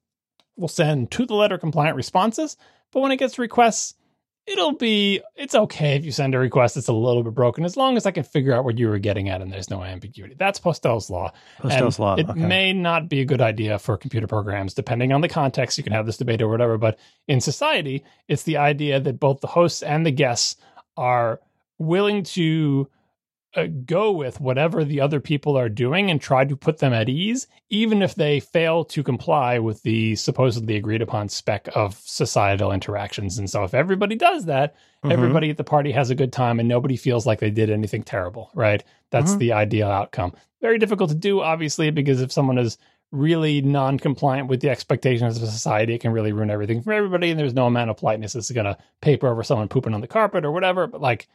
[0.57, 2.57] will send to the letter compliant responses,
[2.93, 3.95] but when it gets requests,
[4.51, 7.77] it'll be it's okay if you send a request that's a little bit broken as
[7.77, 10.35] long as I can figure out what you were getting at and there's no ambiguity.
[10.39, 11.33] That's Postel's law.
[11.61, 12.15] Postel's And law.
[12.17, 12.39] It okay.
[12.39, 15.79] may not be a good idea for computer programs, depending on the context.
[15.79, 16.99] You can have this debate or whatever, but
[17.29, 20.57] in society, it's the idea that both the hosts and the guests
[20.97, 21.41] are
[21.79, 22.89] willing to
[23.57, 27.09] uh, go with whatever the other people are doing and try to put them at
[27.09, 32.71] ease, even if they fail to comply with the supposedly agreed upon spec of societal
[32.71, 33.39] interactions.
[33.39, 35.13] And so, if everybody does that, Mhm.
[35.13, 38.03] everybody at the party has a good time and nobody feels like they did anything
[38.03, 38.85] terrible, right?
[39.11, 39.39] That's Mhm.
[39.39, 40.33] the ideal outcome.
[40.61, 42.79] Very difficult to do, obviously, because if someone is
[43.13, 47.31] really non compliant with the expectations of society, it can really ruin everything for everybody.
[47.31, 50.07] And there's no amount of politeness that's going to paper over someone pooping on the
[50.07, 50.87] carpet or whatever.
[50.87, 51.27] But like,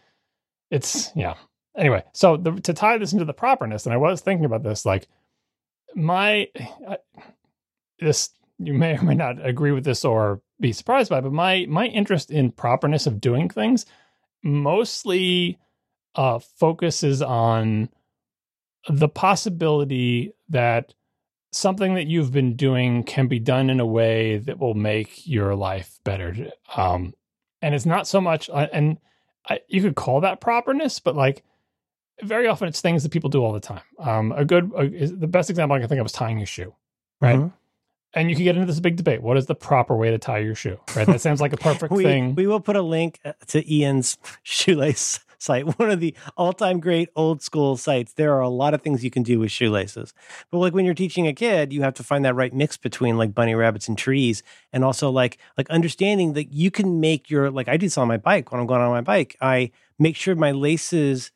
[0.72, 1.34] it's yeah.
[1.78, 4.86] Anyway, so the, to tie this into the properness, and I was thinking about this,
[4.86, 5.08] like
[5.94, 6.48] my
[8.00, 8.30] this
[8.60, 11.88] you may or may not agree with this or be surprised by, but my my
[11.88, 13.86] interest in properness of doing things
[14.44, 15.58] mostly
[16.16, 17.90] uh, focuses on
[18.88, 20.94] the possibility that
[21.52, 25.56] something that you've been doing can be done in a way that will make your
[25.56, 26.52] life better.
[26.76, 27.14] Um,
[27.62, 28.98] and it's not so much, uh, and
[29.50, 31.44] I, you could call that properness, but like
[32.24, 33.82] very often it's things that people do all the time.
[34.00, 36.74] Um, a good, uh, the best example I can think of is tying your shoe,
[37.22, 37.38] right?
[37.38, 37.48] Mm-hmm.
[38.14, 39.22] And you can get into this big debate.
[39.22, 40.80] What is the proper way to tie your shoe?
[40.96, 41.06] Right.
[41.06, 42.34] That sounds like a perfect we, thing.
[42.36, 47.10] We will put a link uh, to Ian's shoelace site, one of the all-time great
[47.16, 48.14] old school sites.
[48.14, 50.14] There are a lot of things you can do with shoelaces.
[50.50, 53.18] But like when you're teaching a kid, you have to find that right mix between
[53.18, 57.52] like bunny rabbits and trees and also like like understanding that you can make your
[57.52, 59.36] like I do this on my bike when I'm going on my bike.
[59.42, 61.32] I make sure my laces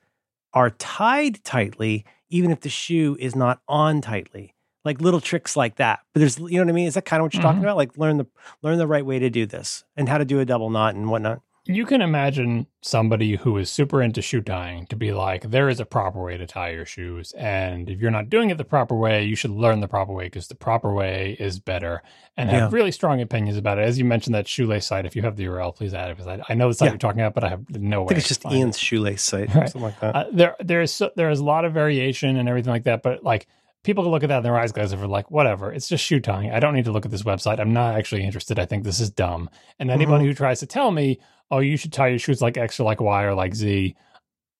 [0.53, 4.53] are tied tightly even if the shoe is not on tightly
[4.85, 5.99] like little tricks like that.
[6.13, 6.87] But there's, you know what I mean?
[6.87, 7.49] Is that kind of what you're mm-hmm.
[7.49, 7.77] talking about?
[7.77, 8.27] Like learn the
[8.61, 11.09] learn the right way to do this and how to do a double knot and
[11.09, 15.69] whatnot you can imagine somebody who is super into shoe tying to be like, there
[15.69, 17.31] is a proper way to tie your shoes.
[17.33, 20.23] And if you're not doing it the proper way, you should learn the proper way
[20.23, 22.01] because the proper way is better
[22.35, 23.83] and have really strong opinions about it.
[23.83, 26.27] As you mentioned, that shoelace site, if you have the URL, please add it because
[26.27, 26.93] I, I know the site yeah.
[26.93, 28.05] you're talking about, but I have no way.
[28.05, 28.79] I think it's just Ian's it.
[28.79, 29.69] shoelace site, right.
[29.69, 30.15] something like that.
[30.15, 33.03] Uh, there, there is, so, there is a lot of variation and everything like that,
[33.03, 33.45] but like,
[33.83, 36.19] people can look at that and their eyes glaze over like whatever it's just shoe
[36.19, 38.83] tying i don't need to look at this website i'm not actually interested i think
[38.83, 39.49] this is dumb
[39.79, 40.29] and anybody mm-hmm.
[40.29, 41.19] who tries to tell me
[41.51, 43.95] oh, you should tie your shoes like X or like Y or like Z.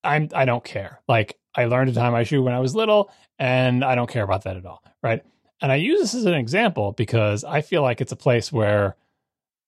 [0.04, 1.02] I'm I don't care.
[1.08, 4.24] Like I learned to tie my shoe when I was little, and I don't care
[4.24, 4.84] about that at all.
[5.04, 5.24] Right.
[5.62, 8.96] And I use this as an example because I feel like it's a place where,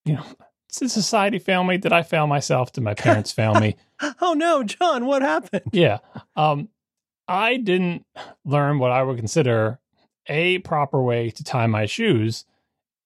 [0.06, 0.26] you know,
[0.73, 1.78] did society fail me?
[1.78, 2.72] Did I fail myself?
[2.72, 3.76] Did my parents fail me?
[4.22, 5.65] oh no, John, what happened?
[5.73, 5.99] Yeah.
[6.36, 6.69] Um,
[7.27, 8.06] I didn't
[8.45, 9.80] learn what I would consider
[10.27, 12.45] a proper way to tie my shoes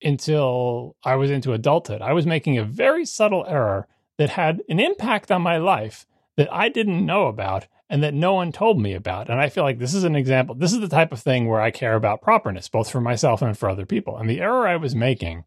[0.02, 2.02] until I was into adulthood.
[2.02, 3.88] I was making a very subtle error
[4.18, 6.06] that had an impact on my life
[6.38, 9.30] that I didn't know about and that no one told me about.
[9.30, 10.56] And I feel like this is an example.
[10.56, 13.58] This is the type of thing where I care about properness, both for myself and
[13.58, 14.18] for other people.
[14.18, 15.46] And the error I was making,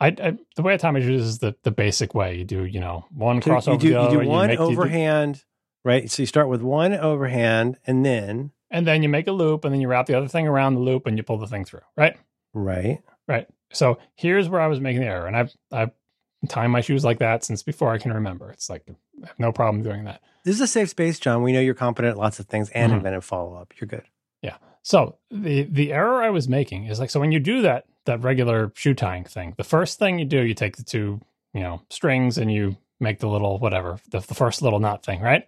[0.00, 2.36] I, I the way I tie my shoes is the, the basic way.
[2.36, 3.72] You do, you know, one so crossover.
[3.72, 5.44] You do, you do one you make, overhand,
[5.84, 6.10] right?
[6.10, 8.52] So you start with one overhand and then.
[8.70, 10.80] And then you make a loop and then you wrap the other thing around the
[10.80, 12.16] loop and you pull the thing through, right?
[12.54, 13.02] Right.
[13.28, 13.46] Right.
[13.72, 15.26] So here's where I was making the error.
[15.26, 15.90] And I've, I've
[16.48, 18.50] tying my shoes like that since before I can remember.
[18.50, 18.84] It's like
[19.22, 20.20] I have no problem doing that.
[20.44, 21.42] This is a safe space, John.
[21.42, 22.98] We know you're competent at lots of things and mm-hmm.
[22.98, 23.72] inventive follow up.
[23.80, 24.04] You're good.
[24.42, 24.56] Yeah.
[24.82, 28.22] So the the error I was making is like so when you do that that
[28.22, 31.20] regular shoe tying thing, the first thing you do, you take the two
[31.54, 35.20] you know strings and you make the little whatever the, the first little knot thing,
[35.20, 35.46] right?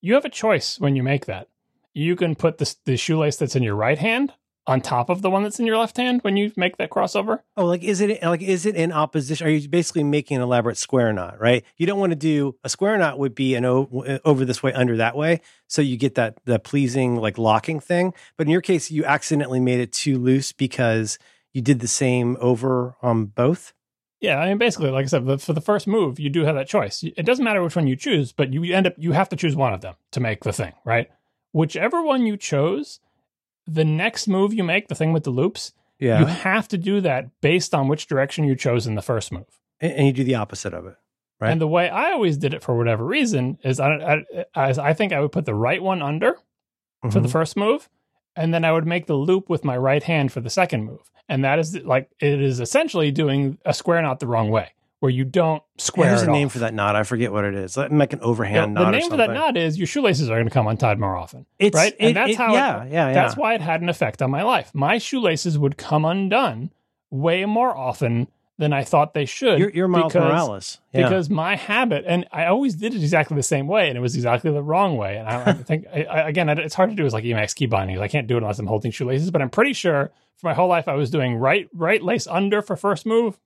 [0.00, 1.48] You have a choice when you make that.
[1.94, 4.32] You can put the the shoelace that's in your right hand
[4.68, 7.40] on top of the one that's in your left hand when you make that crossover?
[7.56, 9.46] Oh, like is it like is it in opposition?
[9.46, 11.64] Are you basically making an elaborate square knot, right?
[11.78, 14.72] You don't want to do a square knot would be an o- over this way,
[14.74, 18.12] under that way, so you get that the pleasing like locking thing.
[18.36, 21.18] But in your case, you accidentally made it too loose because
[21.54, 23.72] you did the same over on both.
[24.20, 26.68] Yeah, I mean, basically, like I said, for the first move, you do have that
[26.68, 27.04] choice.
[27.04, 29.54] It doesn't matter which one you choose, but you end up you have to choose
[29.54, 31.08] one of them to make the thing, right?
[31.52, 33.00] Whichever one you chose
[33.66, 36.20] the next move you make, the thing with the loops, yeah.
[36.20, 39.46] you have to do that based on which direction you chose in the first move.
[39.80, 40.96] And you do the opposite of it.
[41.40, 41.52] Right.
[41.52, 44.24] And the way I always did it for whatever reason is I,
[44.54, 47.10] I, I think I would put the right one under mm-hmm.
[47.10, 47.32] for the mm-hmm.
[47.32, 47.88] first move,
[48.38, 51.10] and then I would make the loop with my right hand for the second move.
[51.28, 54.70] And that is like, it is essentially doing a square knot the wrong way
[55.00, 56.06] where you don't square.
[56.06, 56.34] Yeah, there's a off.
[56.34, 56.94] name for that knot.
[56.96, 57.76] I forget what it is.
[57.76, 58.92] Like an overhand yeah, knot.
[58.92, 61.46] The name for that knot is your shoelaces are going to come untied more often.
[61.58, 62.52] It's, right, and that's it, how.
[62.52, 63.14] Yeah, it, yeah, yeah.
[63.14, 64.70] That's why it had an effect on my life.
[64.72, 66.70] My shoelaces would come undone
[67.10, 68.28] way more often
[68.58, 69.58] than I thought they should.
[69.58, 70.78] You're, you're Miles because, Morales.
[70.92, 71.08] Yeah.
[71.08, 74.16] Because my habit, and I always did it exactly the same way, and it was
[74.16, 75.16] exactly the wrong way.
[75.16, 77.98] And I, I think, I, again, it's hard to do as like Emacs key binding.
[78.00, 80.68] I can't do it unless I'm holding shoelaces, but I'm pretty sure for my whole
[80.68, 83.38] life I was doing right right lace under for first move,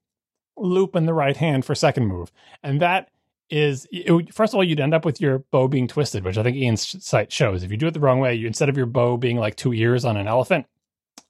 [0.57, 2.33] loop in the right hand for second move.
[2.63, 3.11] And that
[3.51, 6.43] is, it, first of all, you'd end up with your bow being twisted, which I
[6.43, 7.63] think Ian's site shows.
[7.63, 9.75] If you do it the wrong way, you, instead of your bow being like two
[9.75, 10.67] ears on an elephant,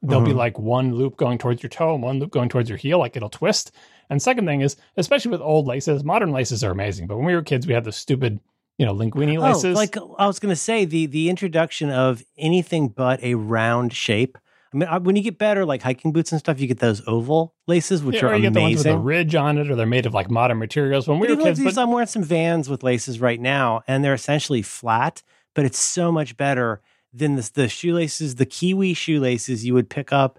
[0.02, 0.32] there'll mm-hmm.
[0.32, 2.98] be like one loop going towards your toe and one loop going towards your heel,
[2.98, 3.72] like it'll twist.
[4.10, 7.06] And second thing is, especially with old laces, modern laces are amazing.
[7.06, 8.40] But when we were kids, we had the stupid,
[8.78, 9.76] you know, linguini laces.
[9.76, 13.92] Oh, like I was going to say, the the introduction of anything but a round
[13.92, 14.36] shape
[14.72, 17.02] I mean, I, when you get better, like hiking boots and stuff, you get those
[17.06, 19.76] oval laces, which Yeah, are you get the ones with a ridge on it, or
[19.76, 21.06] they're made of like modern materials.
[21.06, 23.40] When we But were like kids, these, but I'm wearing some Vans with laces right
[23.40, 25.22] now, and they're essentially flat,
[25.54, 26.80] but it's so much better
[27.12, 30.38] than the, the shoelaces, the kiwi shoelaces you would pick up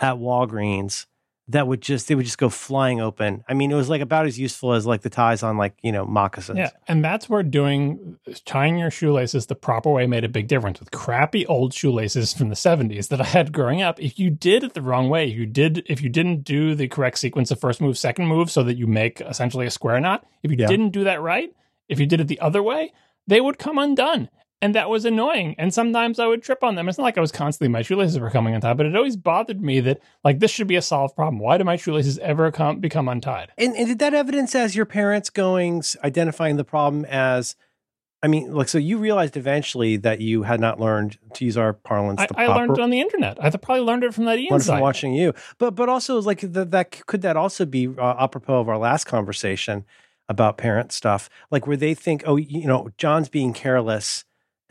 [0.00, 1.06] at Walgreens.
[1.48, 3.44] That would just they would just go flying open.
[3.46, 5.92] I mean, it was like about as useful as like the ties on like you
[5.92, 6.56] know moccasins.
[6.56, 10.48] yeah, and that's where doing uh, tying your shoelaces the proper way made a big
[10.48, 10.80] difference.
[10.80, 14.64] With crappy old shoelaces from the 70s that I had growing up, if you did
[14.64, 17.60] it the wrong way, if you did if you didn't do the correct sequence of
[17.60, 20.68] first move, second move, so that you make essentially a square knot, if you Yeah.
[20.68, 21.54] didn't do that right,
[21.90, 22.90] if you did it the other way,
[23.26, 24.30] they would come undone.
[24.62, 25.54] And that was annoying.
[25.58, 26.88] And sometimes I would trip on them.
[26.88, 29.60] It's not like I was constantly my shoelaces were coming untied, but it always bothered
[29.60, 31.38] me that like this should be a solved problem.
[31.38, 33.52] Why do my shoelaces ever come become untied?
[33.58, 37.56] And, and did that evidence as your parents going identifying the problem as,
[38.22, 41.74] I mean, like so you realized eventually that you had not learned to use our
[41.74, 42.22] parlance.
[42.22, 43.36] I, the I learned it on the internet.
[43.44, 46.70] I probably learned it from that Ian from watching you, but but also like that
[46.70, 49.84] that could that also be uh, apropos of our last conversation
[50.26, 54.24] about parent stuff, like where they think, oh, you know, John's being careless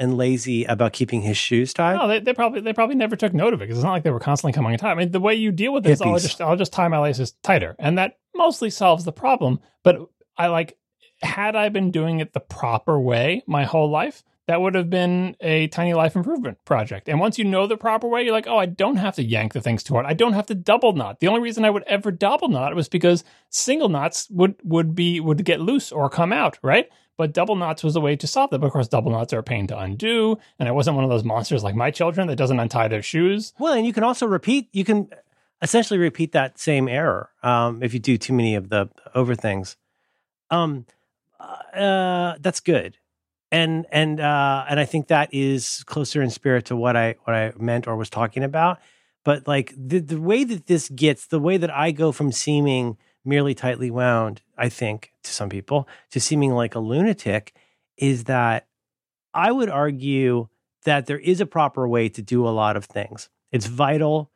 [0.04, 1.96] and lazy about keeping his shoes tied.
[1.96, 4.04] No, they, they probably they probably never took note of it because it's not like
[4.04, 4.92] they were constantly coming untied.
[4.92, 7.32] I mean, the way you deal with this, I'll just I'll just tie my laces
[7.42, 9.60] tighter, and that mostly solves the problem.
[9.84, 10.00] But
[10.38, 10.78] I like
[11.22, 15.38] had I been doing it the proper way my whole life, that would have been
[15.40, 17.08] a tiny life improvement project.
[17.08, 19.54] And once you know the proper way, you're like, oh, I don't have to yank
[19.54, 20.06] the things too hard.
[20.06, 21.22] I don't have to double knot.
[21.22, 25.22] The only reason I would ever double knot was because single knots would would be
[25.22, 26.90] would get loose or come out, right?
[27.18, 28.49] But double knots was a way to solve.
[28.49, 30.40] But of course, double knots are a pain to undo.
[30.57, 33.53] And I wasn't one of those monsters like my children that doesn't untie their shoes.
[33.60, 34.69] Well, and you can also repeat.
[34.72, 35.10] You can
[35.64, 39.77] essentially repeat that same error um, if you do too many of the over things.
[40.52, 40.85] Um,
[41.40, 42.98] uh, that's good,
[43.52, 47.35] and and uh, and I think that is closer in spirit to what I what
[47.35, 48.80] I meant or was talking about.
[49.23, 52.98] But like the the way that this gets, the way that I go from seeming
[53.26, 57.54] merely tightly wound, I think to some people, to seeming like a lunatic,
[57.98, 58.68] is that
[59.34, 60.48] I would argue
[60.84, 63.30] that there is a proper way to do a lot of things.
[63.52, 64.32] It's vital.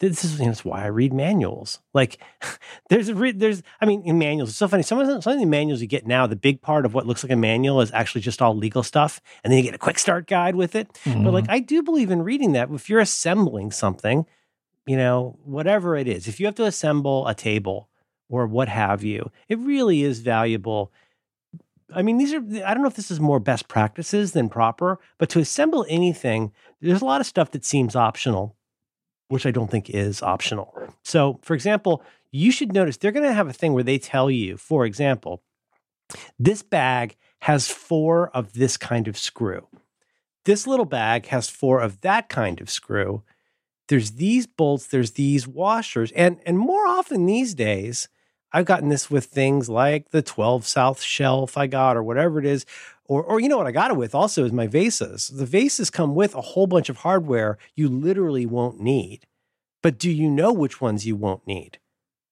[0.00, 1.80] This is you know, why I read manuals.
[1.92, 2.18] Like
[2.88, 4.82] there's re- there's I mean in manuals it's so funny.
[4.84, 7.06] Some of the, some of the manuals you get now, the big part of what
[7.06, 9.78] looks like a manual is actually just all legal stuff, and then you get a
[9.78, 10.88] quick start guide with it.
[11.04, 11.52] But like mm-hmm.
[11.52, 12.70] I do believe in reading that.
[12.70, 14.24] If you're assembling something,
[14.86, 17.88] you know whatever it is, if you have to assemble a table
[18.28, 20.92] or what have you, it really is valuable
[21.94, 24.98] I mean, these are, I don't know if this is more best practices than proper,
[25.16, 28.56] but to assemble anything, there's a lot of stuff that seems optional,
[29.28, 30.74] which I don't think is optional.
[31.02, 34.30] So, for example, you should notice they're going to have a thing where they tell
[34.30, 35.42] you, for example,
[36.38, 39.66] this bag has four of this kind of screw.
[40.44, 43.22] This little bag has four of that kind of screw.
[43.88, 48.08] There's these bolts, there's these washers, and and more often these days,
[48.52, 52.46] I've gotten this with things like the 12 South shelf I got or whatever it
[52.46, 52.64] is.
[53.04, 55.28] Or, or you know what I got it with also is my vases.
[55.28, 59.26] The vases come with a whole bunch of hardware you literally won't need.
[59.82, 61.78] But do you know which ones you won't need?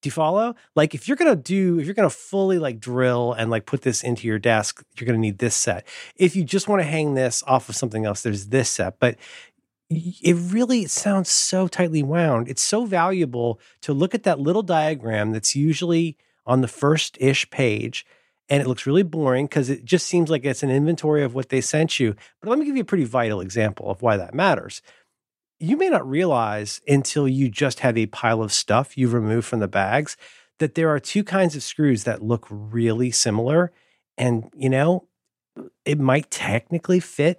[0.03, 0.55] Do you follow?
[0.75, 4.03] Like if you're gonna do, if you're gonna fully like drill and like put this
[4.03, 5.87] into your desk, you're gonna need this set.
[6.17, 8.99] If you just want to hang this off of something else, there's this set.
[8.99, 9.17] But
[9.89, 12.49] it really sounds so tightly wound.
[12.49, 17.49] It's so valuable to look at that little diagram that's usually on the first ish
[17.51, 18.05] page.
[18.49, 21.49] And it looks really boring because it just seems like it's an inventory of what
[21.49, 22.15] they sent you.
[22.41, 24.83] But let me give you a pretty vital example of why that matters.
[25.59, 29.61] You may not realize until you just have a pile of stuff you've removed from
[29.61, 30.17] the bags
[30.59, 33.73] that there are two kinds of screws that look really similar.
[34.17, 35.09] And, you know,
[35.85, 37.39] it might technically fit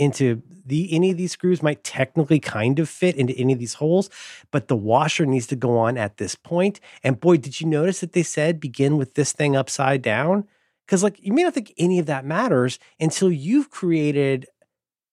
[0.00, 3.74] into the any of these screws might technically kind of fit into any of these
[3.74, 4.08] holes,
[4.50, 6.80] but the washer needs to go on at this point.
[7.04, 10.46] And boy, did you notice that they said begin with this thing upside down?
[10.86, 14.46] Because like you may not think any of that matters until you've created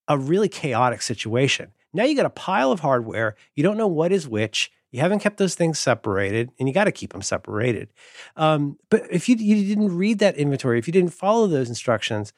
[0.08, 1.74] a really chaotic situation.
[1.94, 4.72] Now you got a pile of hardware, you don't know what is which.
[4.92, 7.90] You haven't kept those things separated, and you got to keep them separated.
[8.38, 12.32] Um, but if you you didn't read that inventory, if you didn't follow those instructions,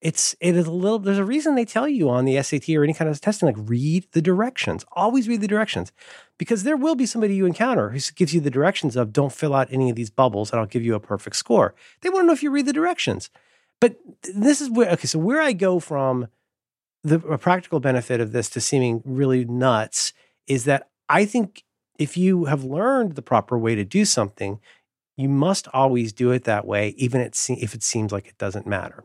[0.00, 2.84] it's it is a little there's a reason they tell you on the SAT or
[2.84, 5.92] any kind of testing like read the directions always read the directions
[6.38, 9.54] because there will be somebody you encounter who gives you the directions of don't fill
[9.54, 11.74] out any of these bubbles and I'll give you a perfect score.
[12.00, 13.30] They want to know if you read the directions.
[13.80, 13.96] But
[14.34, 16.28] this is where okay so where I go from
[17.02, 20.12] the practical benefit of this to seeming really nuts
[20.46, 21.62] is that I think
[21.98, 24.60] if you have learned the proper way to do something
[25.16, 29.04] you must always do it that way even if it seems like it doesn't matter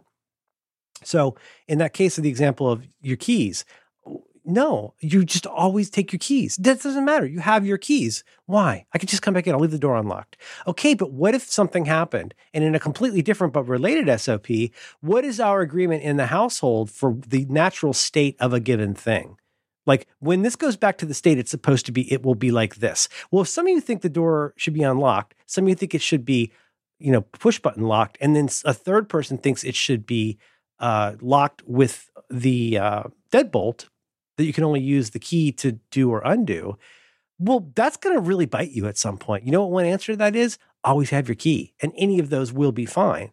[1.03, 1.35] so,
[1.67, 3.65] in that case of the example of your keys,
[4.43, 6.57] no, you just always take your keys.
[6.57, 7.27] That doesn't matter.
[7.27, 8.23] You have your keys.
[8.47, 8.85] Why?
[8.93, 9.53] I could just come back in.
[9.53, 10.37] I'll leave the door unlocked.
[10.65, 12.33] Okay, but what if something happened?
[12.53, 14.47] And in a completely different but related SOP,
[14.99, 19.37] what is our agreement in the household for the natural state of a given thing?
[19.85, 22.51] Like when this goes back to the state it's supposed to be, it will be
[22.51, 23.09] like this.
[23.29, 25.95] Well, if some of you think the door should be unlocked, some of you think
[25.95, 26.51] it should be,
[26.99, 30.37] you know, push button locked, and then a third person thinks it should be
[30.81, 33.85] uh, locked with the uh, deadbolt
[34.37, 36.77] that you can only use the key to do or undo.
[37.39, 39.45] Well, that's going to really bite you at some point.
[39.45, 40.57] You know what one answer to that is?
[40.83, 43.31] Always have your key, and any of those will be fine.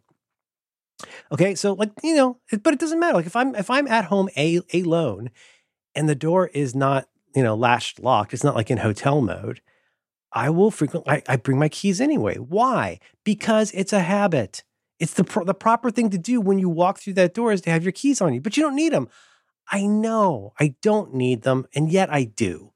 [1.32, 3.14] Okay, so like you know, but it doesn't matter.
[3.14, 5.30] Like if I'm if I'm at home a alone,
[5.94, 9.62] and the door is not you know latched locked, it's not like in hotel mode.
[10.32, 12.36] I will frequently I, I bring my keys anyway.
[12.36, 12.98] Why?
[13.24, 14.62] Because it's a habit.
[14.98, 17.60] It's the pro- the proper thing to do when you walk through that door is
[17.62, 19.08] to have your keys on you, but you don't need them.
[19.70, 22.72] I know I don't need them, and yet I do.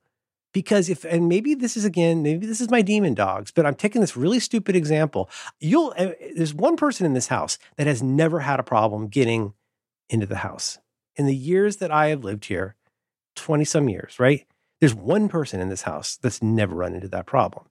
[0.53, 3.75] Because if, and maybe this is again, maybe this is my demon dogs, but I'm
[3.75, 5.31] taking this really stupid example.
[5.61, 9.55] You'll, uh, there's one person in this house that has never had a problem getting
[10.11, 10.79] into the house.
[11.17, 12.77] In the years that I have lived here,
[13.37, 14.47] 20 some years, right?
[14.81, 17.67] There's one person in this house that's never run into that problem.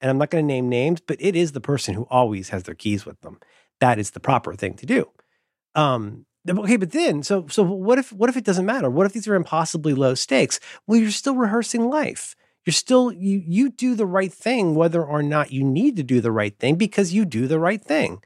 [0.00, 2.64] And I'm not going to name names, but it is the person who always has
[2.64, 3.40] their keys with them.
[3.80, 5.08] That is the proper thing to do.
[5.74, 8.88] Um, okay, but then so so what if what if it doesn't matter?
[8.90, 10.58] What if these are impossibly low stakes?
[10.86, 12.34] Well, you're still rehearsing life.
[12.64, 16.20] You're still you you do the right thing whether or not you need to do
[16.20, 18.22] the right thing because you do the right thing.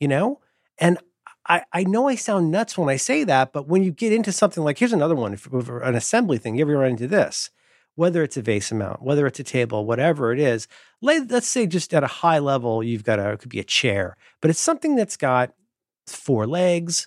[0.00, 0.40] You know?
[0.78, 0.98] And
[1.46, 4.32] I, I know I sound nuts when I say that, but when you get into
[4.32, 7.50] something like here's another one, an assembly thing, you ever run into this?
[7.96, 10.66] Whether it's a VESA mount, whether it's a table, whatever it is,
[11.00, 13.64] let, us say just at a high level, you've got a, it could be a
[13.64, 15.54] chair, but it's something that's got
[16.06, 17.06] four legs,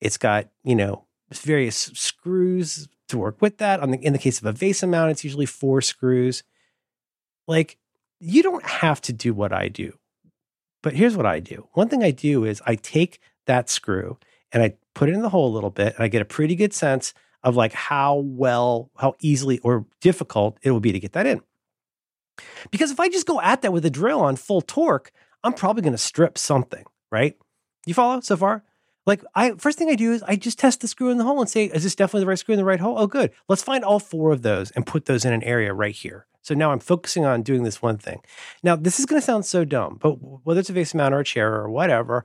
[0.00, 3.80] it's got, you know, various screws to work with that.
[3.80, 6.42] On the, in the case of a VESA mount, it's usually four screws.
[7.46, 7.78] Like,
[8.20, 9.98] you don't have to do what I do.
[10.82, 11.68] But here's what I do.
[11.72, 14.18] One thing I do is I take that screw
[14.52, 16.54] and I put it in the hole a little bit and I get a pretty
[16.54, 17.12] good sense
[17.46, 21.40] of like how well, how easily or difficult it will be to get that in.
[22.72, 25.12] Because if I just go at that with a drill on full torque,
[25.44, 27.38] I'm probably going to strip something, right?
[27.86, 28.64] You follow so far?
[29.06, 31.40] Like I first thing I do is I just test the screw in the hole
[31.40, 32.98] and say, is this definitely the right screw in the right hole?
[32.98, 33.30] Oh, good.
[33.48, 36.26] Let's find all four of those and put those in an area right here.
[36.42, 38.22] So now I'm focusing on doing this one thing.
[38.64, 40.14] Now, this is going to sound so dumb, but
[40.44, 42.24] whether it's a VESA mount or a chair or whatever,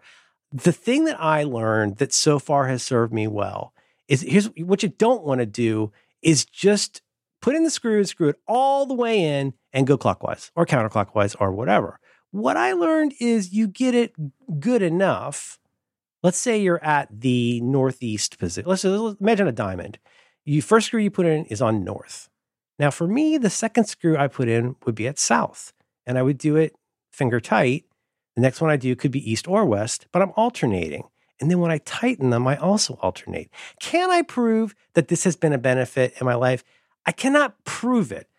[0.51, 3.73] the thing that I learned that so far has served me well
[4.11, 7.01] is here's what you don't want to do is just
[7.41, 10.65] put in the screw, and screw it all the way in, and go clockwise or
[10.65, 11.99] counterclockwise or whatever.
[12.29, 14.13] What I learned is you get it
[14.59, 15.59] good enough
[16.23, 18.69] let's say you're at the northeast position.
[18.69, 19.99] Let's, let's imagine a diamond.
[20.45, 22.29] You first screw you put in is on north.
[22.79, 25.73] Now, for me, the second screw I put in would be at south,
[26.05, 26.73] and I would do it
[27.11, 27.85] finger tight.
[28.35, 31.03] The next one I do could be east or west, but I'm alternating.
[31.41, 33.49] And then when I tighten them, I also alternate.
[33.79, 36.63] Can I prove that this has been a benefit in my life?
[37.05, 38.29] I cannot prove it.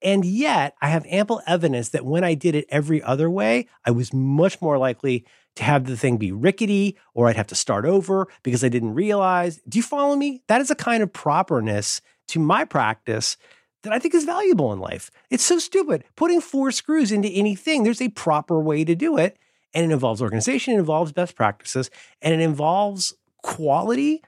[0.00, 3.90] And yet, I have ample evidence that when I did it every other way, I
[3.90, 5.24] was much more likely
[5.56, 8.94] to have the thing be rickety or I'd have to start over because I didn't
[8.94, 9.60] realize.
[9.68, 10.42] Do you follow me?
[10.48, 13.36] That is a kind of properness to my practice
[13.82, 15.10] that I think is valuable in life.
[15.30, 16.04] It's so stupid.
[16.16, 19.36] Putting four screws into anything, there's a proper way to do it.
[19.74, 21.90] And it involves organization, it involves best practices,
[22.20, 24.22] and it involves quality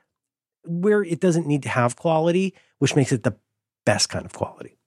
[0.64, 3.36] where it doesn't need to have quality, which makes it the
[3.84, 4.78] best kind of quality.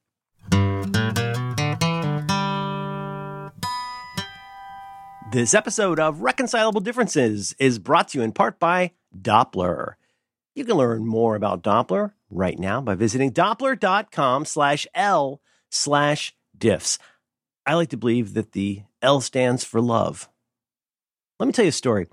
[5.31, 9.93] This episode of Reconcilable Differences is brought to you in part by Doppler.
[10.55, 16.97] You can learn more about Doppler right now by visiting doppler.com slash L slash diffs.
[17.65, 20.29] I like to believe that the L stands for love.
[21.39, 22.07] Let me tell you a story.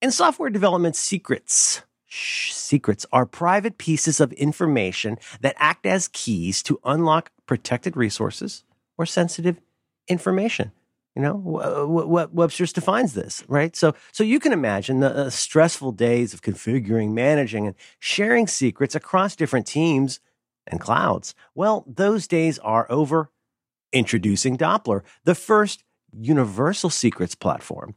[0.00, 6.62] In software development, secrets, shh, secrets are private pieces of information that act as keys
[6.64, 8.64] to unlock protected resources
[8.96, 9.60] or sensitive
[10.08, 10.72] information.
[11.16, 13.74] You know what Webster's defines this, right?
[13.76, 18.96] So, so you can imagine the uh, stressful days of configuring, managing, and sharing secrets
[18.96, 20.18] across different teams
[20.66, 21.34] and clouds.
[21.54, 23.30] Well, those days are over.
[23.92, 27.94] Introducing Doppler, the first universal secrets platform.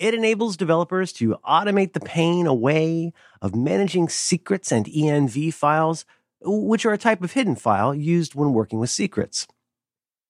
[0.00, 3.12] It enables developers to automate the pain away
[3.42, 6.06] of managing secrets and env files,
[6.40, 9.46] which are a type of hidden file used when working with secrets.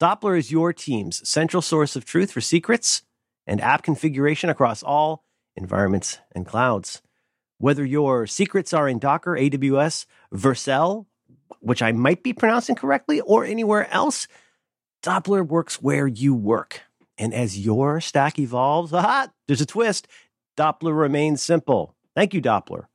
[0.01, 3.03] Doppler is your team's central source of truth for secrets
[3.47, 5.25] and app configuration across all
[5.55, 7.01] environments and clouds.
[7.59, 11.07] Whether your secrets are in Docker, AWS, Vercel,
[11.61, 14.27] which I might be pronouncing correctly, or anywhere else,
[15.01, 16.81] Doppler works where you work.
[17.21, 20.09] And as your stack evolves, aha, there's a twist.
[20.57, 21.95] Doppler remains simple.
[22.17, 22.87] Thank you, Doppler.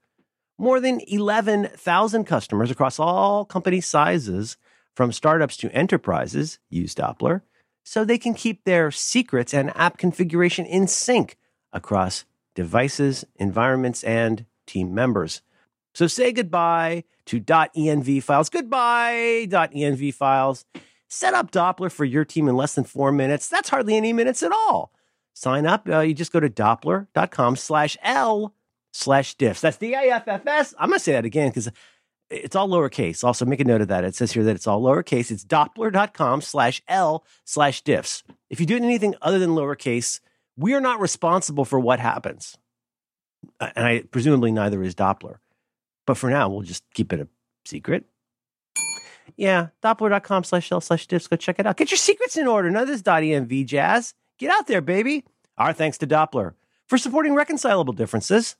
[0.58, 4.58] More than 11,000 customers across all company sizes,
[4.96, 7.42] from startups to enterprises, use Doppler
[7.84, 11.38] so they can keep their secrets and app configuration in sync
[11.72, 12.26] across
[12.56, 15.42] devices, environments, and team members.
[15.94, 18.50] So say goodbye to .env files.
[18.50, 20.66] Goodbye, .env files.
[21.07, 23.48] Set up Doppler for your team in less than four minutes.
[23.48, 24.91] That's hardly any minutes at all.
[25.34, 25.88] Sign up.
[25.88, 28.53] Uh, you just go to doppler.com slash L
[28.94, 29.60] slash diffs.
[29.60, 30.73] That's D-A-F-F-S.
[30.80, 31.69] I'm going to say that again because
[32.30, 33.23] it's all lowercase.
[33.23, 34.03] Also, make a note of that.
[34.03, 35.32] It says here that it's all lowercase.
[35.32, 38.23] It's doppler.com slash L slash diffs.
[38.49, 40.22] If you do anything other than lowercase,
[40.57, 42.57] we are not responsible for what happens.
[43.60, 45.38] And I presumably neither is Doppler.
[46.07, 47.27] But for now, we'll just keep it a
[47.65, 48.06] secret.
[49.38, 51.30] Yeah, doppler.com slash L slash diffs.
[51.30, 51.78] Go check it out.
[51.78, 52.70] Get your secrets in order.
[52.72, 54.14] None of this .env jazz.
[54.38, 55.26] Get out there, baby.
[55.57, 56.53] Our thanks to Doppler
[56.88, 58.56] for supporting reconcilable differences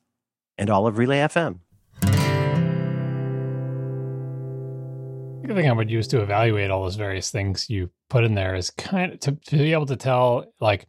[0.58, 1.60] and all of Relay FM.
[5.48, 8.56] The thing I would use to evaluate all those various things you put in there
[8.56, 10.88] is kind of to, to be able to tell, like,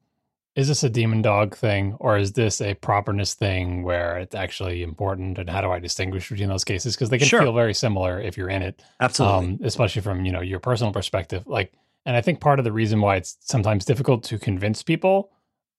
[0.56, 4.82] is this a demon dog thing or is this a properness thing where it's actually
[4.82, 5.38] important?
[5.38, 6.96] And how do I distinguish between those cases?
[6.96, 7.42] Because they can Sure.
[7.42, 9.36] feel very similar if you're in it, Absolutely.
[9.36, 11.46] um, especially from you know your personal perspective.
[11.46, 11.72] Like,
[12.06, 15.30] and I think part of the reason why it's sometimes difficult to convince people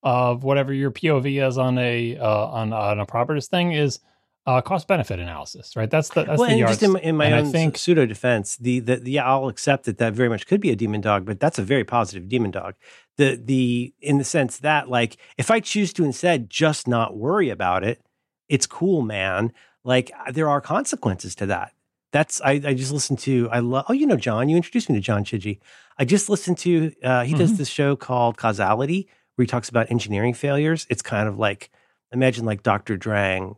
[0.04, 4.00] of whatever your POV is on a uh, on on a properness thing is
[4.48, 5.90] uh, cost benefit analysis, right?
[5.90, 7.78] That's the that's well, the and just in, my- in my and I own think-
[7.78, 10.76] pseudo defense, the, the the yeah, I'll accept that that very much could be a
[10.76, 12.74] demon dog, but that's a very positive demon dog.
[13.18, 17.50] The the in the sense that like if I choose to instead just not worry
[17.50, 18.02] about it,
[18.50, 19.52] it's cool, man.
[19.84, 21.74] Like there are consequences to that.
[22.14, 24.96] That's I, I just listened to I love oh you know John you introduced me
[24.96, 25.60] to John Chidgey.
[26.00, 27.58] I just listened to uh, he does Mhm.
[27.58, 30.88] this show called Causality where he talks about engineering failures.
[30.90, 31.70] It's kind of like
[32.14, 32.98] imagine like Dr.
[32.98, 33.58] Drang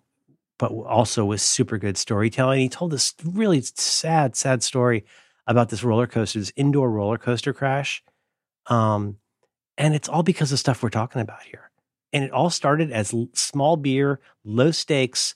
[0.60, 2.60] but also with super good storytelling.
[2.60, 5.06] He told this really sad, sad story
[5.48, 8.04] about this roller coaster, this indoor roller coaster crash.
[8.68, 9.18] Um,
[9.78, 11.72] and it's all because of stuff we're talking about here.
[12.12, 15.34] And it all started as small beer, low stakes,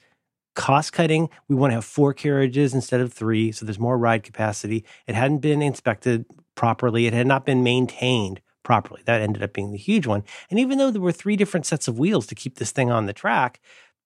[0.55, 1.29] cost cutting.
[1.47, 3.51] We want to have four carriages instead of three.
[3.51, 4.83] So there's more ride capacity.
[5.07, 6.25] It hadn't been inspected
[6.55, 9.01] properly, it had not been maintained properly.
[9.05, 10.23] That ended up being the huge one.
[10.49, 13.05] And even though there were three different sets of wheels to keep this thing on
[13.05, 13.59] the track,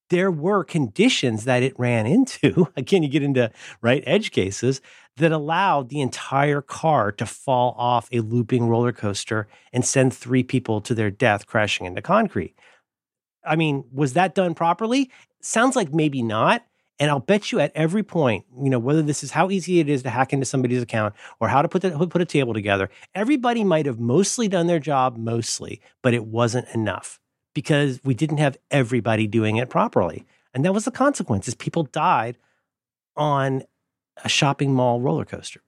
[0.09, 2.67] there were conditions that it ran into.
[2.77, 3.51] Again, you get into
[3.81, 4.81] right edge cases
[5.17, 10.43] that allowed the entire car to fall off a looping roller coaster and send three
[10.43, 12.55] people to their death crashing into concrete.
[13.45, 15.09] I mean, was that done properly?
[15.41, 16.63] Sounds like maybe not.
[16.99, 19.87] And I'll bet you at every point, you know, whether this is how easy it
[19.87, 22.89] is to hack into somebody's account or how to put the, put a table together,
[23.13, 27.19] everybody might have mostly done their job, mostly, but it wasn't enough
[27.57, 30.23] because we didn't have everybody doing it properly.
[30.53, 32.37] And that was the consequence is people died
[33.15, 33.63] on
[34.23, 35.61] a shopping mall roller coaster.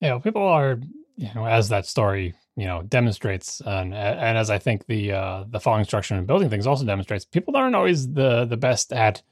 [0.00, 0.80] Yeah, people are,
[1.16, 5.44] you know, as that story, you know, demonstrates, and and as I think the uh,
[5.46, 9.22] the following structure and building things also demonstrates, people aren't always the the best at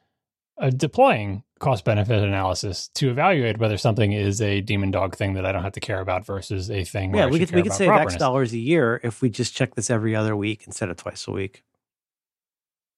[0.59, 5.47] uh, deploying cost benefit analysis to evaluate whether something is a demon dog thing that
[5.47, 7.15] I don't have to care about versus a thing.
[7.15, 9.91] Yeah, we could we could save X dollars a year if we just check this
[9.91, 11.63] every other week instead of twice a week.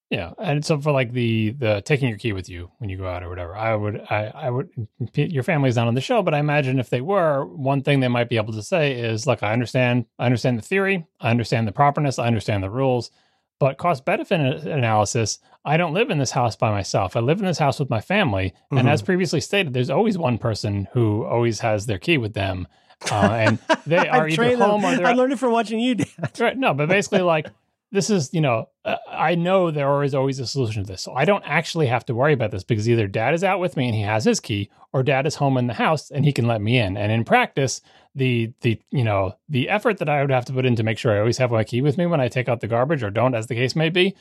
[0.09, 3.07] Yeah, and so for like the the taking your key with you when you go
[3.07, 4.69] out or whatever, I would I I would
[5.15, 8.07] your family's not on the show, but I imagine if they were, one thing they
[8.07, 11.67] might be able to say is, look, I understand I understand the theory, I understand
[11.67, 13.11] the properness, I understand the rules,
[13.59, 17.15] but cost benefit analysis, I don't live in this house by myself.
[17.15, 18.91] I live in this house with my family, and Mhm.
[18.91, 22.67] as previously stated, there's always one person who always has their key with them,
[23.11, 24.59] uh, and they are either them.
[24.59, 26.39] home or they're I learned it from watching you, Dad.
[26.39, 26.57] Right.
[26.57, 27.47] No, but basically, like,
[27.91, 31.01] this is, you know, uh, I know there is always a solution to this.
[31.03, 33.77] So I don't actually have to worry about this because either dad is out with
[33.77, 36.33] me and he has his key, or dad is home in the house and he
[36.33, 36.97] can let me in.
[36.97, 37.79] And in practice,
[38.17, 40.97] the, the, you know, the effort that I would have to put in to make
[40.97, 43.09] sure I always have my key with me when I take out the garbage or
[43.09, 44.15] don't, as the case may be,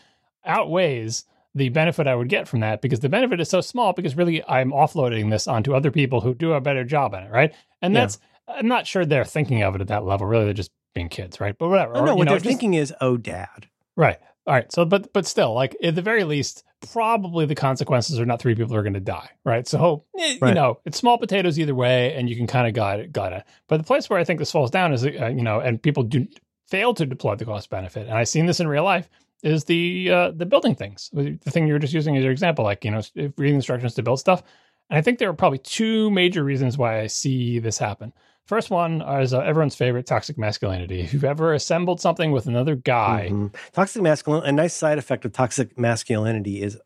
[0.44, 1.24] outweighs
[1.54, 4.44] the benefit I would get from that because the benefit is so small because really
[4.46, 7.30] I'm offloading this onto other people who do a better job at it.
[7.30, 7.54] Right.
[7.82, 8.00] And Yeah.
[8.00, 10.26] that's, I'm not sure they're thinking of it at that level.
[10.26, 11.56] Really, they're just being kids, right?
[11.58, 11.96] But whatever.
[11.96, 13.66] Oh, Or, no, you what know, they're just- thinking is, oh, Dad.
[13.96, 14.18] Right.
[14.46, 14.70] All right.
[14.70, 16.62] So, but but still, like at the very least,
[16.92, 19.30] probably the consequences are not three people are going to die.
[19.44, 19.66] Right.
[19.66, 23.00] So, eh, you know, it's small potatoes either way, and you can kind of guide
[23.00, 23.44] it, guide it.
[23.68, 26.02] But the place where I think this falls down is, uh, you know, and people
[26.02, 26.26] do
[26.66, 29.08] fail to deploy the cost benefit, and I've seen this in real life.
[29.42, 32.64] Is the uh, the building things the thing you were just using as your example,
[32.64, 33.02] like you know,
[33.36, 34.42] reading instructions to build stuff.
[34.88, 38.12] And I think there are probably two major reasons why I see this happen.
[38.46, 41.00] First one is uh, everyone's favorite toxic masculinity.
[41.00, 43.54] If you've ever assembled something with another guy, Mhm.
[43.72, 44.48] Toxic masculinity.
[44.48, 46.78] A nice side effect of toxic masculinity is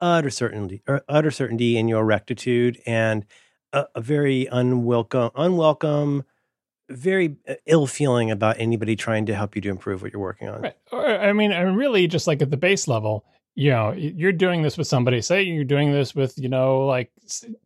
[0.00, 3.26] utter certainty, utter certainty in your rectitude, and
[3.72, 6.24] a, a very unwelcome, unwelcome,
[6.88, 10.48] very uh, ill feeling about anybody trying to help you to improve what you're working
[10.48, 10.62] on.
[10.62, 10.76] Right.
[10.92, 13.24] Or, I mean, and really, just like at the base level,
[13.56, 15.20] you know, you're doing this with somebody.
[15.20, 17.10] Say you're doing this with, you know, like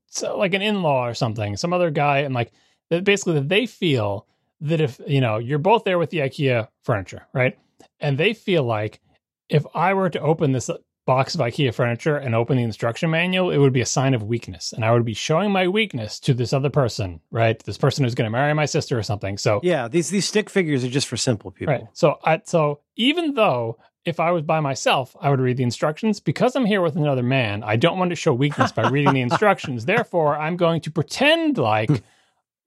[0.06, 2.50] so like an in-law or something, some other guy, and like
[2.93, 4.27] that basically that they feel
[4.60, 7.59] that if you know you're both there with the IKEA furniture, right,
[8.01, 9.01] and they feel like
[9.48, 10.70] if I were to open this
[11.06, 14.23] box of IKEA furniture and open the instruction manual, it would be a sign of
[14.23, 17.59] weakness, and I would be showing my weakness to this other person, right?
[17.64, 19.39] This person who's going to marry my sister or something.
[19.39, 21.73] So Yeah, these these stick figures are just for simple people.
[21.73, 21.85] Right.
[21.94, 26.20] So I so even though if I was by myself, I would read the instructions.
[26.20, 29.20] Because I'm here with another man, I don't want to show weakness by reading the
[29.31, 29.85] instructions.
[29.85, 31.90] Therefore, I'm going to pretend like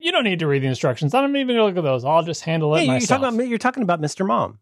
[0.05, 1.15] you don't need to read the instructions.
[1.15, 2.05] I'm not even to look at those.
[2.05, 4.23] I'll just handle it Hey, you're talking about you're talking about Mr.
[4.25, 4.59] Mom,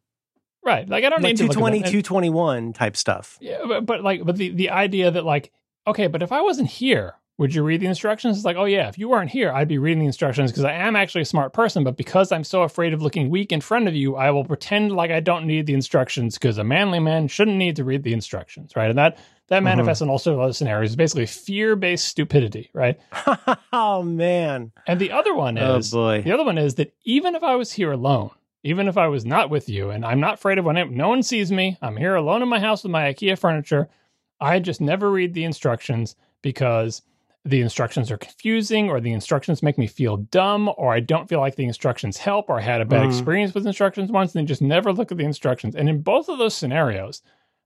[0.64, 0.88] right.
[0.88, 1.92] Like I don't like need to look at 220, them.
[1.92, 3.38] 221 type stuff.
[3.42, 5.52] Yeah, but, but like, but the, the idea that like,
[5.86, 8.38] okay, but if I wasn't here, would you read the instructions?
[8.38, 10.72] It's like, oh yeah, if you weren't here, I'd be reading the instructions because I
[10.72, 11.84] am actually a smart person.
[11.84, 14.94] But because I'm so afraid of looking weak in front of you, I will pretend
[14.94, 18.14] like I don't need the instructions because a manly man shouldn't need to read the
[18.14, 18.90] instructions, right?
[18.90, 19.18] And that
[19.50, 19.66] that Mhm.
[19.66, 20.92] manifests in all sorts of other scenarios.
[20.92, 23.00] It's basically fear based stupidity, right?
[23.74, 24.72] oh man.
[24.88, 26.22] And the other one Oh is boy.
[26.22, 28.32] the other one is that even if I was here alone,
[28.64, 31.10] even if I was not with you, and I'm not afraid of when it, no
[31.10, 33.90] one sees me, I'm here alone in my house with my IKEA furniture.
[34.40, 37.02] I just never read the instructions because
[37.46, 41.42] the instructions are confusing, or the instructions make me feel dumb, or I don't feel
[41.42, 43.08] like the instructions help, or I had a bad Mhm.
[43.08, 45.76] experience with instructions once, and then just never look at the instructions.
[45.76, 47.22] And in both of those scenarios,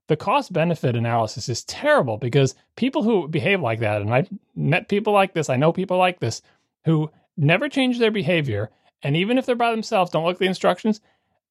[0.08, 4.88] the cost benefit analysis is terrible because people who behave like that, and I've met
[4.88, 6.42] people like this, I know people like this,
[6.84, 8.70] who never change their behavior.
[9.02, 11.00] And even if they're by themselves, don't look at the instructions,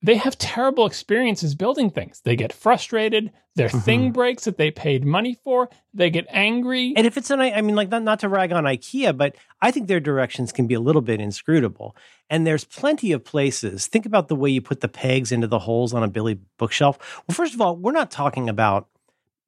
[0.01, 2.21] they have terrible experiences building things.
[2.21, 3.79] They get frustrated, their mm-hmm.
[3.79, 6.93] thing breaks that they paid money for, they get angry.
[6.95, 9.71] And if it's an, I mean, like not, not to rag on IKEA, but I
[9.71, 11.95] think their directions can be a little bit inscrutable.
[12.29, 13.87] And there's plenty of places.
[13.87, 17.23] Think about the way you put the pegs into the holes on a Billy bookshelf.
[17.27, 18.87] Well, first of all, we're not talking about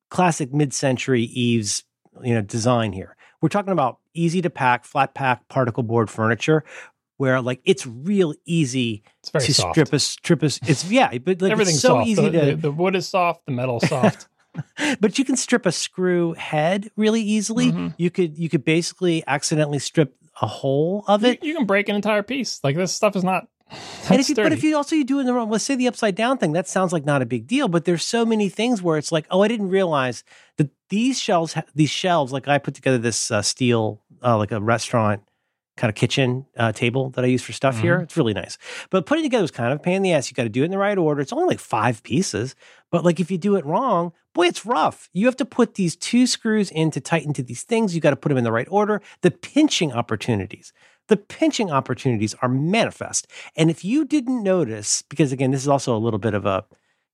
[0.10, 1.84] classic mid-century Eames,
[2.24, 3.16] you know, design here.
[3.42, 6.64] We're talking about easy to pack, flat pack, particle board furniture,
[7.20, 9.74] where like it's real easy it's to soft.
[9.74, 10.46] strip a strip a.
[10.46, 12.08] It's yeah, but like Everything's it's so soft.
[12.08, 12.46] easy the, to.
[12.46, 14.28] the, the wood is soft, the metal soft.
[15.02, 17.72] but you can strip a screw head really easily.
[17.74, 17.94] Mhm.
[17.98, 21.44] You could you could basically accidentally strip a hole of it.
[21.44, 22.62] you can break an entire piece.
[22.64, 23.48] Like this stuff is not.
[24.10, 25.76] and if you, but if you also you do it in the wrong, let's say
[25.76, 27.68] the upside down thing, that sounds like not a big deal.
[27.68, 30.24] But there's so many things where it's like, oh, I didn't realize
[30.58, 34.60] that these shelves, these shelves, like I put together this uh, steel, uh, like a
[34.62, 35.22] restaurant
[35.80, 38.00] kind of kitchen uh, table that I use for stuff here.
[38.02, 38.58] It's really nice.
[38.90, 40.30] But putting together was kind of a pain in the ass.
[40.30, 41.22] You got to do it in the right order.
[41.22, 42.54] It's only like five pieces,
[42.92, 45.10] but like if you do it wrong, boy, it's rough.
[45.14, 47.96] You have to put these two screws in to tighten to these things.
[47.96, 49.02] You got to put them in the right order.
[49.22, 50.74] The pinching opportunities.
[51.08, 53.28] The pinching opportunities are manifest.
[53.56, 56.66] And if you didn't notice, because again, this is also a little bit of a,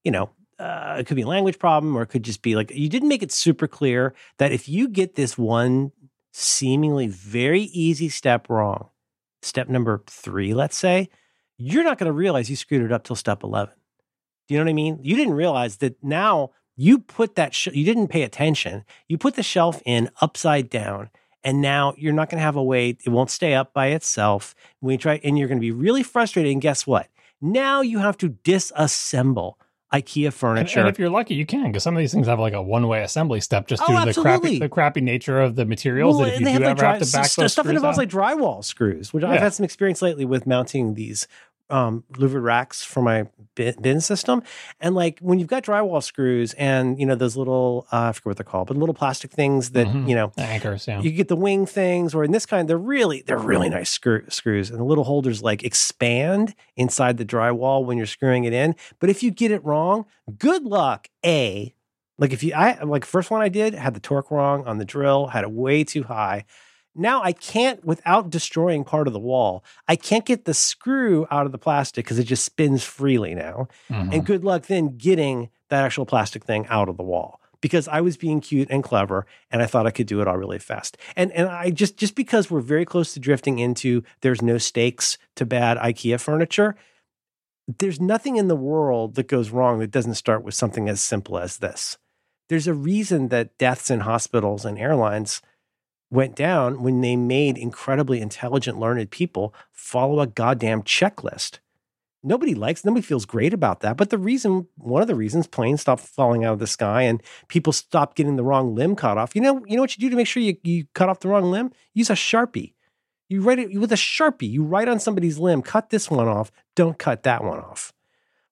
[0.04, 2.72] you know, uh, it could be a language problem or it could just be like
[2.72, 5.92] you didn't make it super clear that if you get this one
[6.36, 8.90] seemingly very easy step wrong,
[9.42, 11.10] step number three, let's say,
[11.58, 13.74] you're not going to realize you screwed it up till step 11.
[14.48, 15.00] Do you know what I mean?
[15.02, 18.84] You didn't realize that now you put that, sh- you didn't pay attention.
[19.08, 21.10] You put the shelf in upside down.
[21.44, 24.56] And now you're not going to have a way, it won't stay up by itself.
[24.80, 26.52] When you try, and you're going to be really frustrated.
[26.52, 27.08] And guess what?
[27.40, 29.54] Now you have to disassemble
[30.02, 30.80] IKEA furniture.
[30.80, 33.04] and if you're lucky, you can because some of these things have like a one-way
[33.04, 36.16] assembly step just Oh, due to the crappy, the crappy nature of the materials.
[36.18, 38.02] Well, that if and you they do have, like, have to back stuff involves out-
[38.02, 41.28] like drywall screws, which I've had some experience lately with mounting these
[41.70, 44.44] um, louvered racks for my bin, bin system.
[44.80, 48.26] And like when you've got drywall screws and you know those little uh, I forget
[48.26, 50.08] what they're called, but little plastic things that Mhm.
[50.10, 50.88] you know anchors.
[50.88, 53.90] Yeah, you get the wing things, or in this kind, they're really they're really nice
[53.90, 58.54] screw, screws, and the little holders like expand inside the drywall when you're screwing it
[58.54, 58.76] in.
[59.00, 60.06] But if you get it wrong,
[60.38, 61.08] good luck.
[61.26, 61.74] A
[62.20, 64.86] like if you I like first one I did had the torque wrong on the
[64.86, 66.46] drill, had it way too high.
[66.96, 69.64] Now I can't without destroying part of the wall.
[69.88, 73.68] I can't get the screw out of the plastic because it just spins freely now.
[73.90, 74.14] Mhm.
[74.14, 78.00] And good luck then getting that actual plastic thing out of the wall because I
[78.02, 80.98] was being cute and clever and I thought I could do it all really fast.
[81.16, 85.18] And and I just just because we're very close to drifting into there's no stakes
[85.36, 86.76] to bad IKEA furniture,
[87.80, 91.38] there's nothing in the world that goes wrong that doesn't start with something as simple
[91.38, 91.98] as this.
[92.48, 95.42] There's a reason that deaths in hospitals and airlines
[96.10, 101.60] went down when they made incredibly intelligent, learned people follow a goddamn checklist.
[102.24, 103.98] Nobody likes, nobody feels great about that.
[103.98, 107.22] But the reason, one of the reasons planes stopped falling out of the sky and
[107.50, 110.10] people stopped getting the wrong limb cut off, you know, you know what you do
[110.10, 111.72] to make sure you, you cut off the wrong limb?
[111.94, 112.74] Use a Sharpie.
[113.30, 114.50] You write it with a Sharpie.
[114.50, 117.94] You write on somebody's limb, cut this one off, don't cut that one off.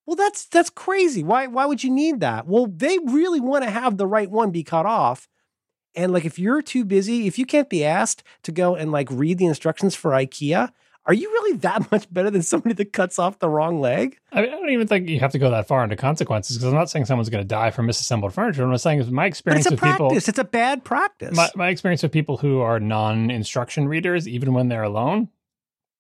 [0.05, 1.23] Well, that's that's crazy.
[1.23, 2.45] Why why would you need that?
[2.45, 5.27] Well, they really want to have the right one be cut off.
[5.95, 9.07] And like if you're too busy, if you can't be asked to go and like
[9.11, 10.71] read the instructions for IKEA,
[11.05, 14.17] are you really that much better than somebody that cuts off the wrong leg?
[14.31, 16.71] I, mean, I don't even think you have to go that far into consequences because
[16.71, 18.65] I'm not saying someone's going to die from misassembled furniture.
[18.65, 19.97] What I'm saying is my experience with practice.
[19.97, 20.17] people.
[20.17, 21.35] It's a bad practice.
[21.35, 25.29] My, my experience with people who are non-instruction readers, even when they're alone,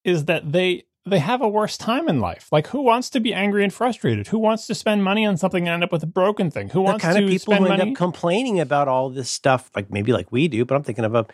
[0.03, 2.47] is that they they have a worse time in life.
[2.51, 4.27] Like, who wants to be angry and frustrated?
[4.27, 6.69] Who wants to spend money on something and end up with a broken thing?
[6.69, 7.91] Who wants the kind to of people spend who end money?
[7.91, 11.15] up complaining about all this stuff, like maybe like we do, but I'm thinking of
[11.15, 11.25] a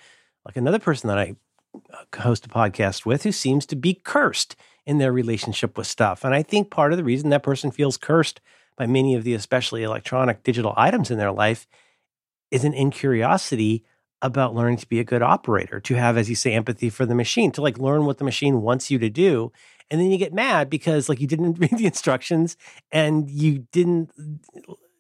[0.46, 1.36] like another person that I
[1.76, 4.56] uh, host a podcast with who seems to be cursed
[4.86, 6.24] in their relationship with stuff.
[6.24, 8.42] And I think part of the reason that person feels cursed
[8.76, 11.68] by many of the especially electronic digital items in their life
[12.50, 13.84] is an incuriosity
[14.22, 17.16] about learning to be a good operator, to have, as you say, empathy for the
[17.16, 19.52] machine, to like learn what the machine wants you to do.
[19.92, 22.58] And then you get mad because like you didn't read the instructions
[22.92, 24.12] and you didn't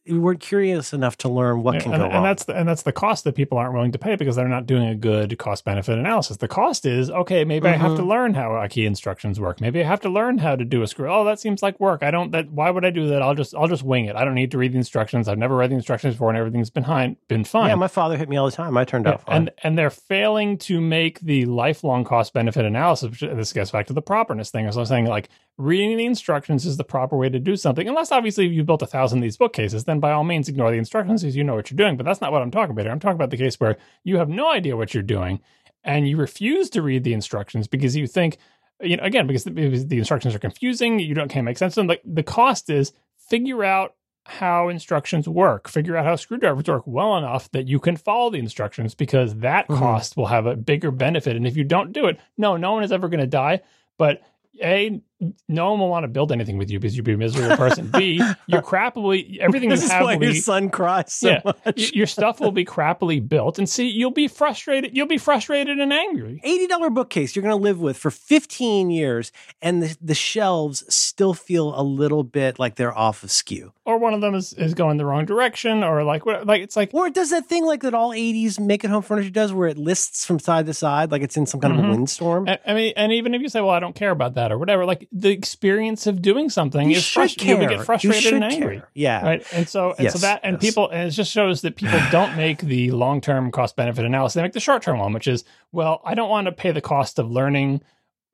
[0.09, 2.23] you weren't curious enough to learn what can and, go and wrong.
[2.23, 4.65] that's the, and that's the cost that people aren't willing to pay because they're not
[4.65, 6.37] doing a good cost benefit analysis.
[6.37, 7.43] The cost is okay.
[7.45, 8.07] Maybe I have to Mhm.
[8.07, 9.61] learn how key instructions work.
[9.61, 11.09] Maybe I have to learn how to do a screw.
[11.11, 12.03] Oh, that seems like work.
[12.03, 12.31] I don't.
[12.31, 13.21] That why would I do that?
[13.21, 14.15] I'll just I'll just wing it.
[14.15, 15.27] I don't need to read the instructions.
[15.27, 17.15] I've never read the instructions before, and everything's been fine.
[17.27, 17.69] Been fine.
[17.69, 18.75] yeah, my father hit me all the time.
[18.77, 19.35] I turned out fine.
[19.35, 23.09] and and they're failing to make the lifelong cost benefit analysis.
[23.11, 24.65] Which, this gets back to the properness thing.
[24.65, 25.29] As I was saying, like
[25.59, 27.87] reading the instructions is the proper way to do something.
[27.87, 30.77] Unless obviously you've built a thousand of these bookcases, then by all means ignore the
[30.77, 31.97] instructions because you know what you're doing.
[31.97, 32.91] But that's not what I'm talking about here.
[32.91, 35.41] I'm talking about the case where you have no idea what you're doing
[35.83, 38.37] and you refuse to read the instructions because you think,
[38.81, 41.73] you know, again because the, because the instructions are confusing, you don't can't make sense
[41.73, 41.87] of them.
[41.87, 42.93] Like the cost is
[43.29, 43.95] figure out
[44.25, 45.67] how instructions work.
[45.67, 49.67] Figure out how screwdrivers work well enough that you can follow the instructions because that
[49.67, 49.77] Mhm.
[49.77, 51.35] cost will have a bigger benefit.
[51.35, 53.61] And if you don't do it, no, no one is ever going to die.
[53.97, 54.21] But
[54.63, 55.01] a,
[55.49, 57.87] no one will want to build anything with you because you'd be a miserable person.
[57.91, 61.29] B, you're crappily everything this you is have why will your be son cries so
[61.29, 61.41] Yeah.
[61.43, 61.91] much.
[61.91, 63.59] your stuff will be crappily built.
[63.59, 64.95] And see, you'll be frustrated.
[64.95, 66.41] You'll be frustrated and angry.
[66.45, 69.31] $80 bookcase you're going to live with for 15 years
[69.61, 73.97] and the, the shelves still feel a little bit like they're off of skew Or
[73.97, 76.91] one of them is, is going the wrong direction, or like what like it's like
[76.93, 79.67] or it does that thing like that all 80s make it home furniture does where
[79.67, 81.87] it lists from side to side like it's in some kind of Mhm.
[81.87, 84.35] a windstorm I I mean, and even if you say, "Well, I don't care about
[84.35, 87.61] that" or whatever, like the experience of doing something you is frustrating.
[87.61, 88.77] You'll get frustrated and angry.
[88.77, 88.89] care.
[88.93, 90.61] yeah right and so and so that and yes.
[90.61, 94.43] people and it just shows that people don't make the long-term cost benefit analysis they
[94.43, 97.29] make the short-term one which is well i don't want to pay the cost of
[97.31, 97.81] learning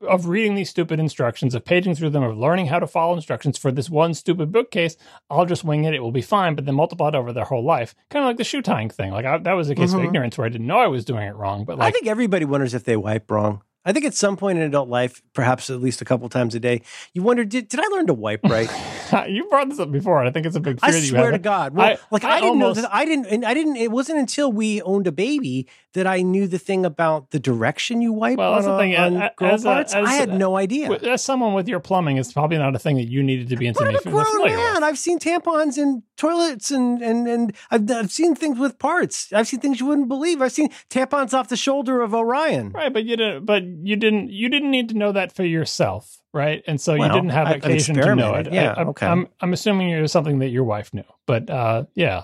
[0.02, 3.58] of reading these stupid instructions of paging through them of learning how to follow instructions
[3.58, 4.98] for this one stupid bookcase
[5.30, 7.64] i'll just wing it it will be fine but then multiply it over their whole
[7.64, 10.02] life kind of like the shoe tying thing like I, that was a case of
[10.02, 10.08] Mhm.
[10.08, 12.44] ignorance where i didn't know i was doing it wrong but like, i think everybody
[12.44, 15.80] wonders if they wipe wrong I think at some point in adult life, perhaps at
[15.80, 16.82] least a couple times a day,
[17.14, 18.70] you wonder, did, did I learn to wipe right?
[19.28, 21.38] you brought this up before and i think it's a big fear I swear to
[21.40, 21.74] God.
[21.76, 22.94] Well, I- like I I, didn't almost- know that.
[22.94, 23.76] I didn't, and I didn't.
[23.78, 28.02] It wasn't until we owned a baby that I knew the thing about the direction
[28.02, 29.94] you wipe Well, on, the a- thing, on a- girl as a- parts.
[29.96, 30.92] as I had no idea.
[30.92, 33.72] As someone with your plumbing, it's probably not a thing that you needed to be
[33.72, 34.74] But I'm a grown familiar with.
[34.74, 34.84] man.
[34.84, 39.32] I've seen tampons in toilets, and and and I've, I've seen things with parts.
[39.34, 40.42] I've seen things you wouldn't believe.
[40.42, 42.72] I've seen tampons off the shoulder of Orion.
[42.72, 43.46] Right, but you didn't.
[43.46, 44.30] But you didn't.
[44.32, 46.64] You didn't need to know that for yourself, right?
[46.68, 48.52] And so you didn't have I've occasion to know it.
[48.54, 49.08] Yeah, I, am okay.
[49.08, 52.24] I'm, I'm assuming it was something that your wife knew, but uh, yeah,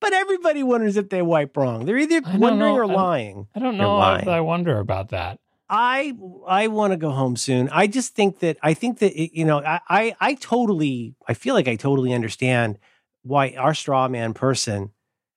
[0.00, 1.84] But everybody wonders if they wipe wrong.
[1.84, 2.76] They're either wondering know.
[2.76, 3.46] or I don't- lying.
[3.54, 3.96] I don't know.
[3.96, 4.22] lying.
[4.22, 5.38] if I wonder about that.
[5.72, 6.14] I
[6.48, 7.68] I want to go home soon.
[7.68, 11.34] I just think that I think that it, you know I, I I totally I
[11.34, 12.78] feel like I totally understand
[13.22, 14.90] why our straw man person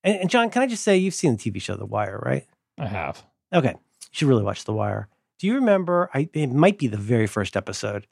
[0.03, 2.47] and, and John, can I just say you've seen the TV show The Wire, right?
[2.79, 3.23] I have.
[3.53, 5.07] Okay, you should really watch The Wire.
[5.43, 6.09] Do you remember?
[6.13, 8.07] I it might be the very first episode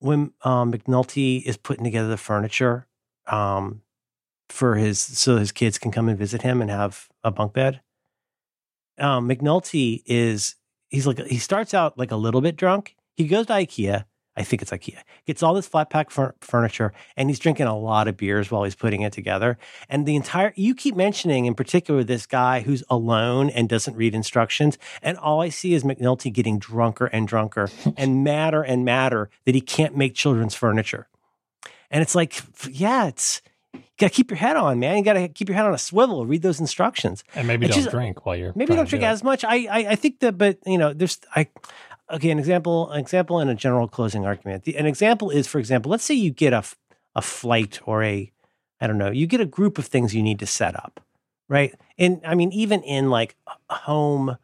[0.00, 2.88] when um, McNulty is putting together the furniture
[3.28, 3.82] um,
[4.48, 7.82] for his so his kids can come and visit him and have a bunk bed.
[8.98, 10.56] Um, McNulty is
[10.88, 12.96] he's like he starts out like a little bit drunk.
[13.14, 14.06] He goes to IKEA.
[14.36, 14.98] I think it's IKEA.
[15.26, 18.64] Gets all this flat pack fur- furniture, and he's drinking a lot of beers while
[18.64, 19.58] he's putting it together.
[19.90, 24.14] And the entire you keep mentioning, in particular, this guy who's alone and doesn't read
[24.14, 24.78] instructions.
[25.02, 29.54] And all I see is McNulty getting drunker and drunker and madder and madder that
[29.54, 31.08] he can't make children's furniture.
[31.90, 32.40] And it's like,
[32.70, 33.42] yeah, it's
[33.74, 34.98] you got to keep your head on, man.
[34.98, 36.26] You got to keep your head on a swivel.
[36.26, 39.44] Read those instructions, and maybe don't just, drink while you're maybe don't drink as much.
[39.44, 41.48] I, I I think that, but you know, there's I
[42.10, 42.30] okay.
[42.30, 44.64] An example, an example, and a general closing argument.
[44.64, 46.64] The, an example is, for example, let's say you get a
[47.14, 48.30] a flight or a
[48.80, 51.00] I don't know, you get a group of things you need to set up,
[51.48, 51.74] right?
[51.98, 53.36] And I mean, even in like
[53.70, 54.36] home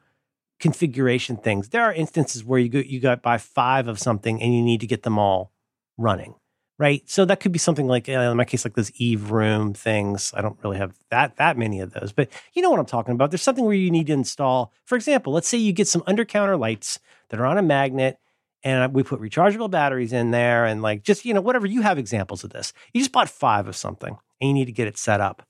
[0.60, 4.54] configuration things, there are instances where you go you got buy five of something and
[4.54, 5.52] you need to get them all
[5.96, 6.34] running
[6.78, 7.08] right?
[7.08, 10.32] So that could be something like, uh, in my case, like those Eve room things.
[10.36, 13.14] I don't really have that that many of those, but you know what I'm talking
[13.14, 13.30] about.
[13.30, 14.72] There's something where you need to install.
[14.84, 18.18] For example, let's say you get some under counter lights that are on a magnet,
[18.62, 21.66] and we put rechargeable batteries in there, and like just you know whatever.
[21.66, 22.72] You have examples of this.
[22.92, 25.42] You just bought five of something, and you need to get it set up.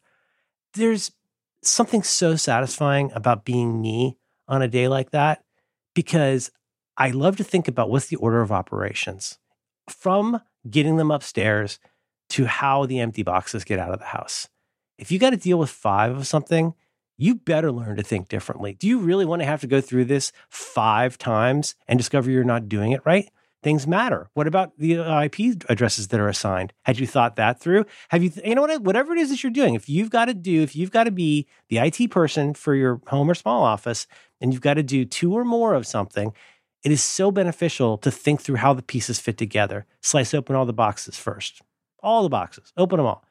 [0.74, 1.12] There's
[1.62, 5.42] something so satisfying about being me on a day like that
[5.94, 6.50] because
[6.96, 9.38] I love to think about what's the order of operations
[9.88, 10.40] from
[10.70, 11.78] getting them upstairs
[12.30, 14.48] to how the empty boxes get out of the house.
[14.98, 16.74] If you got to deal with five of something,
[17.16, 18.74] you better learn to think differently.
[18.74, 22.44] Do you really want to have to go through this five times and discover you're
[22.44, 23.28] not doing it right?
[23.60, 24.30] Things matter.
[24.34, 26.72] What about the uh, IP addresses that are assigned?
[26.84, 27.86] Had you thought that through?
[28.10, 30.34] Have you, you know what, whatever it is that you're doing, if you've got to
[30.34, 34.06] do, if you've got to be the IT person for your home or small office
[34.40, 36.32] and you've got to do two or more of something,
[36.84, 39.86] it is so beneficial to think through how the pieces fit together.
[40.00, 41.62] Slice open all the boxes first.
[42.00, 43.24] All the boxes, open them all.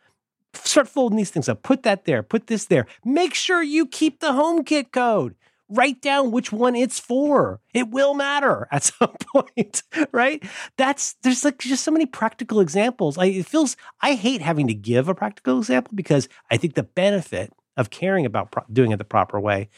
[0.53, 1.63] Start folding these things up.
[1.63, 2.85] Put that there, put this there.
[3.05, 5.35] Make sure you keep the HomeKit code.
[5.69, 7.59] Write down which one it's for.
[7.73, 10.43] It will matter at some point, right?
[10.77, 13.17] That's there's like just so many practical examples.
[13.17, 16.83] I it feels I hate having to give a practical example because I think the
[16.83, 19.69] benefit of caring about pro- doing it the proper way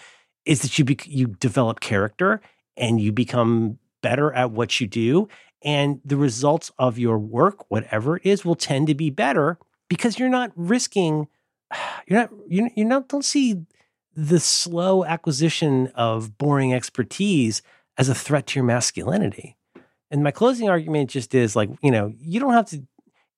[0.46, 2.42] is that you be, you develop character
[2.80, 5.28] and you become better at what you do.
[5.62, 10.18] And the results of your work, whatever it is, will tend to be better because
[10.18, 11.28] you're not risking,
[12.08, 13.66] you're not, you you not, don't see
[14.16, 17.62] the slow acquisition of boring expertise
[17.98, 19.58] as a threat to your masculinity.
[20.12, 22.84] And my closing argument just is like, you know, you don't have to,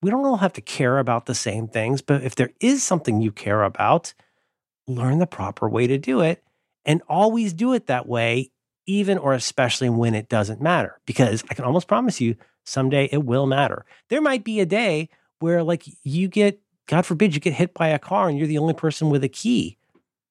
[0.02, 3.22] we don't all have to care about the same things, but if there is something
[3.22, 4.14] you care about,
[4.88, 6.44] learn the proper way to do it
[6.86, 8.52] and always do it that way,
[8.92, 11.00] even or especially when it doesn't matter.
[11.06, 12.36] Because I can almost promise you
[12.66, 13.86] someday it will matter.
[14.10, 15.10] There might be a day
[15.40, 18.58] where, like, you get, God forbid, you get hit by a car and you're the
[18.58, 19.78] only person with a key.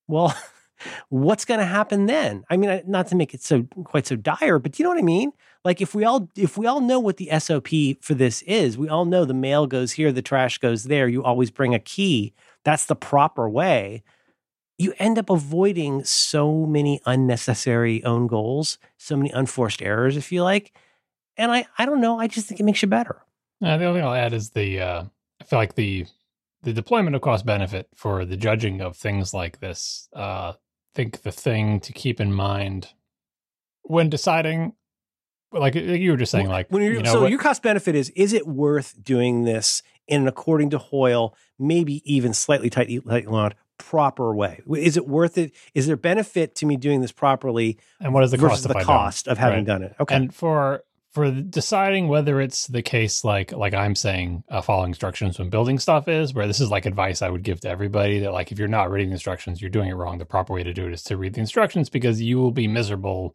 [0.09, 0.37] Well,
[1.09, 2.45] what's going to happen then?
[2.51, 5.03] I mean, not to make it so quite so dire, but you know what I
[5.03, 5.33] mean?
[5.65, 7.69] Like if we all if we all know what the SOP
[8.01, 11.23] for this is, we all know the mail goes here, the trash goes there, you
[11.23, 12.33] always bring a key.
[12.65, 14.03] That's the proper way
[14.81, 20.43] you end up avoiding so many unnecessary own goals, so many unforced errors, if you
[20.43, 20.73] like.
[21.37, 22.19] And I, I don't know.
[22.19, 23.23] I just think it makes you better.
[23.63, 25.05] Uh, the only thing I'll add is the uh,
[25.41, 26.07] I feel like the
[26.63, 30.09] the deployment of cost benefit for the judging of things like this.
[30.15, 30.55] Uh,
[30.95, 32.89] think the thing to keep in mind
[33.83, 34.73] when deciding,
[35.53, 37.95] like you were just saying, like when you're, you know, so what, your cost benefit
[37.95, 43.29] is is it worth doing this in according to Hoyle, maybe even slightly tight, tight
[43.81, 44.63] proper way?
[44.77, 45.53] Is it worth it?
[45.75, 47.79] Is there benefit to me doing this properly?
[48.01, 49.67] And what is the versus cost the cost of having right.
[49.67, 49.97] done it?
[49.99, 50.15] Okay.
[50.15, 55.39] And for for deciding whether it's the case like like I'm saying uh, following instructions
[55.39, 58.33] when building stuff is where this is like advice I would give to everybody that
[58.33, 60.73] like if you're not reading the instructions you're doing it wrong the proper way to
[60.73, 63.35] do it is to read the instructions because you will be miserable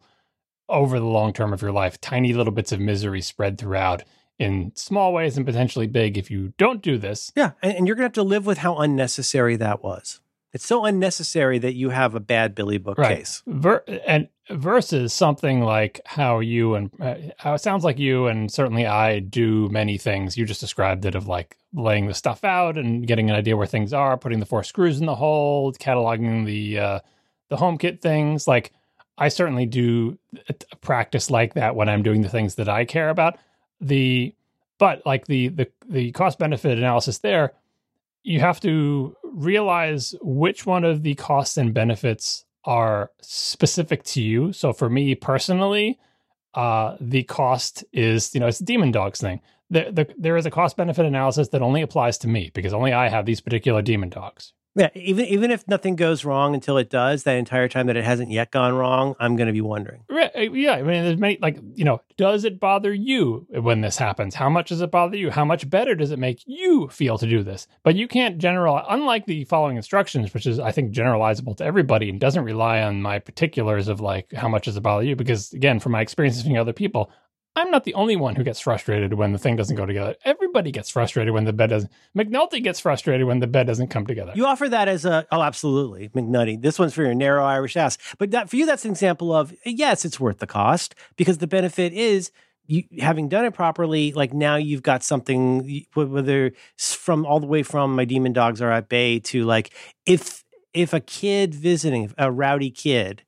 [0.68, 4.02] over the long term of your life tiny little bits of misery spread throughout
[4.38, 7.96] in small ways and potentially big if you don't do this yeah and, and you're
[7.96, 10.20] gonna have to live with how unnecessary that was
[10.56, 13.18] it's so unnecessary that you have a bad Billy Book right.
[13.18, 13.42] case.
[13.46, 18.50] Ver- and versus something like how you and uh, how it sounds like you and
[18.50, 20.38] certainly I do many things.
[20.38, 23.66] You just described it of like laying the stuff out and getting an idea where
[23.66, 27.00] things are, putting the four screws in the hole, cataloging the uh,
[27.50, 28.48] the HomeKit things.
[28.48, 28.72] Like
[29.18, 30.16] I certainly do
[30.48, 33.36] a practice like that when I'm doing the things that I care about.
[33.82, 34.34] The
[34.78, 37.52] but like the the the cost benefit analysis there
[38.26, 44.52] you have to realize which one of the costs and benefits are specific to you.
[44.52, 46.00] So for me personally,
[46.54, 49.40] uh, the cost is, you know, it's demon dogs thing.
[49.68, 52.92] The, the, there is a cost benefit analysis that only applies to me because only
[52.92, 54.52] I have these particular demon dogs.
[54.76, 58.04] Yeah, even even if nothing goes wrong until it does, that entire time that it
[58.04, 60.02] hasn't yet gone wrong, I'm going to be wondering.
[60.10, 63.80] Right, uh, yeah, I mean, there's many like you know, does it bother you when
[63.80, 64.34] this happens?
[64.34, 65.30] How much does it bother you?
[65.30, 67.66] How much better does it make you feel to do this?
[67.84, 68.84] But you can't generalize.
[68.90, 73.00] Unlike the following instructions, which is I think generalizable to everybody and doesn't rely on
[73.00, 76.44] my particulars of like how much does it bother you, because again, from my experiences
[76.44, 77.10] with other people,
[77.56, 80.14] I'm not the only one who gets frustrated when the thing doesn't go together.
[80.26, 81.90] Everybody gets frustrated when the bed doesn't.
[82.14, 84.32] McNulty gets frustrated when the bed doesn't come together.
[84.34, 86.60] You offer that as a oh, absolutely, McNulty.
[86.60, 87.96] This one's for your narrow Irish ass.
[88.18, 91.46] But that, for you, that's an example of yes, it's worth the cost because the
[91.46, 92.30] benefit is
[92.66, 94.12] you having done it properly.
[94.12, 98.70] Like now, you've got something whether from all the way from my demon dogs are
[98.70, 99.70] at bay to like
[100.04, 103.22] if if a kid visiting a rowdy kid,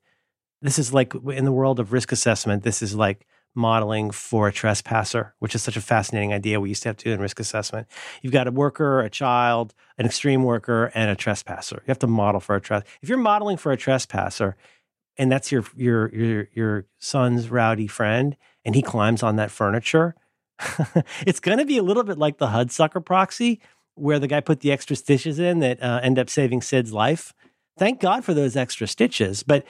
[0.60, 2.62] this is like in the world of risk assessment.
[2.62, 3.26] This is like
[3.58, 7.04] modeling for a trespasser, which is such a fascinating idea we used to have to
[7.04, 7.86] do in risk assessment.
[8.22, 11.82] You've got a worker, a child, an extreme worker, and a trespasser.
[11.84, 12.84] You have to model for a tres.
[13.02, 14.56] If you're modeling for a trespasser,
[15.18, 20.14] and that's your your your your son's rowdy friend, and he climbs on that furniture,
[21.26, 23.60] it's going to be a little bit like the Hudsucker proxy,
[23.94, 27.34] where the guy put the extra stitches in that uh, end up saving Sid's life.
[27.76, 29.64] Thank God for those extra stitches, but.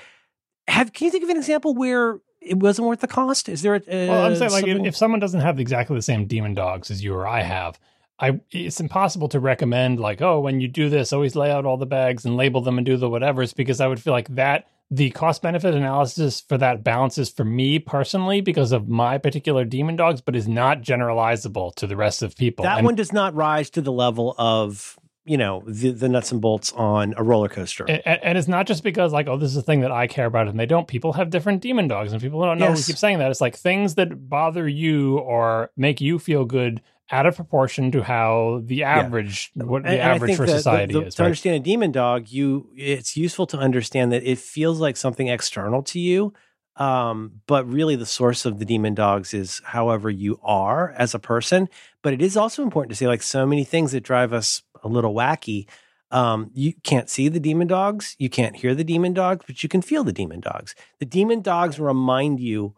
[0.66, 3.48] Have, can you think of an example where it wasn't worth the cost?
[3.48, 4.26] Is there a, uh, well?
[4.26, 7.14] I'm saying like if, if, someone doesn't have exactly the same demon dogs as you
[7.14, 7.78] or I have,
[8.18, 11.76] I it's impossible to recommend like oh when you do this always lay out all
[11.76, 14.68] the bags and label them and do the whatever's because I would feel like that
[14.90, 19.96] the cost benefit analysis for that balances for me personally because of my particular demon
[19.96, 22.62] dogs, but is not generalizable to the rest of people.
[22.62, 24.98] That and, one does not rise to the level of
[25.28, 28.66] you know the, the nuts and bolts on a roller coaster and, and, it's not
[28.66, 30.88] just because like oh this is a thing that i care about and they don't
[30.88, 32.78] people have different demon dogs and people don't know yes.
[32.78, 36.80] we keep saying that it's like things that bother you or make you feel good
[37.10, 39.64] out of proportion to how the average yeah.
[39.64, 41.26] what the and, average for society the, the, is to right?
[41.26, 45.82] understand a demon dog you it's useful to understand that it feels like something external
[45.82, 46.32] to you
[46.78, 51.18] um, but really, the source of the demon dogs is however you are as a
[51.18, 51.68] person.
[52.02, 54.94] But it is also important to say, like so many things that drive us a
[54.94, 55.66] little wacky.
[56.10, 59.68] Um, you can't see the demon dogs, you can't hear the demon dogs, but you
[59.68, 60.74] can feel the demon dogs.
[61.00, 62.74] The demon dogs remind you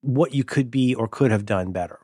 [0.00, 2.00] what you could be or could have done better,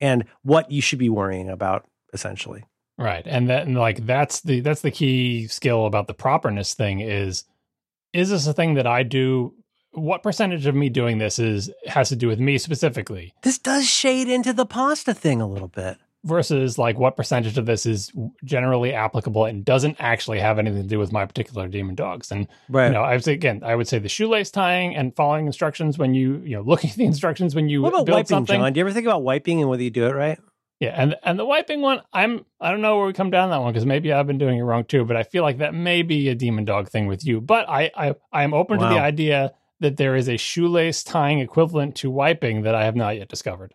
[0.00, 2.64] and what you should be worrying about, essentially.
[2.96, 7.00] Right, and that and like that's the that's the key skill about the properness thing
[7.00, 7.44] is
[8.14, 9.52] is this a thing that I do
[9.96, 13.32] what percentage of me doing this is has to do with me specifically?
[13.42, 15.98] This does shade into the pasta thing a little bit.
[16.24, 18.10] Versus like what percentage of this is
[18.42, 22.32] generally applicable and doesn't actually have anything to do with my particular demon dogs.
[22.32, 22.88] And right.
[22.88, 25.98] you know, I would say again, I would say the shoelace tying and following instructions
[25.98, 28.60] when you, you know, looking at the instructions when you what about build wiping, something.
[28.60, 28.72] John?
[28.72, 30.38] Do you ever think about wiping and whether you do it right?
[30.80, 33.62] Yeah, and and the wiping one, I'm I don't know where we come down that
[33.62, 35.04] one because maybe I've been doing it wrong too.
[35.04, 37.40] But I feel like that may be a demon dog thing with you.
[37.40, 38.88] But I I I am open wow.
[38.88, 42.96] to the idea that there is a shoelace tying equivalent to wiping that I have
[42.96, 43.74] not yet discovered.